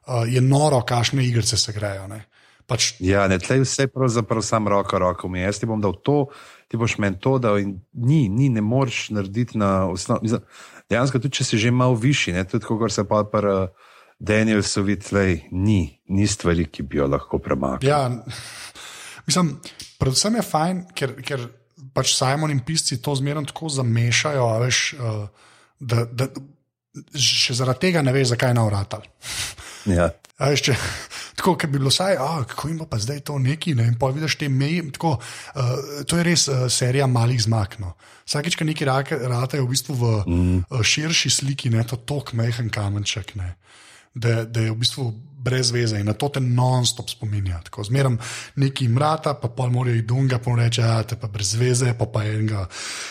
uh, 0.06 0.24
je 0.28 0.42
noro, 0.44 0.82
kakšne 0.86 1.24
igrice 1.24 1.56
se 1.56 1.72
grejo. 1.72 2.06
Ne. 2.10 2.24
Pač... 2.68 2.92
Ja, 3.02 3.24
ne, 3.28 3.40
tleh 3.42 3.64
vse 3.64 3.88
pravzaprav 3.90 4.44
sam 4.46 4.68
roko, 4.68 4.98
roko 5.00 5.28
mi. 5.28 5.40
Jaz 5.40 5.58
ti 5.58 5.66
bom 5.66 5.80
dal 5.80 5.96
to, 6.04 6.26
ti 6.68 6.78
boš 6.78 6.98
meni 7.02 7.18
to 7.20 7.38
dal 7.42 7.58
in 7.58 7.78
ni, 7.92 8.28
ni 8.28 8.50
ne 8.52 8.62
moreš 8.62 9.08
narediti 9.16 9.58
na 9.58 9.88
osnovi. 9.90 10.36
Dejansko, 10.90 11.18
tudi 11.22 11.40
če 11.40 11.48
si 11.48 11.58
že 11.64 11.72
malo 11.74 11.96
višji, 11.98 12.36
ne, 12.36 12.44
tudi 12.44 12.68
ko 12.68 12.88
se 12.88 13.08
pa 13.08 13.24
pa. 13.24 13.46
Uh, 13.46 13.88
Daniel 14.20 14.60
so 14.62 14.82
videli, 14.84 15.46
ni, 15.50 16.00
ni 16.12 16.26
stvari, 16.28 16.66
ki 16.68 16.82
bi 16.84 16.98
jo 16.98 17.06
lahko 17.08 17.38
premaknili. 17.40 17.88
Ja, 17.88 18.10
mislim, 19.26 19.54
predvsem 19.98 20.38
je 20.38 20.46
fajn, 20.46 20.84
ker, 20.96 21.16
ker 21.26 21.46
pač 21.94 22.14
Simon 22.14 22.52
in 22.54 22.62
pisci 22.64 23.00
to 23.02 23.14
zmerno 23.18 23.44
tako 23.48 23.68
zamešajo, 23.72 24.46
veš, 24.64 24.80
uh, 24.98 25.26
da, 25.80 26.04
da 26.04 26.28
še 27.14 27.56
zaradi 27.58 27.88
tega 27.88 28.02
ne 28.02 28.14
veš, 28.14 28.34
zakaj 28.34 28.52
je 28.52 28.60
na 28.60 28.66
vrata. 28.68 29.02
Ja. 29.88 30.10
Veš, 30.36 30.60
če, 30.66 30.74
tako, 31.40 31.54
bi 31.62 31.78
bilo 31.78 31.88
vsaj, 31.88 32.18
a, 32.20 32.42
kako 32.48 32.68
ima 32.68 32.84
pa 32.88 32.98
zdaj 33.00 33.22
to 33.30 33.38
neki, 33.40 33.72
ne? 33.78 33.86
in 33.88 33.94
pa 34.00 34.10
vidiš 34.12 34.36
te 34.40 34.48
meje. 34.52 34.82
Tako, 34.92 35.14
uh, 35.16 35.70
to 36.04 36.18
je 36.18 36.26
res 36.26 36.44
uh, 36.52 36.66
serija 36.68 37.08
malih 37.08 37.40
zmag. 37.40 37.78
No. 37.80 37.94
Vsakeč, 38.28 38.58
ko 38.60 38.68
neki 38.68 38.84
rake, 38.84 39.16
v 39.16 39.64
bistvu 39.70 39.96
v 39.96 40.12
mm. 40.26 40.58
uh, 40.68 40.84
širši 40.84 41.32
sliki, 41.32 41.72
ne 41.72 41.84
to 41.88 41.96
tok 41.96 42.34
mehen 42.36 42.68
kamenček. 42.72 43.34
Ne? 43.40 43.54
Da, 44.14 44.44
da 44.44 44.60
je 44.60 44.72
v 44.72 44.76
bistvu 44.80 45.12
brez 45.40 45.70
veze 45.72 46.00
in 46.00 46.06
na 46.06 46.12
to 46.12 46.28
te 46.28 46.40
non-stop 46.40 47.08
spominja. 47.10 47.60
Zmeraj 47.86 48.16
neki 48.60 48.88
mrata, 48.92 49.34
pa 49.40 49.48
pol 49.48 49.70
morajo 49.72 49.96
iti 49.96 50.08
dunga, 50.08 50.38
pa 50.42 50.54
reče, 50.56 50.82
da 50.82 51.02
te 51.02 51.16
pa 51.16 51.28
brez 51.32 51.54
veze, 51.56 51.94
pa 51.98 52.06
pa 52.06 52.24
enega 52.28 52.66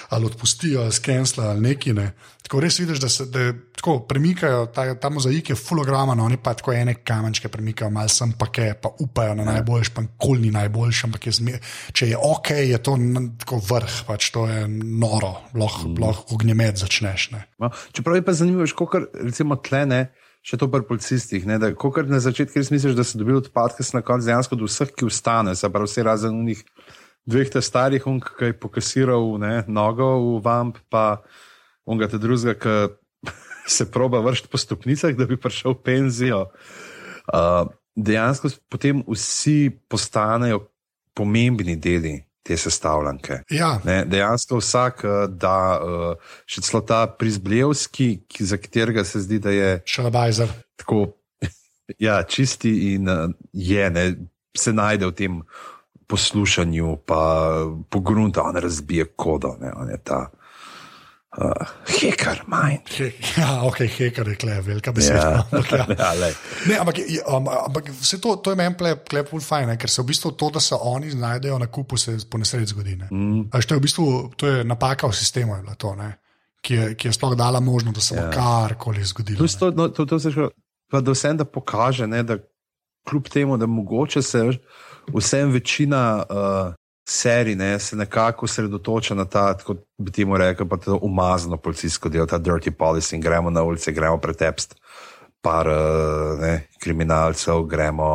ali 0.09 0.25
odpustijo, 0.25 0.83
ali 0.83 0.93
skensla 0.93 1.49
ali 1.53 1.61
neki. 1.69 1.93
Ne. 1.93 2.11
Tako 2.43 2.61
res 2.63 2.79
vidiš, 2.79 2.99
da 3.01 3.09
se 3.09 3.25
da 3.29 3.51
tako 3.77 3.99
premikajo, 4.09 4.65
ta, 4.73 4.85
ta 4.99 5.09
mozaik 5.09 5.49
je 5.49 5.55
fulograma, 5.55 6.15
no 6.15 6.25
oni 6.25 6.37
pa 6.37 6.53
tako 6.53 6.73
ene 6.73 6.95
kamenčke 7.05 7.49
premikajo, 7.49 7.89
malo 7.93 8.09
sem 8.09 8.31
pa 8.37 8.49
ke, 8.51 8.73
pa 8.81 8.91
upajo 8.99 9.35
na 9.35 9.43
ja. 9.43 9.51
najboljši, 9.57 9.93
pa 9.95 10.05
nikoli 10.05 10.47
ni 10.47 10.51
najboljši, 10.51 11.05
ampak 11.07 11.27
je 11.27 11.35
zmer, 11.39 11.59
če 11.93 12.09
je 12.09 12.17
ok, 12.17 12.51
je 12.71 12.81
to 12.83 12.97
tako 13.43 13.61
vrh, 13.69 13.99
pač 14.07 14.31
to 14.35 14.47
je 14.49 14.65
noro, 14.67 15.35
lahko 15.53 15.93
mm. 15.93 16.33
ognjemet 16.35 16.81
začneš. 16.81 17.29
No, 17.59 17.69
čeprav 17.93 18.17
je 18.17 18.25
pa 18.25 18.33
zanimivo, 18.33 18.67
kako 18.77 19.05
recimo 19.13 19.55
tlene 19.55 20.07
še 20.45 20.59
to 20.59 20.69
pri 20.71 20.85
policistih. 20.87 21.45
Ko 21.79 21.91
kar 21.91 22.07
na 22.07 22.21
začetku 22.23 22.59
res 22.59 22.71
misliš, 22.71 22.95
da 22.97 23.03
si 23.03 23.19
dobil 23.19 23.41
odpadke, 23.41 23.83
na 23.93 24.03
koncu 24.05 24.29
dejansko 24.29 24.59
do 24.59 24.69
vseh, 24.69 24.91
ki 24.93 25.09
ustane, 25.09 25.55
se 25.55 25.69
pravi 25.69 25.89
vse 25.89 26.05
razen 26.05 26.35
unih 26.35 26.63
dveh 27.29 27.51
te 27.51 27.61
starih, 27.61 28.05
um, 28.07 28.21
ki 28.23 28.51
je 28.51 28.57
pokasiral 28.57 29.35
ne, 29.41 29.63
nogo 29.67 30.07
v 30.17 30.39
vamp, 30.45 30.79
pa 30.89 31.21
unga 31.89 32.09
te 32.09 32.21
drugega, 32.21 32.55
ki 32.55 33.33
se 33.75 33.89
proba 33.91 34.23
vršiti 34.23 34.51
po 34.51 34.57
stopnicah, 34.57 35.13
da 35.17 35.27
bi 35.29 35.37
prišel 35.37 35.75
v 35.75 35.83
penzijo. 35.83 36.45
Uh, 37.29 37.67
dejansko 37.99 38.49
potem 38.71 39.03
vsi 39.05 39.69
postanejo 39.91 40.65
pomembni 41.13 41.75
deli 41.75 42.28
te 42.49 42.57
sestavljanke. 42.57 43.43
Ja. 43.53 43.75
Ne, 43.85 44.01
dejansko 44.09 44.57
vsak, 44.57 45.03
eh, 45.05 45.27
da 45.29 45.55
eh, 45.77 46.31
še 46.49 46.63
celo 46.65 46.81
ta 46.81 47.03
prizblevski, 47.13 48.09
za 48.41 48.57
katerega 48.57 49.05
se 49.05 49.21
zdi, 49.21 49.37
da 49.43 49.53
je 49.53 49.69
šalabajzer. 49.85 50.53
Tako 50.81 51.03
ja, 52.07 52.23
čisti 52.25 52.73
in 52.95 53.09
eh, 53.09 53.27
je, 53.53 53.89
ne, 53.93 54.05
se 54.57 54.73
najde 54.73 55.11
v 55.11 55.17
tem 55.21 55.37
poslušanju, 56.09 56.95
pa 57.05 57.21
pogrunta, 57.93 58.41
on 58.49 58.57
razbije 58.57 59.11
kodo. 59.13 59.53
Ne, 59.61 59.69
on 59.77 59.93
je 59.93 60.01
ta. 60.01 60.23
Uh, 61.39 61.67
heker, 61.87 62.41
manj. 62.51 62.81
He, 62.97 63.13
ja, 63.37 63.61
ok, 63.63 63.77
heker 63.87 64.27
je 64.27 64.35
klep, 64.35 64.65
velika 64.65 64.91
beseda. 64.91 65.21
Ja. 65.23 65.43
Ampak, 65.55 65.71
ja. 65.71 65.85
ja, 65.95 66.31
ne, 66.67 66.79
ampak, 66.81 66.97
um, 67.31 67.47
ampak 67.47 67.91
vse 68.01 68.19
to, 68.19 68.35
to 68.43 68.51
je 68.51 68.59
meni 68.59 68.75
klep, 68.75 69.31
fajn, 69.31 69.71
ker 69.79 69.91
se 69.91 70.01
v 70.03 70.09
bistvu 70.11 70.33
to, 70.35 70.49
da 70.51 70.59
se 70.59 70.75
oni 70.75 71.11
znajdejo 71.11 71.59
na 71.61 71.69
kupu, 71.71 71.97
se 71.97 72.17
po 72.29 72.41
nesreči 72.41 72.73
zgodi. 72.73 72.97
Ne. 72.99 73.07
Mm. 73.11 73.45
To 73.55 73.75
je 73.75 73.79
v 73.79 73.85
bistvu 73.85 74.07
to 74.35 74.51
je 74.51 74.65
napaka 74.67 75.07
v 75.07 75.15
sistemu, 75.15 75.55
je 75.61 75.77
to, 75.79 75.95
ki, 76.61 76.73
je, 76.73 76.89
ki 76.99 77.07
je 77.07 77.15
sploh 77.15 77.37
dala 77.39 77.63
možnost, 77.63 77.95
da 77.95 78.01
se 78.01 78.15
bo 78.15 78.25
ja. 78.27 78.31
karkoli 78.35 79.03
zgodilo. 79.03 79.47
To, 79.59 79.71
no, 79.71 79.87
to, 79.95 80.05
to 80.05 80.19
se 80.19 80.31
že, 80.35 80.49
pa 80.91 80.99
da 80.99 81.15
vsem 81.15 81.37
da 81.39 81.45
pokaže, 81.45 82.07
ne, 82.07 82.23
da 82.23 82.35
kljub 83.07 83.31
temu, 83.31 83.57
da 83.57 83.65
mogoče 83.65 84.21
se 84.21 84.43
vsem 85.15 85.51
večina 85.51 86.23
uh, 86.29 86.73
serij 87.09 87.55
ne, 87.55 87.79
se 87.79 87.95
nekako 87.95 88.45
osredotoča 88.45 89.15
na 89.15 89.25
ta, 89.25 89.53
kot 89.57 89.81
bi 89.97 90.11
ti 90.11 90.25
mu 90.25 90.37
rekel, 90.37 90.67
pa 90.69 90.77
to 90.77 90.99
umazano 91.01 91.57
policijsko 91.57 92.09
delo, 92.09 92.25
ta 92.29 92.37
dirty 92.37 92.71
policy, 92.71 93.15
in 93.15 93.21
gremo 93.21 93.49
na 93.49 93.63
ulice, 93.63 93.91
gremo 93.91 94.19
pretepst 94.21 94.75
par 95.41 95.67
uh, 95.67 96.37
ne, 96.41 96.67
kriminalcev, 96.79 97.63
gremo 97.65 98.09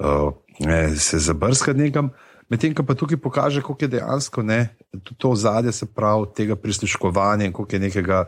uh, 0.00 0.32
ne, 0.60 0.96
se 0.96 1.18
zabrskati 1.18 1.78
nekam. 1.78 2.10
Medtem 2.52 2.74
pa 2.74 2.94
tukaj 2.94 3.16
pokaže, 3.16 3.62
koliko 3.64 3.84
je 3.84 3.88
dejansko 3.88 4.42
ne, 4.42 4.76
to 5.16 5.34
zadje, 5.34 5.72
se 5.72 5.86
pravi, 5.86 6.26
tega 6.36 6.56
prisluškovanja 6.56 7.46
in 7.48 7.52
koliko 7.52 7.76
je 7.76 7.80
nekega, 7.80 8.26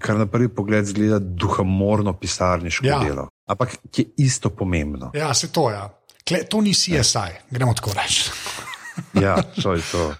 kar 0.00 0.16
na 0.16 0.26
prvi 0.26 0.48
pogled 0.48 0.88
zgleda 0.88 1.18
duhamorno 1.18 2.16
pisarniško 2.16 2.86
ja. 2.86 3.02
delo. 3.04 3.28
Ampak 3.46 3.76
je 3.96 4.06
isto 4.16 4.50
pomembno. 4.50 5.10
Ja, 5.14 5.34
se 5.34 5.52
to 5.52 5.68
je. 5.70 5.76
Ja. 5.76 5.90
Kle, 6.28 6.42
to 6.48 6.60
ni 6.60 6.72
CSI, 6.74 7.18
ja. 7.18 7.44
gremo 7.50 7.74
tako 7.74 7.92
reči. 7.94 8.30
ja, 9.26 9.36
to 9.62 9.74
je 9.74 9.82
to. 9.92 10.14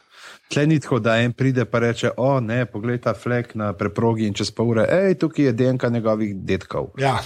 Tle 0.48 0.66
ni 0.66 0.80
tako, 0.80 0.98
da 0.98 1.16
en 1.18 1.32
pride 1.32 1.66
in 1.72 1.80
reče: 1.80 2.10
O, 2.16 2.40
ne, 2.40 2.66
poglej 2.66 3.00
ta 3.02 3.14
flek 3.14 3.54
na 3.54 3.72
preprogi 3.72 4.26
in 4.26 4.34
čez 4.34 4.50
pol 4.50 4.70
ure, 4.70 4.86
hej, 4.90 5.18
tukaj 5.18 5.44
je 5.44 5.52
DNK 5.52 5.90
njegovih 5.90 6.36
detkov. 6.36 6.92
Ja. 6.98 7.18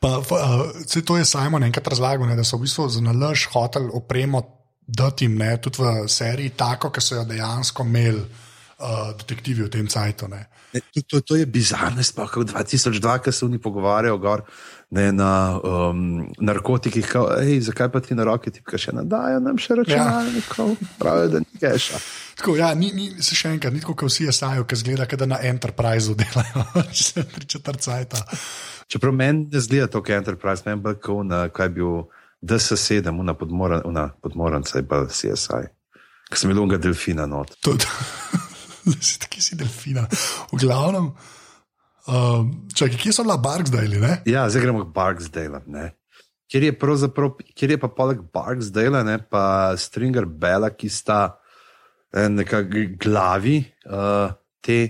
Pa, 0.00 0.18
uh, 0.18 1.04
to 1.04 1.16
je 1.16 1.24
Simon 1.24 1.64
enkrat 1.64 1.88
razlagal, 1.88 2.26
ne, 2.28 2.36
da 2.36 2.44
so 2.44 2.56
v 2.56 2.64
bistvu 2.64 2.88
za 2.88 3.00
nalož 3.04 3.46
hotel 3.52 3.90
opremo 3.92 4.40
dati 4.86 5.24
jim, 5.24 5.36
ne, 5.38 5.56
tudi 5.60 5.82
v 5.82 6.08
seriji, 6.08 6.54
tako, 6.56 6.90
kot 6.90 7.04
so 7.04 7.18
jo 7.18 7.24
dejansko 7.28 7.84
imeli 7.84 8.22
uh, 8.22 9.12
detektivi 9.20 9.66
v 9.66 9.70
tem 9.70 9.86
cajtu. 9.88 10.28
Ne. 10.28 10.46
Ne, 10.72 10.80
to, 10.94 11.02
to, 11.02 11.20
to 11.20 11.36
je 11.36 11.46
bizarno, 11.46 12.02
sploh 12.02 12.36
v 12.36 12.46
2002, 12.48 13.18
ko 13.24 13.32
se 13.32 13.44
oni 13.44 13.58
pogovarjajo 13.58 14.18
gor, 14.18 14.44
ne, 14.90 15.12
na 15.12 15.60
um, 15.64 16.26
narkotikih. 16.38 17.06
Kao, 17.06 17.28
ej, 17.40 17.60
zakaj 17.60 17.90
pa 17.92 18.00
ti 18.00 18.14
na 18.14 18.24
roke 18.24 18.50
ti 18.50 18.62
še 18.76 18.92
nadajo, 18.96 19.40
nam 19.40 19.58
še 19.58 19.78
računalnikov, 19.80 20.74
ja. 20.74 20.90
pravijo, 21.02 21.28
da 21.34 21.42
ni 21.44 21.60
keša. 21.62 22.00
Tako, 22.40 22.56
ja, 22.56 22.72
ni, 22.74 22.90
ni, 22.96 23.10
se 23.22 23.38
še 23.38 23.54
enkrat, 23.54 23.74
ni 23.74 23.82
tako, 23.84 23.96
kot 24.02 24.10
vsi 24.10 24.30
SAJ-o, 24.32 24.66
ki 24.66 24.80
zgleda, 24.82 25.06
da 25.16 25.28
na 25.30 25.40
Enterpriseu 25.46 26.16
delajo, 26.18 26.66
če 26.96 27.04
se 27.04 27.26
tri 27.34 27.50
četrt 27.56 27.86
cajta. 27.86 28.24
Čeprav 28.90 29.14
meni 29.14 29.46
ne 29.52 29.62
zgleda 29.62 29.90
to, 29.92 30.02
kot 30.02 30.16
Enterprise, 30.18 30.66
meni 30.66 30.82
pa 30.82 30.96
kot 30.98 31.26
na 31.28 31.44
kaj 31.54 31.70
bil 31.76 32.00
DS7, 32.42 33.12
na 33.22 33.36
podmorance, 33.36 34.82
pa 34.88 35.04
CSI. 35.06 35.68
Ker 36.30 36.38
sem 36.38 36.50
imel 36.50 36.62
unga 36.62 36.78
delfina 36.78 37.26
not. 37.26 37.56
Tudi. 37.62 37.86
si 39.06 39.18
taki 39.18 39.42
si 39.42 39.58
delfina. 39.58 40.06
V 40.50 40.58
glavnem, 40.62 41.10
um, 42.06 42.52
čakaj, 42.74 42.98
kje 42.98 43.12
so 43.12 43.24
bila 43.26 43.36
Barksdale? 43.36 44.20
Ja, 44.26 44.48
zdaj 44.50 44.62
gremo 44.62 44.84
k 44.84 44.92
Barksdale. 44.94 45.60
Ker 46.50 46.66
je, 46.66 46.74
kjer 47.54 47.76
je 47.76 47.78
pa 47.78 47.90
poleg 47.94 48.22
Barksdale, 48.34 49.04
ne, 49.06 49.18
pa 49.22 49.76
Stringer 49.78 50.26
Bela, 50.26 50.72
ki 50.74 50.88
sta 50.90 51.20
eh, 52.12 52.28
nekako 52.28 52.86
glavi 52.98 53.60
uh, 53.86 54.32
te 54.60 54.80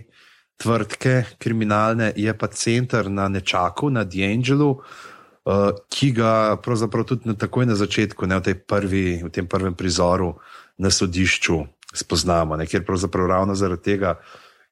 tvrdke 0.61 1.39
kriminalne, 1.41 2.13
je 2.17 2.33
pa 2.37 2.49
center 2.53 3.09
na 3.11 3.29
Nečaku, 3.29 3.91
na 3.93 4.05
D'Angelu, 4.05 4.71
uh, 4.77 5.69
ki 5.89 6.13
ga 6.17 6.33
pravzaprav 6.61 7.07
tudi 7.09 7.29
na, 7.29 7.37
takoj 7.37 7.69
na 7.69 7.77
začetku, 7.77 8.29
ne, 8.29 8.41
v, 8.41 8.57
prvi, 8.61 9.05
v 9.25 9.33
tem 9.33 9.49
prvem 9.49 9.77
prizoru 9.77 10.35
na 10.81 10.93
sodišču 10.93 11.61
spoznamo, 11.97 12.57
ne, 12.57 12.69
ker 12.69 12.85
pravzaprav 12.87 13.29
ravno 13.29 13.57
zaradi 13.59 13.93
tega, 13.93 14.15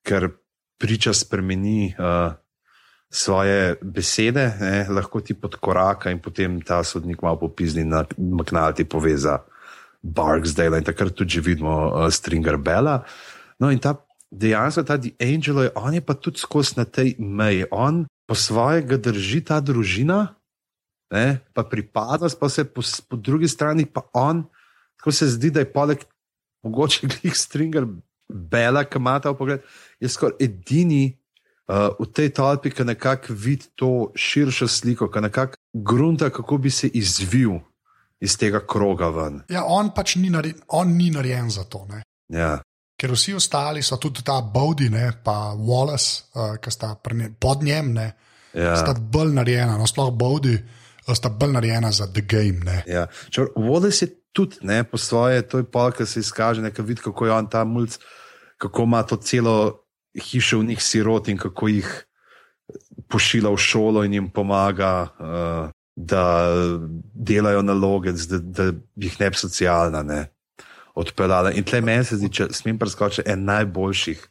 ker 0.06 0.28
priča 0.78 1.12
spremeni 1.12 1.94
uh, 1.98 2.32
svoje 3.10 3.76
besede, 3.82 4.52
ne, 4.60 4.86
lahko 4.88 5.20
ti 5.20 5.34
podkoraka 5.34 6.10
in 6.10 6.20
potem 6.20 6.60
ta 6.60 6.82
sodnik 6.84 7.22
malo 7.22 7.38
popizni 7.38 7.84
na 7.84 8.04
maknati 8.18 8.84
poveza 8.84 9.38
Barksdale 10.02 10.78
in 10.78 10.84
takrat 10.84 11.14
tudi 11.14 11.40
vidimo 11.40 11.88
uh, 11.88 12.10
Stringer 12.12 12.56
Bela. 12.56 13.02
No 13.58 13.70
in 13.70 13.78
ta 13.78 13.96
dejansko 14.30 14.82
ta 14.82 14.98
Angelo 15.20 15.62
je, 15.62 15.70
on 15.74 15.94
je 15.94 16.00
pa 16.00 16.14
tudi 16.14 16.38
skozi 16.38 16.76
na 16.76 16.84
tej 16.84 17.16
meji, 17.18 17.64
on 17.70 18.06
po 18.28 18.34
svojega 18.34 18.96
drži 18.96 19.40
ta 19.44 19.60
družina. 19.60 20.34
Ne, 21.08 21.40
pa 21.56 21.64
pripadnost, 21.64 22.36
pa 22.36 22.48
se 22.52 22.68
po, 22.68 22.84
po 23.08 23.16
drugi 23.16 23.48
strani, 23.48 23.86
pa 23.88 24.04
on, 24.12 24.44
tako 25.00 25.12
se 25.12 25.26
zdi, 25.32 25.48
da 25.50 25.64
je 25.64 25.72
poleg 25.72 26.04
mogoče 26.62 27.08
glih 27.08 27.32
stringer, 27.32 27.86
bela, 28.28 28.84
ki 28.84 28.98
ima 28.98 29.18
ta 29.20 29.32
pogled, 29.34 29.64
je 30.00 30.08
skoraj 30.08 30.36
edini 30.40 31.18
uh, 31.68 31.88
v 31.98 32.08
tej 32.12 32.32
tolpi, 32.36 32.70
ki 32.70 32.84
nekako 32.84 33.34
vidi 33.34 33.70
to 33.74 34.10
širšo 34.16 34.68
sliko, 34.68 35.10
ki 35.10 35.24
nekako 35.24 35.58
grunta, 35.72 36.30
kako 36.30 36.58
bi 36.58 36.70
se 36.70 36.88
izvil 36.88 37.58
iz 38.20 38.36
tega 38.38 38.60
kroga 38.66 39.08
ven. 39.14 39.42
Ja, 39.48 39.64
on 39.64 39.92
pač 39.94 40.16
ni, 40.16 40.30
narejen, 40.30 40.60
on 40.68 40.96
ni 40.96 41.10
narejen 41.14 41.50
za 41.50 41.64
to. 41.64 41.86
Ja. 42.28 42.58
Ker 42.98 43.14
vsi 43.14 43.36
ostali 43.38 43.82
so 43.82 43.96
tudi 44.02 44.24
ta 44.26 44.40
Bowdy, 44.42 44.88
ne, 44.90 45.12
pa 45.24 45.54
Wallace, 45.54 46.24
uh, 46.34 46.56
ki 46.60 46.70
sta 46.74 46.96
ne, 47.14 47.30
pod 47.40 47.62
njem, 47.62 47.92
ne, 47.94 48.10
ja. 48.54 48.74
sta 48.76 48.94
bolj 48.98 49.32
narejena, 49.38 49.78
no, 49.78 49.86
sploh 49.86 50.10
Bowdy, 50.10 50.56
uh, 51.06 51.14
sta 51.14 51.30
bolj 51.30 51.54
narejena 51.54 51.92
za 51.92 52.10
The 52.12 52.26
Game. 52.26 52.82
Ja. 52.86 53.06
Wallace 53.54 54.04
je 54.04 54.14
tudi 54.38 54.62
ne, 54.62 54.84
po 54.86 54.98
svoje, 54.98 55.42
to 55.42 55.58
je 55.58 55.66
pa, 55.66 55.88
ki 55.90 56.06
se 56.06 56.22
izkaže, 56.22 56.62
nekaj 56.62 56.84
vidi, 56.86 57.02
kako 57.02 57.26
je 57.26 57.32
on 57.34 57.46
ta 57.50 57.64
mulj, 57.66 57.98
kako 58.58 58.86
ima 58.86 59.02
to 59.02 59.16
celo 59.18 59.82
hišo 60.14 60.60
v 60.62 60.70
njih 60.70 60.82
sirot 60.82 61.28
in 61.28 61.38
kako 61.38 61.68
jih 61.68 61.88
pošilja 63.10 63.50
v 63.50 63.58
šolo 63.58 64.04
in 64.06 64.14
jim 64.14 64.30
pomaga, 64.30 65.08
uh, 65.18 65.74
da 65.98 66.22
delajo 67.14 67.62
naloge, 67.66 68.12
da, 68.12 68.38
da 68.38 68.70
jih 68.94 69.20
ne 69.20 69.30
bi 69.30 69.36
socialna 69.36 70.02
ne, 70.06 70.20
odpeljala. 70.94 71.52
In 71.58 71.66
tle 71.66 71.80
meni 71.82 72.06
se 72.06 72.20
zdi, 72.20 72.30
če 72.30 72.52
smem 72.54 72.78
preskočiti, 72.78 73.26
en 73.30 73.42
najboljših. 73.48 74.22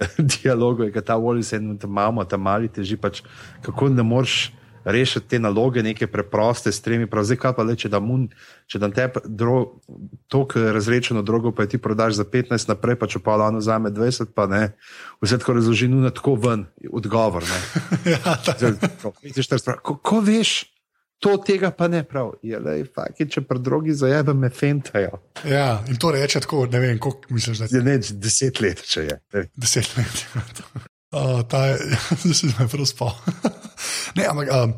Dialogov 0.34 0.84
je, 0.84 0.92
da 0.92 1.04
ta 1.04 1.16
voli 1.16 1.42
se 1.44 1.56
eno, 1.56 1.74
da 1.80 1.88
imamo 1.88 2.24
tam 2.28 2.44
mali 2.44 2.68
teži, 2.68 3.00
pač 3.00 3.22
kako 3.64 3.88
ne 3.94 4.04
moreš 4.04 4.50
rešiti 4.84 5.28
te 5.28 5.38
naloge, 5.38 5.82
neke 5.82 6.06
preproste, 6.06 6.72
stremi. 6.72 7.08
Zdaj, 7.10 7.36
kaj 7.36 7.54
pa 7.56 7.64
le, 7.66 7.76
če 7.76 7.90
da 7.92 8.00
mun, 8.00 8.28
če 8.70 8.80
da 8.82 8.90
te 8.90 9.08
toliko 10.28 10.64
razrečeno 10.72 11.22
drogo, 11.22 11.52
pa 11.52 11.66
ti 11.66 11.78
prodaš 11.78 12.18
za 12.20 12.24
15 12.24 12.68
naprej, 12.68 12.98
pa 13.00 13.08
če 13.10 13.22
pa 13.24 13.36
lano 13.36 13.60
zame 13.60 13.90
20, 13.90 14.32
pa 14.34 14.46
ne, 14.50 14.62
vse 15.22 15.38
tako 15.38 15.58
razloži, 15.60 15.88
nujno 15.88 16.10
tako 16.10 16.34
ven, 16.40 16.66
odgovor. 16.92 17.44
ja, 18.14 18.36
Zdaj, 18.58 19.80
ko, 19.82 19.96
ko 19.96 20.20
veš? 20.24 20.60
To 21.20 21.34
tega 21.36 21.68
pa 21.76 21.84
ne 21.88 22.00
prav, 22.08 22.30
je 22.42 22.56
le, 22.56 22.78
fakt, 22.88 23.20
če 23.28 23.42
pa 23.44 23.58
drugi 23.60 23.92
zajebe, 23.92 24.32
me 24.32 24.48
fentajo. 24.48 25.18
Ja, 25.44 25.82
in 25.92 26.00
to 26.00 26.14
reče 26.16 26.40
tako, 26.46 26.64
ne 26.72 26.80
vem, 26.80 26.96
koliko 26.98 27.36
misliš, 27.36 27.60
da 27.60 27.68
je. 27.68 27.82
Ne, 27.84 27.98
deset 28.00 28.62
let, 28.64 28.80
če 28.88 29.04
je. 29.04 29.18
Deset 29.52 29.92
let. 29.98 30.24
Uh, 31.10 31.42
ta 31.48 31.66
je, 31.66 31.78
da 32.24 32.34
se 32.38 32.48
zdaj 32.48 32.68
prav 32.68 32.86
spomnim. 32.86 33.40
Ne, 34.16 34.26
ampak 34.26 34.48
um, 34.52 34.72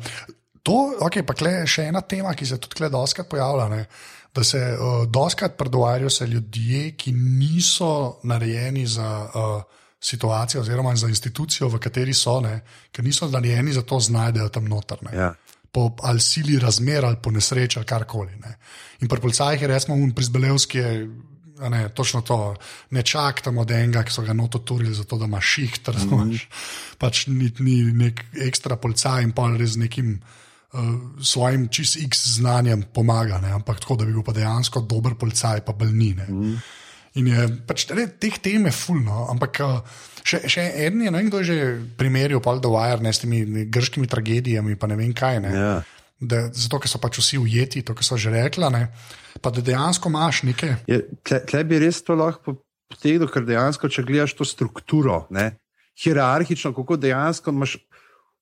to 0.63 0.95
okay, 1.01 1.25
je 1.25 1.67
še 1.67 1.87
ena 1.91 2.01
tema, 2.01 2.33
ki 2.33 2.45
se 2.45 2.57
tudi 2.61 2.89
doskrat 2.89 3.27
pojavlja. 3.29 3.67
Ne? 3.69 3.85
Da 4.33 4.43
se 4.43 4.57
uh, 4.57 5.03
doskrat 5.09 5.57
predvajajo 5.57 6.09
ljudje, 6.25 6.91
ki 6.97 7.11
niso 7.13 8.19
narejeni 8.23 8.85
za 8.87 9.09
uh, 9.25 9.63
situacijo, 9.99 10.61
oziroma 10.61 10.95
za 10.95 11.07
institucijo, 11.07 11.69
v 11.69 11.79
kateri 11.79 12.13
so, 12.13 12.39
ne? 12.41 12.61
ker 12.91 13.05
niso 13.05 13.29
narejeni 13.29 13.73
za 13.73 13.81
to, 13.81 13.99
znajdejo 13.99 14.49
tam 14.49 14.65
noter. 14.65 14.97
Ja. 15.13 15.33
Po 15.71 15.91
ali 16.01 16.21
sili 16.21 16.59
razmer 16.59 17.05
ali 17.05 17.17
po 17.21 17.31
nesreči 17.31 17.79
ali 17.79 17.85
karkoli. 17.85 18.35
Ne? 18.41 18.57
In 19.01 19.07
pri 19.07 19.21
policajih 19.21 19.61
je 19.61 19.67
resmo 19.67 19.95
un 19.95 20.11
prizbelevski. 20.13 20.81
Ne, 21.59 21.89
točno 21.89 22.21
to, 22.21 22.55
ne 22.89 23.03
čakamo 23.03 23.61
od 23.61 23.71
enega, 23.71 24.03
ki 24.03 24.11
so 24.11 24.21
ga 24.25 24.33
nototurili, 24.33 24.93
zato 24.93 25.17
da 25.17 25.25
ima 25.25 25.41
šiht, 25.41 25.87
razumeš. 25.87 26.47
Mm. 26.47 26.97
Pač 26.97 27.27
ni, 27.27 27.51
ni 27.59 27.75
nek 27.93 28.23
ekstra 28.41 28.77
policaj 28.81 29.23
in 29.23 29.31
pa 29.37 29.45
res 29.53 29.75
nekim 29.77 30.15
uh, 30.17 30.79
svojim 31.21 31.67
čist 31.69 31.99
X 32.01 32.25
znanjem 32.39 32.87
pomaga, 32.93 33.37
ne, 33.43 33.53
ampak 33.53 33.79
tako, 33.79 33.99
da 34.01 34.09
bi 34.09 34.15
bil 34.15 34.25
pa 34.25 34.33
dejansko 34.33 34.81
dober 34.81 35.13
policaj, 35.19 35.61
pa 35.65 35.77
belnine. 35.77 36.25
Mm. 36.29 36.57
In 37.21 37.29
je 37.29 37.47
pač 37.69 37.85
ne, 37.93 38.07
teh 38.17 38.41
tem 38.41 38.65
je 38.65 38.73
fulno, 38.73 39.27
ampak 39.29 39.61
uh, 39.61 40.03
še, 40.25 40.41
še 40.49 40.69
en 40.87 41.05
je, 41.05 41.11
ne 41.13 41.17
vem, 41.19 41.29
kdo 41.29 41.43
je 41.43 41.49
že 41.51 41.57
primerjal 41.99 42.41
Paul 42.41 42.63
Dwyer 42.65 43.05
s 43.05 43.21
temi 43.21 43.45
grškimi 43.69 44.09
tragedijami, 44.09 44.75
pa 44.75 44.89
ne 44.89 44.97
vem 44.97 45.13
kaj. 45.13 45.43
Ne. 45.45 45.53
Yeah. 45.53 45.83
Ja 45.83 45.93
da, 46.27 46.47
zato, 46.53 46.79
ker 46.81 46.91
so 46.91 47.01
pač 47.01 47.19
vsi 47.19 47.39
ujeti, 47.41 47.83
to, 47.85 47.95
kar 47.97 48.05
so 48.05 48.17
že 48.19 48.33
rekla, 48.33 48.71
ne, 48.73 48.87
pa 49.43 49.51
da 49.51 49.61
dejansko 49.61 50.09
imaš 50.09 50.43
nekaj. 50.47 50.75
Tle 51.49 51.63
bi 51.67 51.79
res 51.83 52.01
to 52.03 52.15
lahko 52.15 52.55
potegnil, 52.91 53.27
ker 53.31 53.45
dejansko, 53.47 53.89
če 53.91 54.05
gledaš 54.07 54.37
to 54.39 54.47
strukturo, 54.47 55.25
ne, 55.33 55.51
hierarhično, 55.99 56.73
kako 56.75 56.99
dejansko 57.01 57.55
imaš. 57.55 57.77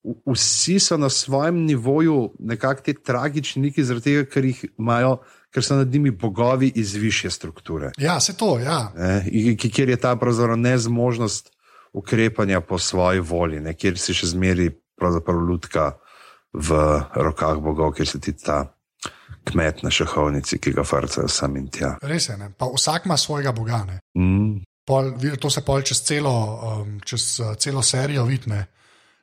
Vsi 0.01 0.79
so 0.81 0.95
na 0.97 1.11
svojem 1.13 1.59
nivoju 1.67 2.31
nekako 2.39 2.81
ti 2.81 2.95
tragični, 3.05 3.67
neki 3.67 3.83
zaradi 3.85 4.07
tega, 4.07 4.23
ker 4.33 4.47
jih 4.49 4.63
imajo, 4.79 5.19
ker 5.53 5.61
so 5.61 5.77
nad 5.77 5.93
njimi 5.93 6.09
bogovi 6.11 6.71
iz 6.75 6.95
više 6.97 7.29
strukture. 7.29 7.91
Ja, 8.01 8.19
se 8.19 8.33
to, 8.37 8.55
ja. 8.59 8.79
Ne, 8.97 9.57
kjer 9.57 9.89
je 9.89 9.99
ta 10.01 10.15
nezmožnost 10.57 11.51
ukrepanja 11.93 12.61
po 12.61 12.79
svoji 12.79 13.19
volji, 13.19 13.59
ne, 13.59 13.75
kjer 13.77 13.99
si 13.99 14.13
še 14.17 14.33
zmeri 14.33 14.71
pravzaprav 14.97 15.45
ljudka 15.49 15.91
v 16.53 16.81
rokah 17.13 17.61
bogov, 17.61 17.93
kjer 17.93 18.07
se 18.07 18.19
ti 18.19 18.33
ta 18.33 18.73
kmet 19.43 19.83
na 19.83 19.91
šahovnici, 19.91 20.59
ki 20.61 20.73
ga 20.75 20.83
farcajo 20.87 21.29
sam 21.31 21.57
in 21.57 21.69
tja. 21.73 21.95
Res 22.01 22.29
je, 22.29 22.37
ne? 22.37 22.51
pa 22.57 22.69
vsak 22.69 23.05
ima 23.05 23.17
svojega 23.17 23.51
boga. 23.51 23.83
Mm. 24.17 24.61
Pol, 24.85 25.11
to 25.39 25.49
se 25.49 25.63
pol 25.65 25.83
čez 25.85 26.01
celo, 26.05 26.35
um, 26.81 26.99
čez 27.05 27.39
uh, 27.39 27.55
celo 27.57 27.83
serijo 27.83 28.25
vidne. 28.25 28.65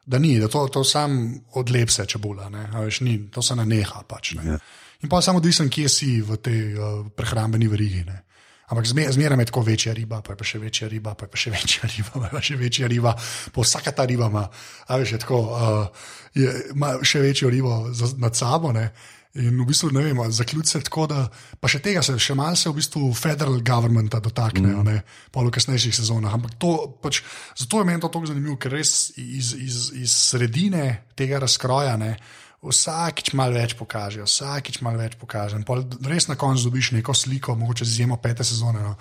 Da 0.09 0.19
ni, 0.19 0.39
da 0.41 0.49
to, 0.49 0.63
to 0.73 0.85
sam 0.89 1.35
odlepse 1.61 2.07
čebula, 2.09 2.49
veš, 2.73 3.03
ni, 3.05 3.19
to 3.31 3.43
se 3.43 3.57
ne 3.57 3.67
neha. 3.69 4.03
Pač, 4.09 4.33
ne. 4.39 4.55
Ja. 4.55 4.59
In 5.05 5.11
pa 5.13 5.21
samo 5.23 5.39
odvisen, 5.39 5.69
kje 5.71 5.89
si 5.89 6.09
v 6.25 6.39
tej 6.43 6.63
uh, 6.75 7.03
prehrambeni 7.15 7.69
verigi. 7.69 8.07
Ne. 8.07 8.23
Ampak 8.69 8.87
zmeraj 8.87 9.39
je 9.41 9.45
tako 9.49 9.61
večja 9.65 9.93
riba, 9.97 10.21
pa 10.21 10.33
je 10.33 10.37
pa 10.37 10.45
še 10.45 10.59
večja 10.61 10.89
riba, 10.89 11.15
pa 11.17 11.25
je 11.25 11.31
pa 11.33 11.39
še 11.41 11.51
večja 11.51 11.89
riba, 11.89 12.11
pa 12.13 12.27
je 12.27 12.33
pa 12.33 12.41
še 12.45 12.57
večja 12.61 12.89
riba. 12.89 13.13
Pa 13.53 13.63
vsaka 13.65 13.93
ta 13.97 14.05
riba 14.05 14.27
ima, 14.29 14.43
veš, 14.89 15.15
tako, 15.23 15.39
uh, 15.53 16.11
je, 16.37 16.51
ima 16.75 16.97
še 17.01 17.23
večjo 17.25 17.49
ribo 17.53 17.87
za, 17.97 18.11
nad 18.21 18.37
sabo. 18.37 18.73
Ne. 18.77 18.91
In 19.39 19.61
v 19.61 19.67
bistvu 19.69 19.91
ne 19.95 20.03
vemo, 20.03 20.27
zaključiti 20.31 20.85
tako, 20.89 21.07
da 21.11 21.25
pa 21.61 21.71
še 21.71 21.81
tega 21.85 22.03
se 22.03 22.17
še 22.19 22.35
malce 22.39 22.69
v 22.71 22.79
bistvu 22.81 23.13
federal 23.15 23.61
governmenta 23.65 24.21
dotaknejo, 24.25 24.83
mm. 24.83 25.15
pa 25.35 25.45
v 25.45 25.53
kasnejših 25.55 25.95
sezonah. 26.01 26.35
Ampak 26.35 26.59
to, 26.59 26.75
pač, 27.03 27.23
zato 27.59 27.81
je 27.81 27.89
meni 27.89 28.03
to 28.03 28.11
tako 28.11 28.31
zanimivo, 28.33 28.59
ker 28.61 28.75
res 28.79 29.13
iz, 29.17 29.55
iz, 29.55 29.89
iz 29.95 30.19
sredine 30.33 30.85
tega 31.19 31.41
razkroja. 31.45 31.97
Ne, 32.01 32.17
Vsakič 32.59 33.37
malo 33.39 33.55
več 33.55 33.77
pokažejo, 33.79 34.25
vsakič 34.27 34.81
malo 34.83 34.99
več 34.99 35.15
pokažejo. 35.15 35.63
Res 36.11 36.27
na 36.27 36.35
koncu 36.35 36.67
dobiš 36.67 36.91
neko 36.97 37.15
sliko, 37.15 37.55
mogoče 37.55 37.87
z 37.87 37.95
izjemo 37.95 38.19
pete 38.19 38.43
sezone. 38.43 38.83
No. 38.83 38.97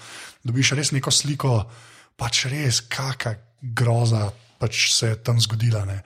Dobiš 0.46 0.76
res 0.78 0.94
neko 0.94 1.10
sliko, 1.10 1.56
pač 2.22 2.46
res, 2.54 2.84
kakšna 2.86 3.34
groza 3.74 4.28
pač 4.60 4.94
se 4.94 5.14
je 5.14 5.18
tam 5.22 5.42
zgodila. 5.42 5.86
Ne. 5.86 6.02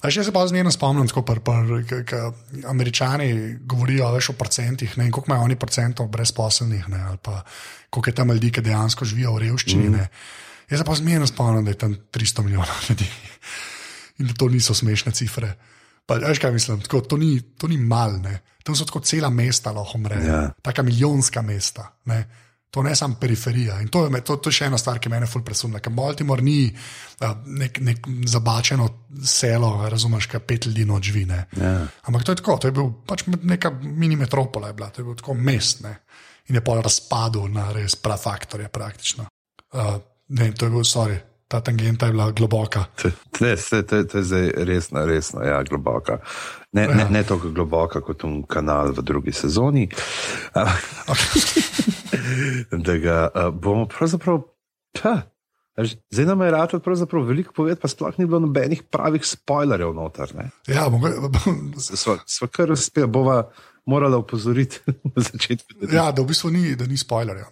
Až 0.00 0.16
jaz 0.16 0.26
se 0.26 0.32
pa 0.32 0.46
z 0.46 0.52
njeno 0.52 0.70
spomnim, 0.72 1.08
kako 1.08 1.36
američani 2.68 3.58
govorijo 3.60 4.12
več 4.14 4.30
o 4.30 4.32
procentih, 4.32 4.98
ne, 4.98 5.10
koliko 5.10 5.28
imajo 5.28 5.44
oni 5.44 5.56
procentov 5.56 6.08
brezposelnih, 6.08 6.88
ne, 6.88 7.00
ali 7.02 7.18
pa 7.22 7.42
koliko 7.90 8.10
je 8.10 8.14
tam 8.14 8.32
ljudi, 8.32 8.52
ki 8.52 8.64
dejansko 8.64 9.04
živijo 9.04 9.34
v 9.34 9.42
revščini. 9.44 9.88
Mm. 9.90 10.06
Jaz 10.70 10.80
se 10.80 10.84
pa 10.84 10.94
z 10.94 11.04
njeno 11.04 11.26
spomnim, 11.26 11.64
da 11.64 11.74
je 11.74 11.78
tam 11.78 11.96
300 12.12 12.44
milijonov 12.46 12.80
ljudi 12.88 13.10
in 14.20 14.26
da 14.26 14.34
to 14.34 14.48
niso 14.48 14.74
smešne 14.74 15.12
cifre. 15.12 15.54
Pa, 16.06 16.16
veš, 16.20 16.38
kaj 16.38 16.52
mislim, 16.52 16.80
tako, 16.80 17.00
to 17.00 17.16
ni, 17.16 17.40
ni 17.68 17.76
malne, 17.78 18.40
tam 18.64 18.76
so 18.76 18.84
tako 18.84 19.00
cela 19.00 19.30
mesta, 19.30 19.72
lahko 19.72 19.98
umrejo, 19.98 20.26
ja. 20.26 20.40
taka 20.62 20.82
milijonska 20.82 21.42
mesta. 21.42 21.92
Ne. 22.04 22.24
To 22.70 22.82
ne 22.86 22.92
samo 22.96 23.16
periferija. 23.20 23.80
In 23.82 23.88
to 23.88 24.04
je, 24.06 24.20
to, 24.22 24.36
to 24.36 24.50
je 24.50 24.60
še 24.60 24.68
ena 24.70 24.78
stvar, 24.78 25.00
ki 25.02 25.10
me 25.10 25.18
je 25.18 25.26
fulpresunila. 25.26 25.80
Ker 25.82 25.94
Baltimore 25.94 26.44
ni 26.46 26.68
uh, 26.70 27.32
nek, 27.58 27.80
nek 27.82 28.06
zabačeno 28.30 28.86
selo, 29.26 29.72
razumeš, 29.90 30.28
kaj 30.30 30.44
pet 30.46 30.68
ljudi 30.70 30.86
noč 30.86 31.10
vine. 31.14 31.40
Ja. 31.58 31.72
Ampak 32.06 32.24
to 32.24 32.36
je 32.36 32.42
tako, 32.42 32.58
to 32.62 32.70
je 32.70 32.76
bil 32.76 32.92
pač 33.06 33.26
neka 33.26 33.72
mini 33.80 34.18
metropola, 34.20 34.70
je 34.70 34.78
bila, 34.78 34.90
to 34.94 35.02
je 35.02 35.08
bil 35.08 35.18
tako 35.18 35.34
mest. 35.34 35.82
Ne? 35.82 35.96
In 36.50 36.60
je 36.60 36.64
pol 36.66 36.78
razpadel 36.82 37.50
na 37.50 37.72
res 37.74 37.98
prav 37.98 38.22
faktorje, 38.22 38.70
praktično. 38.70 39.26
Uh, 39.74 39.98
ne, 40.38 40.52
to 40.54 40.70
je 40.70 40.74
bil, 40.76 40.86
sorry. 40.86 41.18
Ta 41.50 41.58
tangenta 41.60 42.06
je 42.06 42.12
bila 42.12 42.30
globoka. 42.30 42.84
To, 43.02 43.10
to, 43.38 43.46
je 44.18 44.22
zdaj 44.22 44.50
resno, 44.56 45.06
resno, 45.06 45.42
ja, 45.42 45.62
globoka. 45.62 46.20
Ne, 46.72 46.82
ja. 46.82 46.94
ne, 46.94 47.06
ne 47.10 47.22
toliko 47.26 47.50
globoka 47.50 48.00
kot 48.00 48.22
v 48.22 48.44
kanal 48.46 48.92
v 48.94 49.02
drugi 49.02 49.34
sezoni. 49.34 49.88
Da 52.70 52.96
ga 52.96 53.16
uh, 53.34 53.48
bomo 53.54 53.86
pravzaprav. 53.90 54.42
Pa, 55.02 55.16
Zdaj 56.10 56.26
nam 56.26 56.40
je 56.40 56.50
rado 56.50 56.80
veliko 57.26 57.52
povedati, 57.52 57.80
pa 57.80 57.88
sploh 57.88 58.18
ni 58.18 58.26
bilo 58.26 58.38
nobenih 58.38 58.82
pravih 58.82 59.26
spoilerjev 59.26 59.94
noter. 59.94 60.34
Ne? 60.36 60.50
Ja, 60.68 60.88
bomo. 60.88 61.08
Sva 62.26 62.46
kar 62.52 62.70
uspela, 62.70 63.06
bova 63.06 63.50
morala 63.86 64.18
upozoriti 64.18 64.78
na 65.14 65.22
začetku. 65.22 65.86
Ja, 65.92 66.12
da 66.12 66.22
v 66.22 66.26
bistvu 66.26 66.50
ni, 66.50 66.76
da 66.76 66.86
ni 66.86 66.96
spoilerjev. 66.96 67.46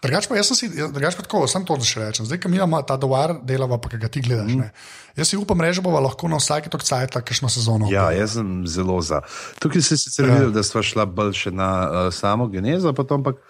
Drugač 0.00 0.28
pa 0.30 0.40
si, 0.42 0.68
drugač 0.72 1.16
pa 1.18 1.24
tako, 1.26 1.44
sem 1.50 1.64
to 1.68 1.76
še 1.84 2.00
rečem. 2.00 2.26
Zdaj, 2.26 2.40
ko 2.40 2.48
mi 2.48 2.56
imamo 2.56 2.80
ta 2.86 2.96
dovar, 2.96 3.34
delava 3.44 3.76
pa 3.82 3.92
ga 3.92 4.08
ti 4.08 4.22
gledaš. 4.24 4.54
Mm. 4.54 4.70
Jaz 5.18 5.28
si 5.28 5.36
upam, 5.36 5.60
reči 5.60 5.84
bova 5.84 6.00
lahko 6.00 6.30
na 6.32 6.40
vsaki 6.40 6.72
tok 6.72 6.86
cajt, 6.86 7.18
kakšno 7.20 7.50
sezono. 7.52 7.90
Ja, 7.92 8.08
jaz 8.16 8.38
sem 8.38 8.64
zelo 8.64 8.96
za. 9.04 9.20
Tukaj 9.60 9.84
si 9.84 10.00
sicer 10.00 10.30
ja. 10.30 10.38
videl, 10.38 10.54
da 10.54 10.64
sva 10.64 10.80
šla 10.86 11.04
bolj 11.04 11.36
še 11.44 11.52
na 11.52 11.70
uh, 11.84 12.08
samo 12.14 12.48
genezo, 12.52 12.94
pa 12.96 13.04
to 13.04 13.20
ampak 13.20 13.42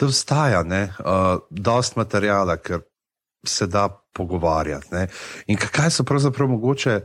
da 0.00 0.10
vstaja 0.10 0.64
uh, 0.66 1.38
dost 1.50 1.96
materijala, 1.96 2.58
ker 2.58 2.82
se 3.46 3.68
da 3.70 3.88
pogovarjati. 4.16 4.90
Ne? 4.92 5.06
In 5.46 5.60
kaj 5.60 5.90
so 5.90 6.04
pravzaprav 6.04 6.48
mogoče, 6.50 7.00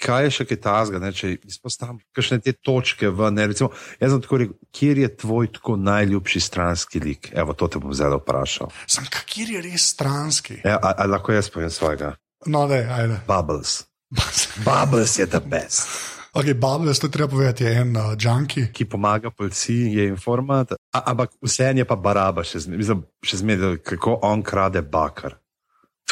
kaj 0.00 0.24
je 0.26 0.30
še 0.38 0.46
kaj 0.50 0.60
tazga, 0.64 1.12
če 1.12 1.34
izpostavim 1.48 2.00
kakšne 2.16 2.40
te 2.44 2.54
točke 2.56 3.10
v 3.10 3.30
ne. 3.34 3.48
Recimo, 3.52 3.70
jaz 4.00 4.14
sem 4.14 4.24
tako 4.24 4.40
rekel, 4.42 4.56
kjer 4.74 5.02
je 5.04 5.10
tvoj 5.24 5.52
tako 5.58 5.76
najljubši 5.80 6.40
stranski 6.40 7.02
lik? 7.02 7.30
Evo, 7.34 7.56
to 7.58 7.68
te 7.68 7.82
bom 7.82 7.94
zelo 7.96 8.20
vprašal. 8.22 8.72
Sem, 8.86 9.06
kjer 9.06 9.56
je 9.58 9.66
res 9.68 9.90
stranski? 9.94 10.62
Ja, 10.64 10.78
a, 10.78 10.94
a 10.96 11.08
lahko 11.10 11.34
jaz 11.34 11.50
povem 11.52 11.70
svojega? 11.70 12.14
No, 12.46 12.66
da, 12.70 12.82
ajde. 12.98 13.22
Bubbles. 13.28 13.82
Bubbles 14.66 15.18
je 15.18 15.26
the 15.26 15.40
best. 15.40 15.88
Okay, 16.32 16.54
Babel, 16.54 16.94
to 16.94 17.08
treba 17.08 17.28
povedati, 17.28 17.64
je 17.64 17.76
en 17.76 17.96
uh, 17.96 18.16
junkie. 18.16 18.70
Ki 18.72 18.84
pomaga 18.88 19.30
policiji, 19.30 19.92
je 19.94 20.06
informat. 20.08 20.72
Ampak 20.92 21.30
vse 21.44 21.74
je 21.76 21.84
pa 21.84 21.96
baraba, 21.96 22.40
še 22.44 23.36
zmeraj, 23.36 23.76
kako 23.84 24.16
on 24.24 24.40
krade 24.42 24.80
bakar. 24.82 25.41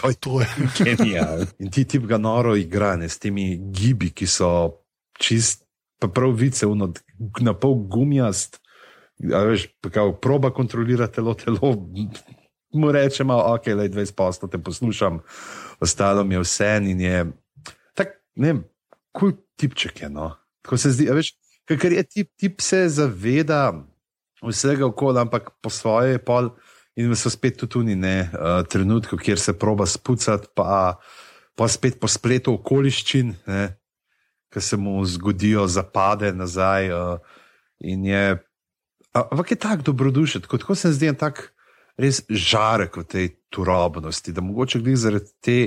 To 0.00 0.08
je 0.08 0.14
to. 0.16 0.40
Genial. 0.84 1.44
In 1.58 1.70
ti 1.70 1.84
tip 1.84 2.06
ga 2.08 2.18
noro 2.18 2.56
igra 2.56 2.96
ne, 2.96 3.08
s 3.08 3.20
temi 3.20 3.58
gibi, 3.72 4.10
ki 4.16 4.26
so 4.26 4.48
čist, 5.20 5.66
pa 6.00 6.08
prav 6.08 6.32
vice, 6.40 6.66
uno, 6.66 6.92
na 7.44 7.52
pol 7.52 7.76
gumijast. 7.84 8.60
Veš, 9.20 9.68
kako 9.84 10.16
proba 10.16 10.50
kontrolirati 10.56 11.20
telo, 11.20 11.34
telo. 11.36 11.74
Mu 12.72 12.92
rečemo, 12.94 13.36
ok, 13.52 13.66
le 13.76 13.88
20 13.92 14.16
posto 14.16 14.48
te 14.48 14.58
poslušam, 14.58 15.20
ostalo 15.80 16.24
mi 16.24 16.38
je 16.38 16.40
vse 16.40 16.70
in 16.86 17.00
je. 17.00 17.24
Tak, 17.98 18.14
ne 18.40 18.52
vem, 18.52 18.64
kul 19.12 19.34
tipček 19.60 20.02
je. 20.02 20.08
No. 20.08 20.32
Tako 20.64 20.78
se 20.80 20.94
zdi, 20.96 21.10
veš, 21.12 21.34
ker 21.68 21.92
je 21.92 22.04
tip, 22.06 22.30
tip 22.40 22.64
se 22.64 22.86
zaveda 22.88 23.74
vsega 24.40 24.86
okolja, 24.86 25.26
ampak 25.26 25.50
po 25.60 25.70
svoje 25.70 26.16
je 26.16 26.24
pol. 26.24 26.54
In 26.98 27.14
so 27.16 27.30
spet 27.30 27.60
tudi 27.60 27.94
ne, 27.94 28.30
uh, 28.34 28.60
trenutki, 28.66 29.16
kjer 29.16 29.38
se 29.38 29.54
proba 29.58 29.86
spucati, 29.86 30.50
pa, 30.54 30.98
pa 31.54 31.68
spet 31.68 32.00
po 32.00 32.08
spletu 32.10 32.56
okoliščin, 32.58 33.34
ki 34.50 34.60
se 34.60 34.76
mu 34.76 34.98
zgodijo, 35.06 35.68
zapade 35.70 36.32
nazaj. 36.34 36.90
Uh, 36.90 37.38
je, 37.80 38.24
ampak 39.14 39.50
je 39.54 39.56
tako 39.56 39.82
dobrodušen, 39.92 40.42
tako 40.42 40.74
se 40.74 40.92
zdi, 40.92 41.12
tako 41.16 41.48
res 42.00 42.22
žarek 42.28 42.96
v 43.00 43.04
tej 43.04 43.26
turobnosti, 43.52 44.32
da 44.32 44.42
mogoče 44.44 44.80
gre 44.82 44.96
zaradi 44.96 45.32
te 45.40 45.58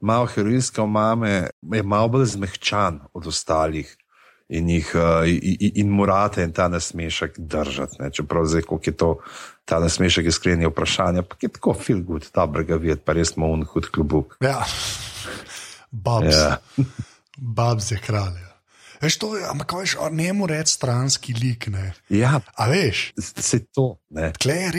malo 0.00 0.26
heroinske 0.26 0.80
omame, 0.82 1.50
je 1.62 1.82
malo 1.82 2.08
bolj 2.16 2.34
zmehčan 2.34 3.00
od 3.12 3.26
ostalih 3.30 3.88
in, 4.48 4.68
jih, 4.68 4.92
uh, 4.94 5.24
in, 5.28 5.72
in 5.74 5.90
morate 5.90 6.44
in 6.44 6.52
ta 6.52 6.68
nasmešek 6.68 7.38
držati. 7.38 8.02
Ne? 8.02 8.10
Čeprav 8.10 8.46
zdaj, 8.46 8.62
kako 8.62 8.80
je 8.86 8.96
to, 8.96 9.10
ta 9.64 9.80
nasmešek 9.80 10.24
je 10.24 10.32
skrenil 10.32 10.70
vprašanje, 10.70 11.22
pa 11.22 11.36
je 11.40 11.48
tako 11.48 11.74
feel 11.74 12.02
good, 12.02 12.30
ta 12.30 12.46
brega 12.46 12.76
videti, 12.76 13.02
pa 13.04 13.16
res 13.16 13.34
smo 13.34 13.48
un 13.52 13.64
hud 13.64 13.90
klubuk. 13.90 14.36
Ja, 14.44 14.64
babs. 15.90 16.36
Ja. 16.36 16.58
babs 17.56 17.90
je 17.90 18.00
kralj. 18.04 18.36
Ja. 18.40 18.54
Veš, 19.04 19.16
to 19.20 19.34
je, 19.36 19.42
ampak 19.44 19.72
veš, 19.76 19.96
ne 20.16 20.32
mu 20.32 20.46
reči 20.48 20.72
stranski 20.72 21.34
lik. 21.36 21.66
Ne. 21.68 21.90
Ja, 22.08 22.38
a 22.56 22.68
veš, 22.70 23.10
se 23.20 23.58
to. 23.66 23.98
Ne, 24.16 24.30
kle, 24.40 24.70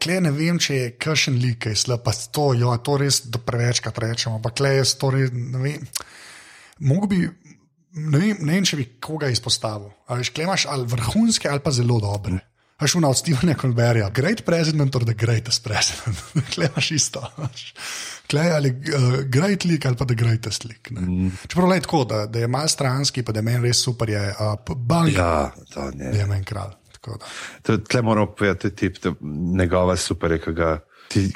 kle 0.00 0.20
ne 0.24 0.32
vem, 0.32 0.56
če 0.62 0.76
je 0.76 0.92
kršen 0.96 1.36
lik, 1.42 1.66
je 1.68 1.76
slab, 1.76 2.00
pa 2.06 2.14
to, 2.32 2.52
jo, 2.56 2.72
to 2.84 2.96
res 3.02 3.20
prevečkrat 3.34 3.98
rečemo, 4.00 4.38
ampak 4.38 4.56
kle 4.62 4.78
je 4.78 4.86
to 5.00 5.10
res, 5.12 5.34
ne 5.34 5.60
vem. 5.60 5.84
Mogoče 6.80 7.10
bi, 7.10 7.20
ne 7.92 8.18
vem, 8.18 8.36
ne 8.40 8.58
vem, 8.58 8.66
če 8.66 8.78
bi 8.78 8.86
koga 9.02 9.30
izpostavil. 9.32 9.90
A 10.06 10.20
veš, 10.20 10.32
kle 10.34 10.46
imaš 10.46 10.66
ali 10.70 10.86
vrhunske 10.88 11.50
ali 11.50 11.62
pa 11.64 11.72
zelo 11.74 12.00
dobre. 12.02 12.38
Veš, 12.80 12.94
una 12.96 13.10
od 13.12 13.18
Stevena 13.18 13.54
Kolberja, 13.60 14.08
great 14.16 14.40
president 14.46 14.94
or 14.96 15.04
the 15.04 15.14
greatest 15.14 15.64
president. 15.64 16.16
Kle 16.54 16.70
imaš 16.70 16.90
isto. 16.96 17.20
Kle 18.30 18.44
je 18.46 18.54
ali 18.56 18.70
uh, 18.70 19.18
great 19.28 19.64
lik 19.68 19.84
ali 19.86 19.96
pa 19.96 20.06
the 20.08 20.16
greatest 20.16 20.64
lik. 20.64 20.90
Mm. 20.90 21.28
Čeprav 21.46 21.74
je 21.74 21.80
tako, 21.84 22.04
da, 22.04 22.24
da 22.26 22.38
je 22.38 22.48
mal 22.48 22.68
stranski, 22.68 23.22
pa 23.22 23.32
da 23.32 23.38
je 23.38 23.48
meni 23.50 23.68
res 23.68 23.82
super, 23.84 24.08
je 24.10 24.22
uh, 24.32 24.76
bank. 24.76 25.12
Ja, 25.12 25.50
to 25.74 25.90
ne. 25.94 26.14
Je 26.16 26.26
meni 26.26 26.44
kralj. 26.44 26.72
Tle 27.62 28.02
moramo 28.02 28.32
povedati, 28.32 28.70
tip, 28.76 28.96
njegova 29.56 29.96
super 29.96 30.32
je, 30.32 30.40
ki 30.40 30.52
ga 30.52 30.78
ti, 31.08 31.32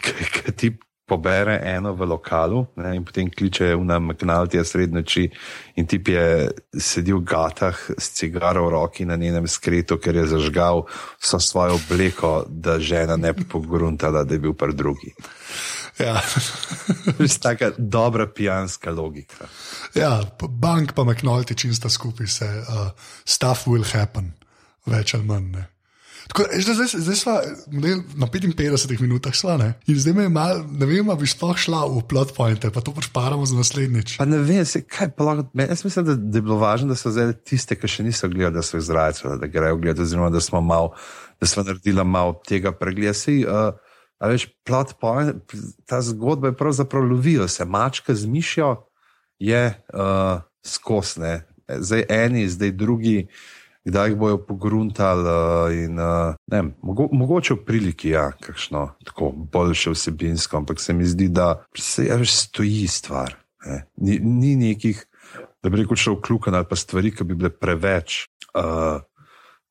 ti 0.57 0.72
pobere 1.07 1.61
eno 1.64 1.92
v 1.92 2.07
lokalu 2.09 2.66
ne, 2.76 2.94
in 2.96 3.05
potem 3.05 3.28
kliče 3.30 3.74
v 3.76 3.84
nam 3.84 4.09
McNalty 4.09 4.64
sred 4.64 4.92
noči 4.92 5.28
in 5.76 5.86
ti 5.86 6.00
je 6.00 6.48
sedel 6.72 7.20
v 7.20 7.28
gatah 7.28 7.76
s 7.98 8.16
cigaro 8.16 8.64
v 8.66 8.72
roki 8.72 9.05
na 9.05 9.16
njenem 9.16 9.44
skretu, 9.48 10.00
ker 10.00 10.16
je 10.16 10.26
zažgal 10.32 10.86
vso 11.20 11.40
svojo 11.40 11.76
obleko, 11.76 12.44
da 12.48 12.78
žena 12.80 13.16
ne 13.16 13.32
bi 13.32 13.44
pogruntala, 13.44 14.24
da 14.24 14.34
je 14.34 14.40
bil 14.40 14.57
pa 14.57 14.66
drugi. 14.72 15.12
Ja. 16.00 16.20
Taka 17.44 17.70
dobra 17.78 18.26
pijanska 18.26 18.90
logika. 18.90 19.44
Ja, 19.94 20.24
bank 20.48 20.94
pa 20.94 21.05
McNulty 21.05 21.55
čista 21.55 21.88
skupaj 21.88 22.26
se, 22.26 22.48
uh, 22.48 22.90
stuff 23.24 23.68
will 23.68 23.84
happen, 23.92 24.32
več 24.86 25.14
ali 25.14 25.24
manj. 25.24 25.52
Ne. 25.52 25.73
Tako, 26.28 26.46
zdaj, 26.56 26.88
zdaj 26.94 27.16
smo 27.16 27.32
na 28.16 28.26
55 28.26 29.00
minutah 29.00 29.32
šla, 29.32 29.56
ne? 29.60 29.68
in 29.86 29.98
zdaj 30.00 30.14
me 30.16 30.22
je 30.22 30.32
malo, 30.32 30.64
ne 30.70 30.86
vem, 30.86 31.10
ali 31.10 31.20
bi 31.20 31.28
sploh 31.28 31.56
šla 31.58 31.84
v 31.90 32.02
plot 32.08 32.32
pointe, 32.36 32.70
pa 32.72 32.80
to 32.80 32.94
pač 32.96 33.10
paramo 33.12 33.46
za 33.46 33.56
naslednjič. 33.58 34.16
Pa 34.18 34.24
ne 34.28 34.40
vem, 34.40 34.64
se, 34.64 34.82
kaj 34.82 35.12
pa 35.16 35.28
lahko. 35.28 35.48
Jaz 35.54 35.84
mislim, 35.84 36.06
da, 36.08 36.14
da 36.16 36.38
je 36.38 36.42
bilo 36.42 36.56
važno, 36.60 36.88
da 36.94 36.98
so 36.98 37.12
zdaj 37.12 37.34
tiste, 37.44 37.76
ki 37.76 37.90
še 37.90 38.06
niso 38.08 38.30
gledali, 38.32 38.56
da 38.56 38.64
so 38.64 38.80
izrajali, 38.80 39.38
da 39.40 39.50
grejo 39.50 39.76
gledati, 39.82 40.06
oziroma 40.06 40.30
da 40.32 40.40
smo 40.40 40.64
malo, 40.64 40.94
da 41.40 41.50
smo 41.50 41.66
naredili 41.66 42.04
malo 42.04 42.40
tega 42.48 42.72
pregleda. 42.72 43.12
Uh, 43.44 43.76
A 44.22 44.30
veš, 44.30 44.46
plot 44.64 44.94
point, 45.00 45.52
ta 45.84 45.98
zgodba 46.00 46.48
je 46.48 46.56
pravzaprav 46.56 47.02
lovijo 47.04 47.48
se, 47.48 47.64
mačka 47.64 48.14
z 48.14 48.26
mišjo 48.30 48.70
je 49.38 49.66
uh, 49.92 50.40
skosne. 50.64 51.42
Zdaj 51.68 52.04
eni, 52.08 52.48
zdaj 52.48 52.70
drugi, 52.70 53.26
kdaj 53.85 54.09
jih 54.09 54.18
bojo 54.18 54.39
pogruntali. 54.47 55.22
Uh, 55.22 55.85
in, 55.85 55.99
uh, 55.99 56.35
ne, 56.47 56.62
mogo, 56.82 57.09
mogoče 57.12 57.55
v 57.55 57.64
priliki, 57.64 58.12
ja, 58.14 58.30
kakšno 58.41 58.89
tako 59.05 59.32
boljše 59.53 59.95
vsebinsko, 59.95 60.57
ampak 60.57 60.80
se 60.80 60.93
mi 60.93 61.07
zdi, 61.07 61.28
da 61.28 61.64
se 61.78 62.07
ja, 62.07 62.16
veš, 62.20 62.32
stoji 62.49 62.87
stvar. 62.89 63.37
Ne. 63.66 63.85
Ni, 63.97 64.18
ni 64.18 64.57
nekih, 64.57 65.07
da 65.62 65.70
bi 65.70 65.82
rekel, 65.82 65.97
šel 65.97 66.20
klukan 66.20 66.55
ali 66.55 66.68
pa 66.68 66.76
stvari, 66.76 67.12
ki 67.14 67.24
bi 67.24 67.35
bile 67.35 67.51
preveč. 67.51 68.24
Uh, 68.55 69.03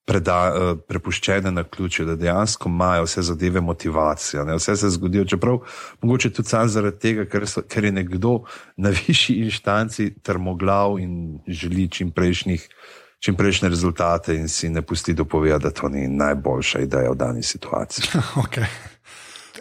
preda, 0.03 0.38
uh, 0.51 0.72
prepuščene 0.88 1.51
na 1.51 1.64
ključe, 1.64 2.03
da 2.05 2.16
dejansko 2.20 2.70
imajo 2.70 3.05
vse 3.07 3.22
zadeve 3.24 3.61
motivacijo. 3.61 4.43
Ne? 4.45 4.57
Vse 4.59 4.76
se 4.76 4.89
zgodi, 4.97 5.24
čeprav 5.30 5.61
mogoče 6.01 6.34
tudi 6.34 6.49
sam 6.49 6.68
zaradi 6.68 6.99
tega, 6.99 7.26
ker, 7.32 7.47
so, 7.47 7.64
ker 7.64 7.88
je 7.88 7.93
nekdo 7.95 8.41
na 8.78 8.91
višji 8.91 9.38
inštanci 9.45 10.09
termoglav 10.24 10.99
in 10.99 11.39
želi 11.47 11.88
čim 11.89 12.11
prejšnjih. 12.11 12.68
Čim 13.24 13.38
prejšnje 13.39 13.69
rezultate, 13.71 14.36
in 14.36 14.49
si 14.51 14.67
ne 14.69 14.82
pusti 14.84 15.13
dopovedati, 15.15 15.63
da 15.63 15.71
to 15.71 15.88
ni 15.89 16.07
najboljša 16.11 16.82
ideja 16.84 17.11
v 17.11 17.15
dani 17.15 17.43
situaciji. 17.43 18.19
okay. 18.43 18.67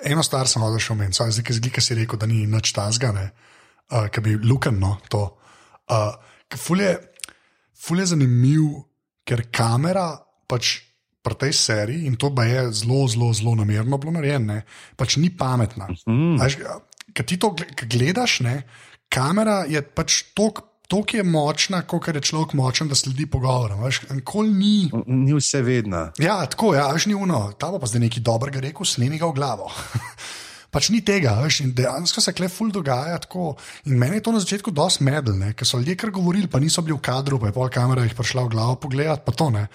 Eno 0.02 0.22
stvar 0.26 0.50
sem 0.50 0.62
hodil 0.64 0.82
še 0.82 0.96
omeniti, 0.96 1.22
zdaj 1.22 1.46
ki 1.46 1.58
zglika 1.60 1.82
si 1.84 1.94
rekel, 1.94 2.18
da 2.18 2.26
ni 2.26 2.42
nič 2.50 2.72
tazgane, 2.74 3.28
uh, 3.30 4.08
ki 4.10 4.24
bi 4.24 4.34
lukano 4.42 4.96
to. 5.06 5.22
Uh, 5.86 6.10
ful, 6.58 6.82
je, 6.82 6.96
ful 7.78 8.02
je 8.02 8.08
zanimiv, 8.16 8.66
ker 9.22 9.46
kamera 9.54 10.10
pač 10.50 10.80
pri 11.22 11.38
tej 11.38 11.54
seriji, 11.54 12.08
in 12.10 12.18
to 12.18 12.32
je 12.42 12.64
zelo, 12.82 13.06
zelo, 13.06 13.30
zelo 13.30 13.54
namerno 13.54 13.98
bilo 14.02 14.16
narejeno, 14.18 14.58
pač 14.98 15.20
ni 15.22 15.30
pametna. 15.30 15.86
Mm. 16.10 16.42
Kaj 17.14 17.26
ti 17.30 17.38
to 17.38 17.54
gledaš, 17.86 18.40
ne? 18.42 18.56
kamera 19.12 19.62
je 19.68 19.82
pač 19.82 20.22
tok. 20.36 20.64
To, 20.92 21.00
ki 21.08 21.22
je 21.22 21.24
močna, 21.24 21.78
kot 21.88 22.10
je 22.12 22.20
človek 22.20 22.52
močen, 22.52 22.90
da 22.90 22.96
sledi 22.98 23.24
pogovorom. 23.24 23.80
Ni... 24.52 24.90
ni 25.06 25.32
vse 25.32 25.62
vedno. 25.64 26.10
Ja, 26.20 26.42
tako 26.44 26.74
je, 26.74 26.82
ja, 26.84 26.92
ni 27.08 27.16
uno, 27.16 27.46
ta 27.56 27.72
pa 27.72 27.88
zdaj 27.88 28.02
nekaj 28.04 28.20
dobrega 28.20 28.60
rekel, 28.60 28.84
snemi 28.84 29.16
ga 29.16 29.30
v 29.30 29.38
glavo. 29.40 29.70
pač 30.72 30.88
ni 30.92 31.00
tega, 31.04 31.34
veš, 31.40 31.62
in 31.64 31.72
dejansko 31.76 32.20
se 32.24 32.32
kle 32.36 32.48
ful 32.52 32.68
dogaja 32.72 33.16
tako. 33.24 33.54
In 33.88 33.96
meni 34.00 34.20
je 34.20 34.26
to 34.28 34.36
na 34.36 34.44
začetku 34.44 34.72
dosti 34.72 35.04
medel, 35.08 35.40
ker 35.56 35.68
so 35.68 35.80
ljudje 35.80 35.96
kar 36.00 36.12
govorili, 36.12 36.48
pa 36.48 36.60
niso 36.60 36.84
bili 36.84 36.96
v 36.96 37.04
kadru, 37.04 37.40
pa 37.40 37.48
je 37.48 37.56
pol 37.56 37.72
kamera 37.72 38.04
jih 38.04 38.16
prišla 38.16 38.44
v 38.44 38.52
glavo 38.52 38.76
pogledati, 38.84 39.24
pa 39.24 39.32
to 39.36 39.50
ne. 39.52 39.66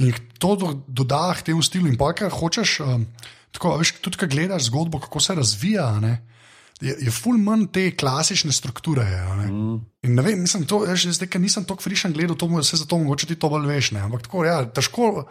In 0.00 0.16
to 0.40 0.56
doda 0.88 1.26
k 1.36 1.52
temu 1.52 1.64
stilu. 1.64 1.92
In 1.92 2.00
pa, 2.00 2.12
kar 2.16 2.32
hočeš, 2.32 2.80
um, 2.84 3.04
tako, 3.52 3.76
veš, 3.80 3.98
tudi 4.04 4.20
ko 4.20 4.28
gledaš 4.28 4.68
zgodbo, 4.68 5.00
kako 5.04 5.20
se 5.20 5.36
razvija, 5.36 5.92
ne, 6.00 6.18
je, 6.80 6.94
je 7.06 7.12
ful 7.14 7.38
manj 7.38 7.68
te 7.72 7.84
klasične 7.96 8.52
strukture. 8.52 9.04
Je, 9.06 9.50
mm. 9.52 9.76
In 10.08 10.18
ne 10.18 10.24
vem, 10.26 10.40
mislim, 10.40 10.66
to, 10.68 10.82
veš, 10.84 11.08
zdaj, 11.18 11.30
ker 11.32 11.42
nisem 11.42 11.66
tako 11.68 11.86
frišen 11.86 12.12
gledal, 12.12 12.36
to 12.36 12.48
se 12.62 12.80
zato 12.80 12.98
mogoče 12.98 13.30
ti 13.30 13.38
to 13.40 13.48
bolj 13.52 13.68
veš. 13.70 13.92
Ne. 13.96 14.04
Ampak 14.08 14.26
tako, 14.26 14.44
ja, 14.44 14.62
težko, 14.66 15.28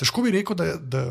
težko 0.00 0.26
bi 0.26 0.36
rekel, 0.38 0.58
da. 0.58 0.74
da 0.78 1.10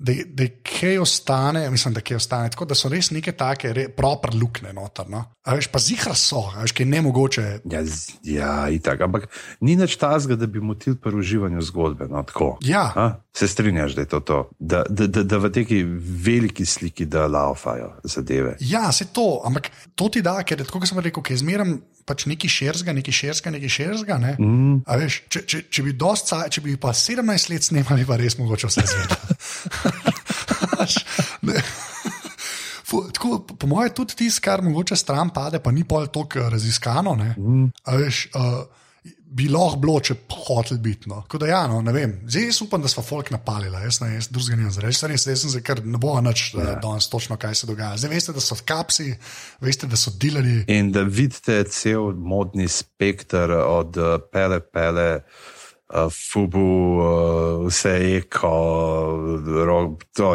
da, 0.00 0.12
da 0.32 0.44
kaj 0.64 0.98
ostane, 0.98 1.70
mislim, 1.70 1.94
da, 1.94 2.00
ostane, 2.16 2.50
tako, 2.50 2.64
da 2.64 2.74
so 2.74 2.88
res 2.88 3.10
neke 3.10 3.32
take, 3.36 3.72
re, 3.76 3.82
proper 3.92 4.32
lukne 4.34 4.72
noter. 4.72 5.08
No? 5.12 5.24
Veš, 5.44 5.68
pa 5.72 5.82
zihra 5.82 6.14
so, 6.16 6.40
veš, 6.56 6.72
kaj 6.72 6.86
je 6.86 6.90
ne 6.90 7.02
mogoče. 7.04 7.44
Ja, 7.68 7.82
ja 8.24 8.54
itak, 8.72 9.04
ampak 9.04 9.28
ni 9.60 9.76
več 9.76 9.98
tazga, 10.00 10.38
da 10.40 10.48
bi 10.48 10.62
motil 10.64 10.96
pri 10.96 11.20
uživanju 11.20 11.64
zgodbe. 11.68 12.08
No, 12.08 12.24
ja. 12.64 12.86
Se 13.32 13.48
strinjaš, 13.48 13.92
da 13.94 14.00
je 14.00 14.08
to 14.10 14.20
to, 14.20 14.50
da, 14.58 14.82
da, 14.88 15.06
da, 15.06 15.22
da 15.22 15.38
v 15.38 15.52
tej 15.54 15.84
veliki 16.26 16.66
sliki 16.66 17.04
da 17.06 17.26
laufajo 17.26 17.92
zadeve. 18.04 18.56
Ja, 18.60 18.92
se 18.92 19.04
to, 19.12 19.42
ampak 19.46 19.70
to 19.94 20.08
ti 20.08 20.22
da, 20.22 20.42
ker 20.42 20.58
je 20.58 20.66
tako, 20.66 20.80
kot 20.82 20.90
sem 20.90 20.98
rekel, 20.98 21.22
ki 21.22 21.32
je 21.36 21.42
zmeraj 21.44 21.76
pač 22.04 22.26
neki 22.26 22.48
šerzga, 22.50 22.92
neki 22.92 23.12
šerzga, 23.14 23.52
neki 23.54 23.68
šerzga. 23.70 24.18
Ne? 24.18 24.34
Mm. 24.38 24.80
Veš, 25.02 25.20
če, 25.30 25.44
če, 25.46 25.62
če, 25.70 25.84
bi 25.86 25.94
dosta, 25.94 26.42
če 26.50 26.64
bi 26.64 26.74
pa 26.80 26.90
17 26.96 27.52
let 27.52 27.68
snemali, 27.68 28.06
pa 28.08 28.18
res 28.18 28.38
mogoče 28.40 28.70
vse 28.72 28.86
zvedeti. 28.90 29.22
Tako, 32.90 33.38
po 33.46 33.66
mojem, 33.70 33.92
tudi 33.94 34.16
tisto, 34.18 34.42
kar 34.42 34.64
mogoče 34.66 34.96
stran 34.98 35.30
pade, 35.30 35.60
pa 35.62 35.70
ni 35.70 35.84
pol 35.86 36.10
tako 36.10 36.48
raziskano. 36.50 37.14
Mm. 37.14 37.70
Veš, 37.86 38.24
uh, 38.34 38.64
bi 39.30 39.46
lahko 39.50 39.78
bilo, 39.78 39.96
če 40.02 40.16
hotel 40.46 40.80
biti. 40.82 41.08
No. 41.10 41.22
Da, 41.30 41.46
ja, 41.46 41.60
no, 41.70 41.80
Zdaj 41.84 42.44
jaz 42.48 42.60
upam, 42.64 42.82
da 42.82 42.90
smo 42.90 43.02
folk 43.06 43.30
napalili, 43.30 43.78
jaz 43.84 44.00
ne, 44.02 44.14
jaz 44.16 44.28
drugega 44.32 44.58
ne 44.58 44.70
znam 44.70 44.86
reči, 44.86 45.06
res, 45.12 45.26
jaz 45.30 45.44
sem 45.44 45.54
se 45.54 45.62
kar 45.66 45.82
ne 45.84 46.00
bo 46.02 46.16
nič 46.24 46.44
ja. 46.56 46.74
danes 46.82 47.08
točno, 47.12 47.38
kaj 47.40 47.54
se 47.62 47.70
dogaja. 47.70 47.98
Zdaj 48.00 48.14
veste, 48.14 48.34
da 48.34 48.42
so 48.42 48.58
kapsi, 48.66 49.14
veste, 49.62 49.88
da 49.90 49.98
so 50.00 50.12
delali. 50.20 50.64
In 50.72 50.92
da 50.94 51.06
vidite 51.06 51.62
cel 51.70 52.12
modni 52.18 52.68
spektr 52.68 53.54
od 53.62 54.00
uh, 54.00 54.18
pele, 54.32 54.60
pele. 54.60 55.08
Uh, 55.90 56.06
fubu, 56.14 56.66
uh, 57.02 57.64
vse 57.66 57.90
je, 57.90 58.20
ko 58.30 58.54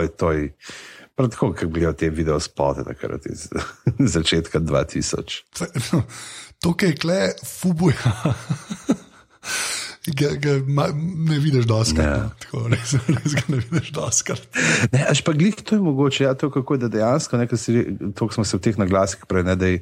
je 0.04 0.10
to. 0.20 0.34
Prav 1.16 1.30
tako, 1.32 1.54
kot 1.56 1.72
gledajo 1.72 1.93
te 1.96 2.10
video 2.12 2.39
spote, 2.43 2.84
takrat 2.84 3.24
iz 3.32 3.48
začetka 4.16 4.60
2000. 4.60 5.39
Tukaj 6.64 6.89
je 6.89 6.99
kle, 7.01 7.20
fubuja. 7.43 8.16
Ga, 10.06 10.28
ga, 10.38 10.51
ma, 10.68 10.86
ne 11.30 11.39
vidiš 11.39 11.66
doskrat. 11.66 12.06
No. 12.06 12.30
Tako 12.43 12.68
res, 12.70 12.91
res 13.10 13.34
ga 13.34 13.41
ne 13.49 13.58
vidiš 13.58 13.88
doskrat. 13.95 14.43
Ne, 14.93 15.01
až 15.10 15.24
pa 15.26 15.34
glih 15.34 15.58
to 15.58 15.80
je 15.80 15.82
mogoče, 15.82 16.28
ja, 16.28 16.34
to 16.38 16.51
kako 16.53 16.78
je 16.78 16.82
da 16.84 16.89
dejansko, 16.93 17.39
nekaj 17.41 17.58
si, 17.58 17.86
to 18.14 18.28
smo 18.30 18.45
se 18.45 18.60
v 18.60 18.62
teh 18.68 18.78
naglasih 18.78 19.26
prej, 19.26 19.47
ne, 19.47 19.56
da 19.58 19.72
je 19.72 19.80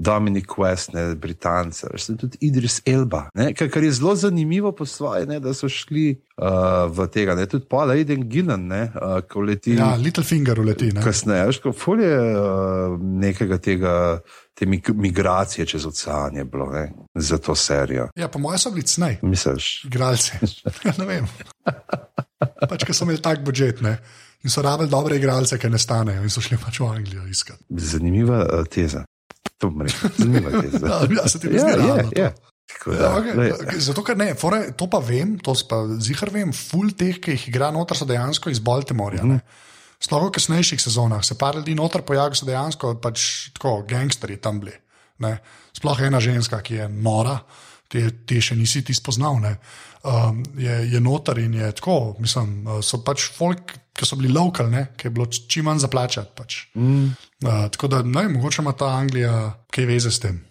Dominic 0.00 0.56
West, 0.56 0.94
ne, 0.96 1.10
Britance, 1.20 1.84
veš, 1.92 2.08
tudi 2.16 2.40
Idris 2.48 2.78
Elba, 2.88 3.26
ne, 3.36 3.50
kar, 3.56 3.68
kar 3.72 3.84
je 3.84 3.92
zelo 3.98 4.14
zanimivo 4.16 4.72
po 4.72 4.88
svoje, 4.88 5.26
ne, 5.28 5.42
da 5.44 5.52
so 5.52 5.68
šli 5.68 6.06
uh, 6.40 6.88
v 6.88 7.08
tega, 7.12 7.36
ne, 7.36 7.44
tudi 7.44 7.68
Paul 7.68 7.92
Aiden 7.92 8.24
Gillen, 8.32 8.64
ne, 8.72 8.82
uh, 8.96 9.18
ko 9.28 9.44
leti. 9.44 9.76
Ja, 9.76 9.92
Little 10.00 10.24
Finger 10.24 10.60
uleti, 10.64 10.88
ne. 10.96 11.04
Kasneje, 11.04 11.52
veš, 11.52 11.60
ko 11.60 11.76
fulje 11.76 12.16
uh, 12.16 12.96
nekega 12.96 13.60
tega 13.60 13.94
te 14.56 14.66
migracije 14.94 15.66
čez 15.66 15.86
ocean 15.86 16.36
je 16.36 16.44
bilo 16.44 16.70
ne, 16.72 16.92
za 17.14 17.38
to 17.38 17.54
serijo. 17.54 18.08
Ja, 18.16 18.28
po 18.28 18.38
mojem 18.38 18.58
so 18.58 18.70
bili 18.70 18.86
cnej. 18.86 19.18
Misliš? 19.22 19.84
Igralci. 19.84 20.32
Ja, 20.84 20.92
ne 20.98 21.04
vem. 21.04 21.28
Pač, 22.68 22.84
ker 22.84 22.94
so 22.94 23.04
imeli 23.04 23.20
tak 23.22 23.44
budžet 23.44 23.82
ne? 23.84 23.98
in 24.46 24.50
so 24.50 24.62
rabili 24.62 24.90
dobre 24.90 25.16
igralce, 25.16 25.58
ki 25.58 25.68
ne 25.68 25.78
stanejo 25.78 26.22
in 26.22 26.30
so 26.30 26.40
šli 26.44 26.58
pač 26.60 26.78
v 26.80 26.86
Anglijo 26.86 27.24
iskati. 27.26 27.64
Zanimiva 27.82 28.44
uh, 28.44 28.66
teza. 28.70 29.02
To 29.58 29.70
mi 29.70 29.86
reče. 29.88 30.12
Zanimiva 30.18 30.62
teza. 30.62 31.00
ja, 31.18 31.28
se 31.28 31.40
ti 31.42 31.50
zdi, 31.50 31.58
da 31.58 31.88
je 31.88 32.04
to. 32.10 32.20
Ja, 32.20 33.10
okay. 33.16 33.78
Zato, 33.82 34.04
ker 34.06 34.18
ne, 34.18 34.32
fore, 34.38 34.60
to 34.78 34.86
pa 34.90 35.00
vem, 35.02 35.36
to 35.42 35.54
pa 35.68 35.80
zihar 36.02 36.30
vem, 36.34 36.52
full 36.54 36.92
teh, 36.98 37.18
ki 37.22 37.34
jih 37.34 37.48
igra 37.50 37.72
noter, 37.74 37.98
so 37.98 38.06
dejansko 38.06 38.52
iz 38.52 38.60
Baltimorja. 38.62 39.24
Mm 39.24 39.34
-hmm. 39.34 39.64
Sploh 40.02 40.28
v 40.28 40.34
kasnejših 40.36 40.80
sezonah 40.80 41.24
se 41.24 41.38
par 41.38 41.56
ljudi 41.56 41.74
noter 41.74 42.02
pojavlja, 42.04 42.36
so 42.36 42.48
dejansko 42.48 42.94
pač 43.02 43.48
tako 43.56 43.80
gangsteri 43.88 44.36
tam 44.36 44.60
bili. 44.60 44.74
Ne. 45.24 45.38
Sploh 45.76 46.00
ena 46.04 46.20
ženska, 46.20 46.60
ki 46.62 46.74
je 46.74 46.88
nora, 46.88 47.38
ti, 47.88 48.04
ti 48.28 48.40
še 48.42 48.56
nisi 48.56 48.82
ti 48.84 48.94
spoznal, 48.94 49.40
um, 49.40 50.42
je, 50.58 50.76
je 50.92 51.00
noter 51.00 51.40
in 51.40 51.54
je 51.54 51.72
tako. 51.80 52.16
Mislim, 52.20 52.58
uh, 52.66 52.80
so 52.84 53.00
pač 53.04 53.28
folk, 53.36 53.76
ki 53.96 54.08
so 54.08 54.18
bili 54.20 54.32
lokalni, 54.32 54.84
ki 54.96 55.08
je 55.08 55.14
bilo 55.14 55.26
čim 55.32 55.68
manj 55.68 55.84
zaplačati. 55.86 56.34
Pač. 56.36 56.58
Mm. 56.76 57.14
Uh, 57.44 57.66
tako 57.72 57.88
da 57.92 58.02
ne, 58.04 58.28
mogoče 58.36 58.62
ima 58.62 58.76
ta 58.76 58.92
Anglija 58.98 59.32
kaj 59.72 59.88
veze 59.88 60.12
s 60.12 60.20
tem. 60.20 60.42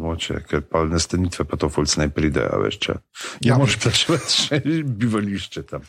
Moče, 0.00 0.42
ker 0.48 0.62
pa 0.68 0.84
nastanitve 0.84 1.46
pa 1.48 1.56
to 1.60 1.70
fulc 1.72 1.96
ne 2.00 2.10
pridejo 2.12 2.60
več. 2.64 2.78
Če. 2.84 2.98
Ja, 3.46 3.56
moraš 3.60 3.78
plačevati 3.80 4.34
še 4.36 4.60
bivališče 4.84 5.62
tam. 5.70 5.86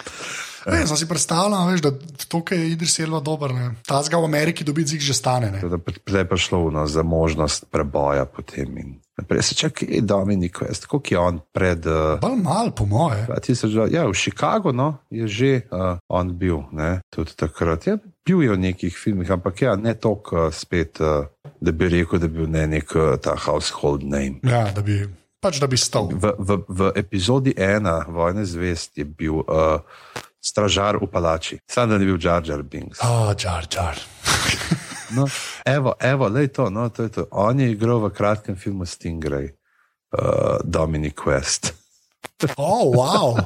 Ne, 0.66 0.86
zdaj 0.86 0.98
si 0.98 1.08
predstavljam, 1.08 1.68
veš, 1.70 1.82
da 1.86 1.92
to, 2.28 2.42
kar 2.42 2.58
je 2.58 2.72
Idris 2.72 2.96
zelo 2.98 3.20
dober, 3.22 3.54
ne. 3.54 3.68
ta 3.86 4.00
zga 4.04 4.18
v 4.18 4.26
Ameriki 4.26 4.66
dobi 4.66 4.86
zig 4.88 5.04
že 5.04 5.14
stane. 5.14 5.52
Zdaj 5.62 6.26
pa 6.26 6.38
šlo 6.38 6.72
no, 6.74 6.88
za 6.90 7.04
možnost 7.04 7.68
preboja 7.72 8.26
potem. 8.26 8.78
In... 8.78 8.96
Prej 9.28 9.42
se 9.42 9.56
čakaj, 9.56 9.88
je 9.92 10.02
Dominik, 10.02 10.58
kako 10.58 11.02
je 11.12 11.20
on 11.20 11.40
pred. 11.54 11.86
Uh, 11.86 12.18
Bolj 12.22 12.42
mal, 12.42 12.72
po 12.76 12.86
moje. 12.86 13.28
Ja, 13.92 14.08
v 14.10 14.18
Chicagu 14.18 14.74
no, 14.74 14.98
je 15.10 15.28
že 15.28 15.52
uh, 15.72 16.02
on 16.10 16.34
bil, 16.38 16.66
ne, 16.72 17.00
tudi 17.14 17.36
takrat. 17.38 17.88
Ja, 17.88 17.96
bil 18.26 18.42
je 18.44 18.50
v 18.52 18.58
nekih 18.58 18.98
filmih, 18.98 19.30
ampak 19.32 19.62
ja, 19.62 19.76
ne 19.76 19.94
toliko 19.94 20.48
uh, 20.48 20.54
spet, 20.54 21.00
uh, 21.00 21.30
da 21.62 21.72
bi 21.72 21.90
rekel, 21.90 22.20
da 22.20 22.28
bi 22.28 22.42
bil 22.42 22.50
ne 22.50 22.66
nek 22.68 22.96
uh, 22.96 23.14
ta 23.22 23.36
household 23.38 24.04
name. 24.04 24.42
Ja, 24.44 24.66
da 24.74 24.82
bi 24.82 25.04
pač 25.40 25.62
da 25.62 25.70
bi 25.70 25.78
stal. 25.78 26.10
V, 26.10 26.34
v, 26.38 26.58
v 26.68 26.92
epizodi 26.98 27.54
ena 27.58 28.02
Vojne 28.10 28.46
zvest 28.50 28.98
je 28.98 29.06
bil 29.06 29.44
uh, 29.46 29.78
stražar 30.42 30.98
v 31.02 31.10
palači, 31.10 31.60
sam 31.70 31.90
da 31.90 32.02
ni 32.02 32.10
bil 32.10 32.18
Jar 32.22 32.42
Jar 32.46 32.64
Binks. 32.64 33.00
Oh, 33.06 33.34
Jar 33.38 33.70
Jar. 33.70 34.02
No, 35.14 35.28
evo, 35.66 35.94
evo, 36.02 36.28
lej 36.28 36.48
to, 36.48 36.70
no, 36.74 36.90
to 36.90 37.04
je 37.06 37.10
to. 37.10 37.28
On 37.32 37.60
je 37.60 37.70
igral 37.72 38.02
v 38.02 38.10
kratkem 38.10 38.56
filmu 38.58 38.90
Stingray, 38.90 39.54
uh, 40.18 40.58
Dominic 40.66 41.22
West. 41.30 41.78
oh, 42.58 42.90
wow. 42.90 43.38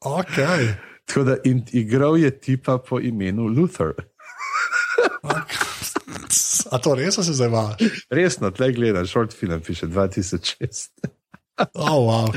Ok. 0.00 0.40
Tako 1.08 1.24
da 1.24 1.36
in, 1.44 1.62
igral 1.72 2.18
je 2.18 2.30
tipa 2.40 2.78
po 2.78 3.00
imenu 3.00 3.46
Luther. 3.46 3.92
A 6.70 6.78
to 6.78 6.94
res 6.94 7.14
se 7.14 7.32
zdaj 7.32 7.48
vaš? 7.48 7.86
Resno, 8.10 8.50
tle 8.50 8.72
gledam, 8.72 9.06
short 9.06 9.32
film 9.32 9.60
piše 9.60 9.86
2006. 9.86 10.90
Oh, 11.74 12.06
wow, 12.06 12.30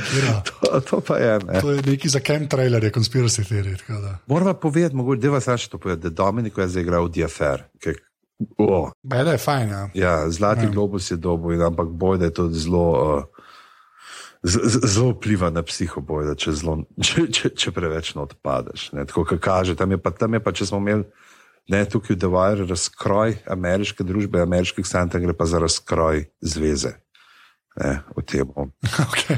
to, 0.43 0.79
to 0.81 0.99
pa 1.01 1.17
je. 1.17 1.39
Ne. 1.45 1.61
To 1.61 1.71
je 1.71 1.81
neki 1.85 2.09
za 2.09 2.19
kem 2.19 2.47
trailer, 2.49 2.83
je 2.83 2.91
konspiracijski 2.91 3.53
teorij. 3.53 3.75
Moramo 4.27 4.53
povedati, 4.53 4.95
mogoče, 4.95 5.21
da 5.21 5.29
vas 5.29 5.49
še 5.61 5.69
to 5.69 5.77
povedati, 5.77 6.09
da 6.09 6.23
Dominik 6.23 6.57
je 6.57 6.67
zaigral 6.67 7.09
Diafer. 7.09 7.67
Oh. 8.57 8.89
Bele 9.03 9.31
je 9.31 9.37
fajn. 9.37 9.69
Ja, 9.69 9.89
ja 9.93 10.29
Zlati 10.29 10.65
ja. 10.65 10.69
globus 10.69 11.11
je 11.11 11.17
dobo, 11.17 11.53
ampak 11.53 11.87
boj, 11.87 12.17
da 12.17 12.25
je 12.25 12.33
to 12.33 12.49
zelo. 12.49 12.87
Uh, 12.89 13.40
Zelo 14.43 15.11
vpliva 15.13 15.51
na 15.53 15.61
psihoboj, 15.61 16.31
če, 16.33 16.53
če, 16.97 17.25
če, 17.29 17.49
če 17.53 17.73
preveč 17.75 18.15
odpadeš. 18.17 18.89
Ne, 18.97 19.05
tako, 19.05 19.25
kaže, 19.37 19.75
tam, 19.77 19.93
je 19.93 19.99
pa, 20.01 20.09
tam 20.17 20.33
je 20.33 20.41
pa, 20.41 20.53
če 20.55 20.65
smo 20.71 20.79
imeli 20.81 21.05
ne, 21.69 21.83
tukaj 21.85 22.15
v 22.15 22.19
Dewire 22.23 22.65
razkroj 22.65 23.37
ameriške 23.45 24.03
družbe, 24.03 24.41
ameriških 24.41 24.87
santa, 24.87 25.21
gre 25.21 25.35
pa 25.37 25.45
za 25.45 25.61
razkroj 25.61 26.25
zveze. 26.41 26.95
Ne, 27.77 28.01
v 28.17 28.23
tem. 28.25 28.49
Okay. 29.05 29.37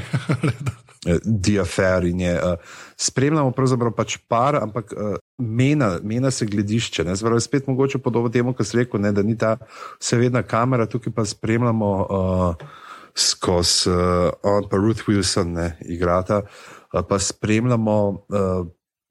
Diafer 1.20 2.08
in 2.08 2.24
je. 2.24 2.32
Uh, 2.40 2.80
spremljamo 2.96 3.52
pravzaprav 3.52 3.92
pač 3.92 4.16
par, 4.24 4.56
ampak 4.56 4.94
uh, 4.96 5.18
mena, 5.36 5.98
mena 6.00 6.32
se 6.32 6.48
gledišče. 6.48 7.04
Zvrlo 7.12 7.36
je 7.36 7.44
spet 7.44 7.68
mogoče 7.68 8.00
podobno 8.00 8.32
temu, 8.32 8.56
kar 8.56 8.64
si 8.64 8.80
rekel, 8.80 9.04
ne, 9.04 9.12
da 9.12 9.22
ni 9.22 9.36
ta 9.36 9.58
vsevedna 10.00 10.42
kamera, 10.48 10.88
tukaj 10.88 11.12
pa 11.12 11.28
spremljamo. 11.28 11.92
Uh, 12.08 12.80
skozi 13.14 13.90
uh, 13.90 14.30
on 14.42 14.68
pa 14.68 14.76
Ruth 14.76 15.08
Wilson, 15.08 15.52
ne, 15.54 15.76
igrata, 15.80 16.42
uh, 16.42 17.02
pa 17.08 17.18
spremljamo 17.18 17.96
uh, 18.10 18.66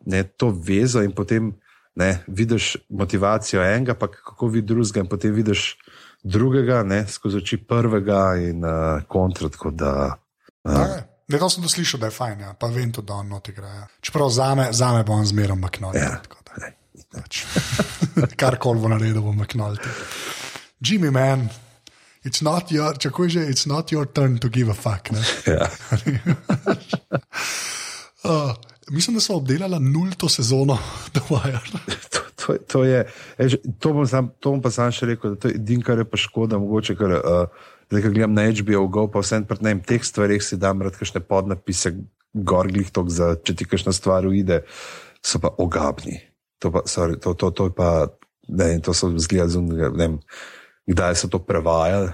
ne, 0.06 0.24
to 0.24 0.50
vezo 0.50 1.02
in 1.02 1.12
potem 1.16 1.54
ne, 1.96 2.24
vidiš 2.28 2.76
motivacijo 2.90 3.64
enega, 3.64 3.96
pa 3.96 4.08
kako 4.12 4.48
vidi 4.48 4.68
drugega, 4.68 5.00
in 5.00 5.08
potem 5.08 5.34
vidiš 5.34 5.78
drugega 6.24 6.84
ne, 6.84 7.06
skozi 7.08 7.38
oči 7.38 7.58
prvega 7.68 8.36
in 8.42 8.66
uh, 8.66 9.04
kontra. 9.08 9.50
Da, 9.72 9.96
uh, 10.64 11.00
Ne, 11.28 11.40
to 11.40 11.48
sem 11.50 11.64
slišal, 11.70 12.02
da 12.04 12.10
je 12.12 12.14
fajn, 12.14 12.40
ja. 12.40 12.54
pa 12.60 12.68
vem 12.68 12.92
tudi, 12.92 13.08
da 13.08 13.22
on 13.24 13.30
not 13.32 13.48
igra. 13.50 13.68
Ja. 13.68 13.86
Čeprav 14.04 14.30
za 14.30 14.56
me, 14.56 14.68
za 14.76 14.92
me 14.94 15.04
bo 15.08 15.16
on 15.16 15.26
zmeraj 15.26 15.58
maknil. 15.58 15.96
Ja. 15.96 16.20
Pač. 17.14 17.44
Kar 18.42 18.58
koli 18.62 18.82
bo 18.84 18.92
naredil, 18.92 19.22
bo 19.24 19.32
maknil. 19.38 19.78
Jimmy, 20.84 21.14
man, 21.16 21.48
It's 22.24 22.40
not 22.40 22.72
your, 22.72 22.96
čakaj 22.96 23.28
že, 23.30 23.42
it's 23.52 23.68
not 23.68 23.92
your 23.92 24.08
turn 24.08 24.40
to 24.40 24.48
give 24.48 24.72
a 24.72 24.74
fuck. 24.74 25.12
Ja. 25.48 25.68
uh, 28.24 28.56
mislim, 28.90 29.16
da 29.16 29.22
smo 29.22 29.36
obdelali 29.36 29.80
nulto 29.80 30.30
sezono 30.30 30.78
The 31.12 31.22
Wire. 31.30 31.60
to, 32.14 32.20
to, 32.36 32.58
to, 32.68 32.84
je, 32.84 33.06
to, 33.80 33.94
bom 33.94 34.08
sam, 34.08 34.32
to 34.40 34.56
bom 34.56 34.64
pa 34.64 34.72
sam 34.72 34.92
še 34.96 35.12
rekel, 35.12 35.36
da 35.36 35.42
to 35.44 35.52
je 35.52 35.60
edino, 35.60 35.84
kar 35.84 36.00
je 36.00 36.08
pa 36.08 36.18
škoda, 36.18 36.58
mogoče, 36.64 36.96
ker 36.96 37.18
uh, 37.20 37.68
gledam 37.92 38.40
na 38.40 38.48
HBO, 38.48 38.88
go, 38.88 39.08
pa 39.12 39.20
vsem 39.20 39.44
pred 39.48 39.60
tem 39.60 39.84
teh 39.84 40.04
stvarih 40.04 40.44
si 40.44 40.56
dam 40.58 40.82
rad 40.82 40.96
kakšne 40.96 41.20
podnapise, 41.28 41.92
gorglih 42.34 42.88
tok, 42.90 43.12
za, 43.12 43.36
če 43.36 43.60
ti 43.60 43.68
kakšna 43.68 43.92
stvar 43.94 44.26
uide, 44.32 44.64
so 45.20 45.44
pa 45.44 45.52
ogabni. 45.60 46.24
To, 46.64 46.72
pa, 46.72 46.88
sorry, 46.88 47.20
to, 47.20 47.36
to, 47.36 47.52
to 47.52 47.68
je 47.68 47.76
pa, 47.76 48.08
ne, 48.48 48.80
to 48.80 48.96
so 48.96 49.12
zgleda 49.20 49.52
zunega, 49.52 49.92
ne 49.92 50.08
vem 50.08 50.22
kdaj 50.88 51.16
so 51.16 51.28
to 51.32 51.40
prevajali, 51.40 52.12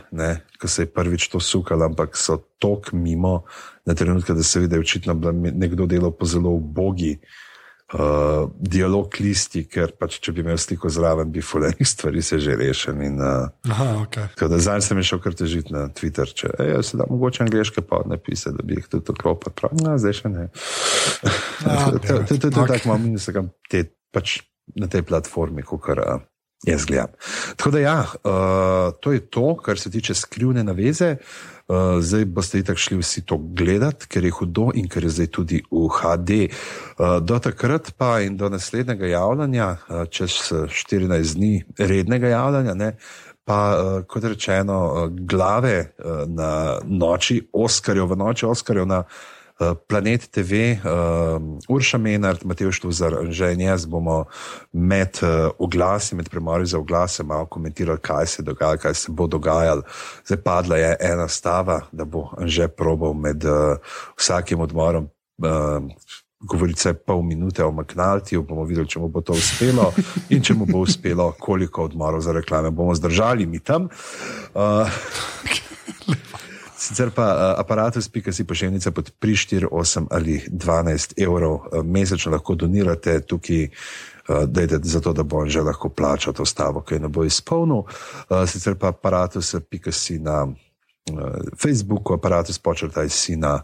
ko 0.62 0.68
se 0.68 0.86
je 0.86 0.94
prvič 0.94 1.28
to 1.28 1.40
sukalo, 1.40 1.86
ampak 1.86 2.18
so 2.18 2.38
tok 2.60 2.92
mimo, 2.94 3.44
na 3.86 3.94
trenutke, 3.94 4.34
da 4.34 4.44
se 4.44 4.60
vidi, 4.60 4.70
da 4.70 4.76
je 4.76 4.86
očitno 4.86 5.14
nekdo 5.34 5.86
delal 5.86 6.12
po 6.12 6.26
zelo 6.26 6.50
ubogi 6.50 7.18
uh, 7.94 8.46
dialog 8.60 9.16
listi, 9.20 9.64
ker 9.66 9.96
pač, 9.98 10.20
če 10.22 10.34
bi 10.36 10.44
imel 10.44 10.60
sliko 10.62 10.92
zraven, 10.94 11.32
bi 11.34 11.42
fulejnih 11.42 11.88
stvari 11.94 12.22
se 12.22 12.40
že 12.40 12.58
rešil. 12.60 13.00
Uh, 13.18 14.04
okay. 14.04 14.30
Zdaj 14.38 14.84
sem 14.86 15.02
šel 15.02 15.22
kar 15.24 15.38
težiti 15.38 15.74
na 15.74 15.88
Twitter, 15.90 16.30
če 16.30 16.54
ej, 16.60 16.76
se 16.86 17.00
da 17.00 17.10
mogoče 17.10 17.48
angliške 17.48 17.82
pa 17.82 18.04
ne 18.10 18.20
pise, 18.22 18.54
da 18.54 18.66
bi 18.66 18.78
jih 18.78 18.90
tudi 18.92 19.08
tako 19.10 19.36
prav. 19.50 19.74
No, 19.82 19.98
zdaj 19.98 20.20
še 20.22 20.34
ne. 20.34 20.50
Ja, 21.66 21.90
to 22.30 22.38
je 22.38 22.54
tako, 22.54 22.78
imam 22.86 23.10
in 23.10 23.20
se 23.22 23.34
kam 23.36 23.54
te 23.70 23.88
pač. 24.14 24.42
Na 24.78 24.86
tej 24.86 25.02
platformi, 25.02 25.64
kot 25.66 25.82
kar 25.82 25.98
uh, 25.98 26.20
Jaz 26.68 26.86
gledam. 26.86 27.08
Tako 27.56 27.72
da, 27.72 27.80
ja, 27.80 28.00
uh, 28.00 28.94
to 29.00 29.12
je 29.12 29.20
to, 29.20 29.56
kar 29.58 29.80
se 29.80 29.92
tiče 29.92 30.14
skrivne 30.14 30.64
naveze. 30.64 31.16
Uh, 31.68 31.76
zdaj 32.02 32.26
boste 32.26 32.64
tako 32.64 32.80
šli 32.80 32.98
vsi 32.98 33.22
to 33.26 33.38
gledati, 33.38 34.08
ker 34.08 34.26
je 34.26 34.32
hudo 34.32 34.72
in 34.76 34.90
ker 34.90 35.04
je 35.04 35.10
zdaj 35.10 35.28
tudi 35.28 35.62
v 35.72 35.88
HD. 35.88 36.50
Uh, 36.50 37.20
do 37.22 37.40
takrat 37.40 37.94
pa 37.98 38.20
in 38.20 38.38
do 38.38 38.50
naslednjega 38.50 39.08
javljanja, 39.08 39.70
uh, 39.72 40.06
čez 40.10 40.32
14 40.52 41.36
dni 41.36 41.64
rednega 41.78 42.28
javljanja, 42.28 42.74
ne, 42.74 42.92
pa 43.46 43.60
uh, 43.78 44.06
kot 44.08 44.24
rečeno, 44.24 44.80
uh, 44.86 45.10
glave 45.10 45.80
uh, 45.80 46.26
na 46.28 46.80
noči, 46.84 47.40
Oskarjev, 47.54 48.12
v 48.12 48.18
noči 48.18 48.46
Oskarjev 48.46 48.88
na. 48.88 49.04
Eh, 49.60 49.76
Planet 49.88 50.32
TV, 50.32 50.52
uh, 50.72 50.88
eh, 50.88 51.68
Urša 51.68 51.98
Menard, 51.98 52.46
Matej 52.48 52.72
Štuzar, 52.72 53.28
že 53.28 53.52
in 53.52 53.68
jaz 53.68 53.84
bomo 53.84 54.32
med 54.72 55.20
uh, 55.20 55.52
oglasi, 55.60 56.16
med 56.16 56.32
premori 56.32 56.64
za 56.64 56.80
oglase, 56.80 57.24
malo 57.28 57.44
komentirali, 57.46 58.00
kaj 58.00 58.26
se 58.26 58.44
dogaja, 58.44 58.78
kaj 58.80 58.94
se 58.96 59.12
bo 59.12 59.28
dogajalo. 59.28 59.84
Zdaj 60.24 60.40
padla 60.44 60.78
je 60.78 60.96
ena 61.02 61.28
stava, 61.28 61.82
da 61.92 62.06
bo 62.06 62.32
že 62.48 62.68
probal 62.72 63.14
med 63.14 63.44
uh, 63.44 63.76
vsakim 64.16 64.64
odmorom. 64.64 65.12
Uh, 65.44 65.84
Govoriti 66.40 66.80
se 66.80 66.94
pol 66.94 67.20
minute 67.22 67.60
o 67.64 67.72
McNaltyju, 67.72 68.46
bomo 68.48 68.64
videli, 68.64 68.88
če 68.88 69.00
mu 69.04 69.10
bo 69.12 69.20
to 69.20 69.36
uspelo 69.36 69.92
in 70.34 70.40
če 70.40 70.56
mu 70.56 70.64
bo 70.72 70.86
uspelo, 70.88 71.34
koliko 71.36 71.84
odmorov 71.84 72.24
za 72.24 72.32
reklame 72.32 72.72
bomo 72.72 72.96
zdržali 72.96 73.44
mi 73.46 73.60
tam. 73.60 73.92
Uh, 74.56 74.88
Sicer 76.80 77.12
pa 77.12 77.26
uh, 77.28 77.42
aparatus, 77.60 78.08
pika 78.08 78.32
si 78.32 78.46
pošiljnica 78.48 78.92
pod 78.96 79.12
pri 79.20 79.36
4, 79.36 79.68
8 79.72 80.08
ali 80.16 80.40
12 80.48 81.14
evrov 81.20 81.54
uh, 81.54 81.84
mesečno 81.84 82.32
lahko 82.32 82.56
donirate 82.56 83.20
tukaj, 83.22 83.68
da 84.46 84.62
je 84.62 84.80
zato, 84.84 85.14
da 85.14 85.24
bo 85.24 85.40
on 85.42 85.50
že 85.50 85.62
lahko 85.62 85.90
plačal 85.90 86.34
to 86.34 86.46
stavo, 86.46 86.84
ki 86.86 86.96
je 86.96 87.00
ne 87.00 87.08
bo 87.08 87.24
izpolnil. 87.26 87.82
Sicer 88.48 88.76
pa 88.78 88.92
aparatus, 88.94 89.56
pika 89.70 89.92
si 89.92 90.20
na 90.20 90.46
Facebooku, 91.58 92.14
aparatus 92.14 92.60
počrtaj 92.62 93.10
si 93.10 93.36
na 93.36 93.64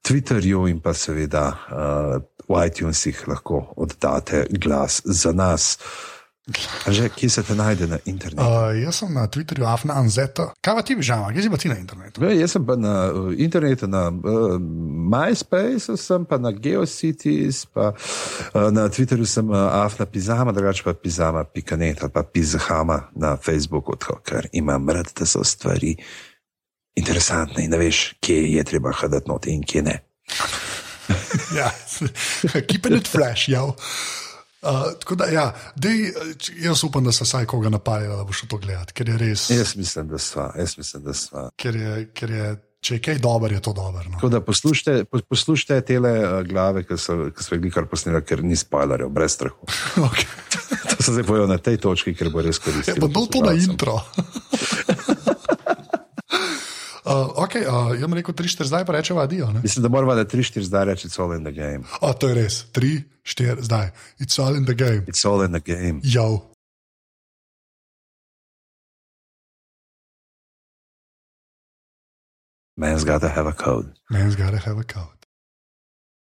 Twitterju 0.00 0.70
in 0.70 0.80
pa 0.80 0.94
seveda 0.96 1.44
v 2.48 2.66
iTunesih 2.66 3.28
lahko 3.28 3.74
oddate 3.76 4.46
glas 4.50 5.02
za 5.04 5.32
nas. 5.32 5.78
Že, 6.86 7.08
kje 7.14 7.30
se 7.30 7.42
te 7.42 7.54
najde 7.54 7.86
na 7.86 7.98
internetu? 8.04 8.42
Uh, 8.42 8.72
jaz 8.82 9.00
sem 9.02 9.12
na 9.14 9.26
Twitterju, 9.30 9.66
Afna 9.66 9.94
Anzeta. 10.00 10.50
Kaj 10.64 10.74
pa 10.76 10.82
ti, 10.82 10.96
Žama, 10.98 11.32
kje 11.34 11.44
si 11.44 11.50
pa 11.52 11.60
ti 11.60 11.70
na 11.70 11.78
internetu? 11.78 12.24
Ja, 12.24 12.32
jaz 12.34 12.56
sem 12.56 12.66
pa 12.66 12.76
na 12.76 12.94
uh, 13.12 13.30
internetu, 13.36 13.86
na 13.90 14.08
uh, 14.10 14.56
MySpace, 15.14 15.96
sem 16.00 16.24
pa 16.26 16.40
na 16.42 16.52
GeoCities, 16.54 17.64
pa 17.70 17.92
uh, 17.92 18.68
na 18.74 18.88
Twitterju 18.90 19.28
sem 19.28 19.46
uh, 19.50 19.84
Afna 19.84 20.06
Pizama, 20.06 20.54
drugače 20.56 20.86
pa 20.86 20.94
Pizama, 20.94 21.44
Pikanet 21.44 22.02
ali 22.02 22.12
pa 22.12 22.22
Pizahama 22.22 23.02
na 23.14 23.36
Facebooku, 23.36 23.96
tako, 23.96 24.20
ker 24.24 24.50
imam 24.52 24.88
rad, 24.90 25.12
da 25.14 25.26
so 25.26 25.44
stvari 25.44 25.94
interesantne 26.98 27.64
in 27.64 27.70
da 27.70 27.78
veš, 27.80 28.20
kje 28.20 28.42
je 28.56 28.64
treba 28.64 28.92
hoditi 28.92 29.28
noti 29.28 29.54
in 29.54 29.62
kje 29.62 29.82
ne. 29.82 30.00
ja, 31.58 31.70
keep 32.68 32.86
it 32.86 33.08
flash, 33.08 33.48
ja. 33.48 33.62
Uh, 34.60 35.16
da, 35.16 35.24
ja, 35.24 35.54
dej, 35.76 36.10
jaz 36.60 36.84
upam, 36.84 37.04
da 37.04 37.12
se 37.12 37.24
vsaj 37.24 37.46
koga 37.48 37.70
napadajo, 37.72 38.16
da 38.16 38.24
boš 38.28 38.42
to 38.48 38.58
gledal, 38.60 38.84
ker 38.92 39.08
je 39.08 39.16
res. 39.18 39.46
Jaz 39.50 39.76
mislim, 39.76 40.08
da 40.08 40.18
sva. 40.18 40.50
Mislim, 40.76 41.04
da 41.04 41.14
sva. 41.16 41.46
Ker, 41.56 41.76
je, 41.76 41.94
ker 42.12 42.30
je, 42.30 42.50
če 42.84 42.98
je 42.98 43.02
kaj 43.06 43.18
dobro, 43.24 43.48
je 43.54 43.62
to 43.64 43.72
dobro. 43.72 44.04
No. 44.12 44.40
Poslušajte, 44.44 45.04
poslušajte 45.28 45.80
te 45.80 45.96
uh, 45.96 46.42
glave, 46.44 46.84
ki 46.84 47.00
so, 47.00 47.16
ki 47.32 47.46
so 47.46 47.56
jih 47.56 47.72
kar 47.72 47.88
posneli, 47.88 48.20
ker 48.20 48.44
ni 48.44 48.56
spoilerjev, 48.56 49.08
brez 49.08 49.38
strahu. 49.38 49.70
Okay. 50.10 50.28
to 50.96 51.02
se 51.02 51.12
zdaj 51.12 51.24
pojavi 51.24 51.48
na 51.48 51.58
tej 51.58 51.80
točki, 51.80 52.14
ker 52.14 52.28
bo 52.28 52.44
res 52.44 52.60
koristilo. 52.60 53.00
Ja, 53.00 53.08
bo 53.08 53.24
to 53.32 53.40
na 53.46 53.56
intro. 53.56 53.96
Uh, 57.10 57.42
okay, 57.42 57.66
uh, 57.66 57.90
jaz 57.98 58.12
rekel 58.12 58.34
3-4, 58.34 58.64
zdaj 58.64 58.84
pa 58.86 58.92
rečemo 58.92 59.20
adijo. 59.20 59.50
ne? 59.52 59.60
Mislim, 59.62 59.82
da 59.82 59.88
moramo 59.88 60.14
da 60.14 60.24
3-4 60.24 60.62
zdaj 60.62 60.84
reči, 60.84 61.08
it's 61.08 61.18
all 61.22 61.32
in 61.36 61.42
the 61.44 61.52
game. 61.52 61.82
A, 62.00 62.12
to 62.12 62.28
je 62.28 62.34
res. 62.34 62.64
3-4, 62.72 63.56
zdaj. 63.60 63.90
It's 64.18 64.38
all 64.38 64.54
in 64.56 64.64
the 64.64 64.74
game. 64.74 65.02
It's 65.10 65.24
all 65.26 65.42
in 65.44 65.52
the 65.52 65.60
game. 65.60 66.00
Yo. 66.04 66.38
Man's 72.76 73.04
gotta 73.04 73.28
have 73.28 73.48
a 73.48 73.52
code. 73.52 73.92
Man's 74.10 74.36
gotta 74.36 74.58
have 74.58 74.78
a 74.78 74.84
code. 74.84 75.19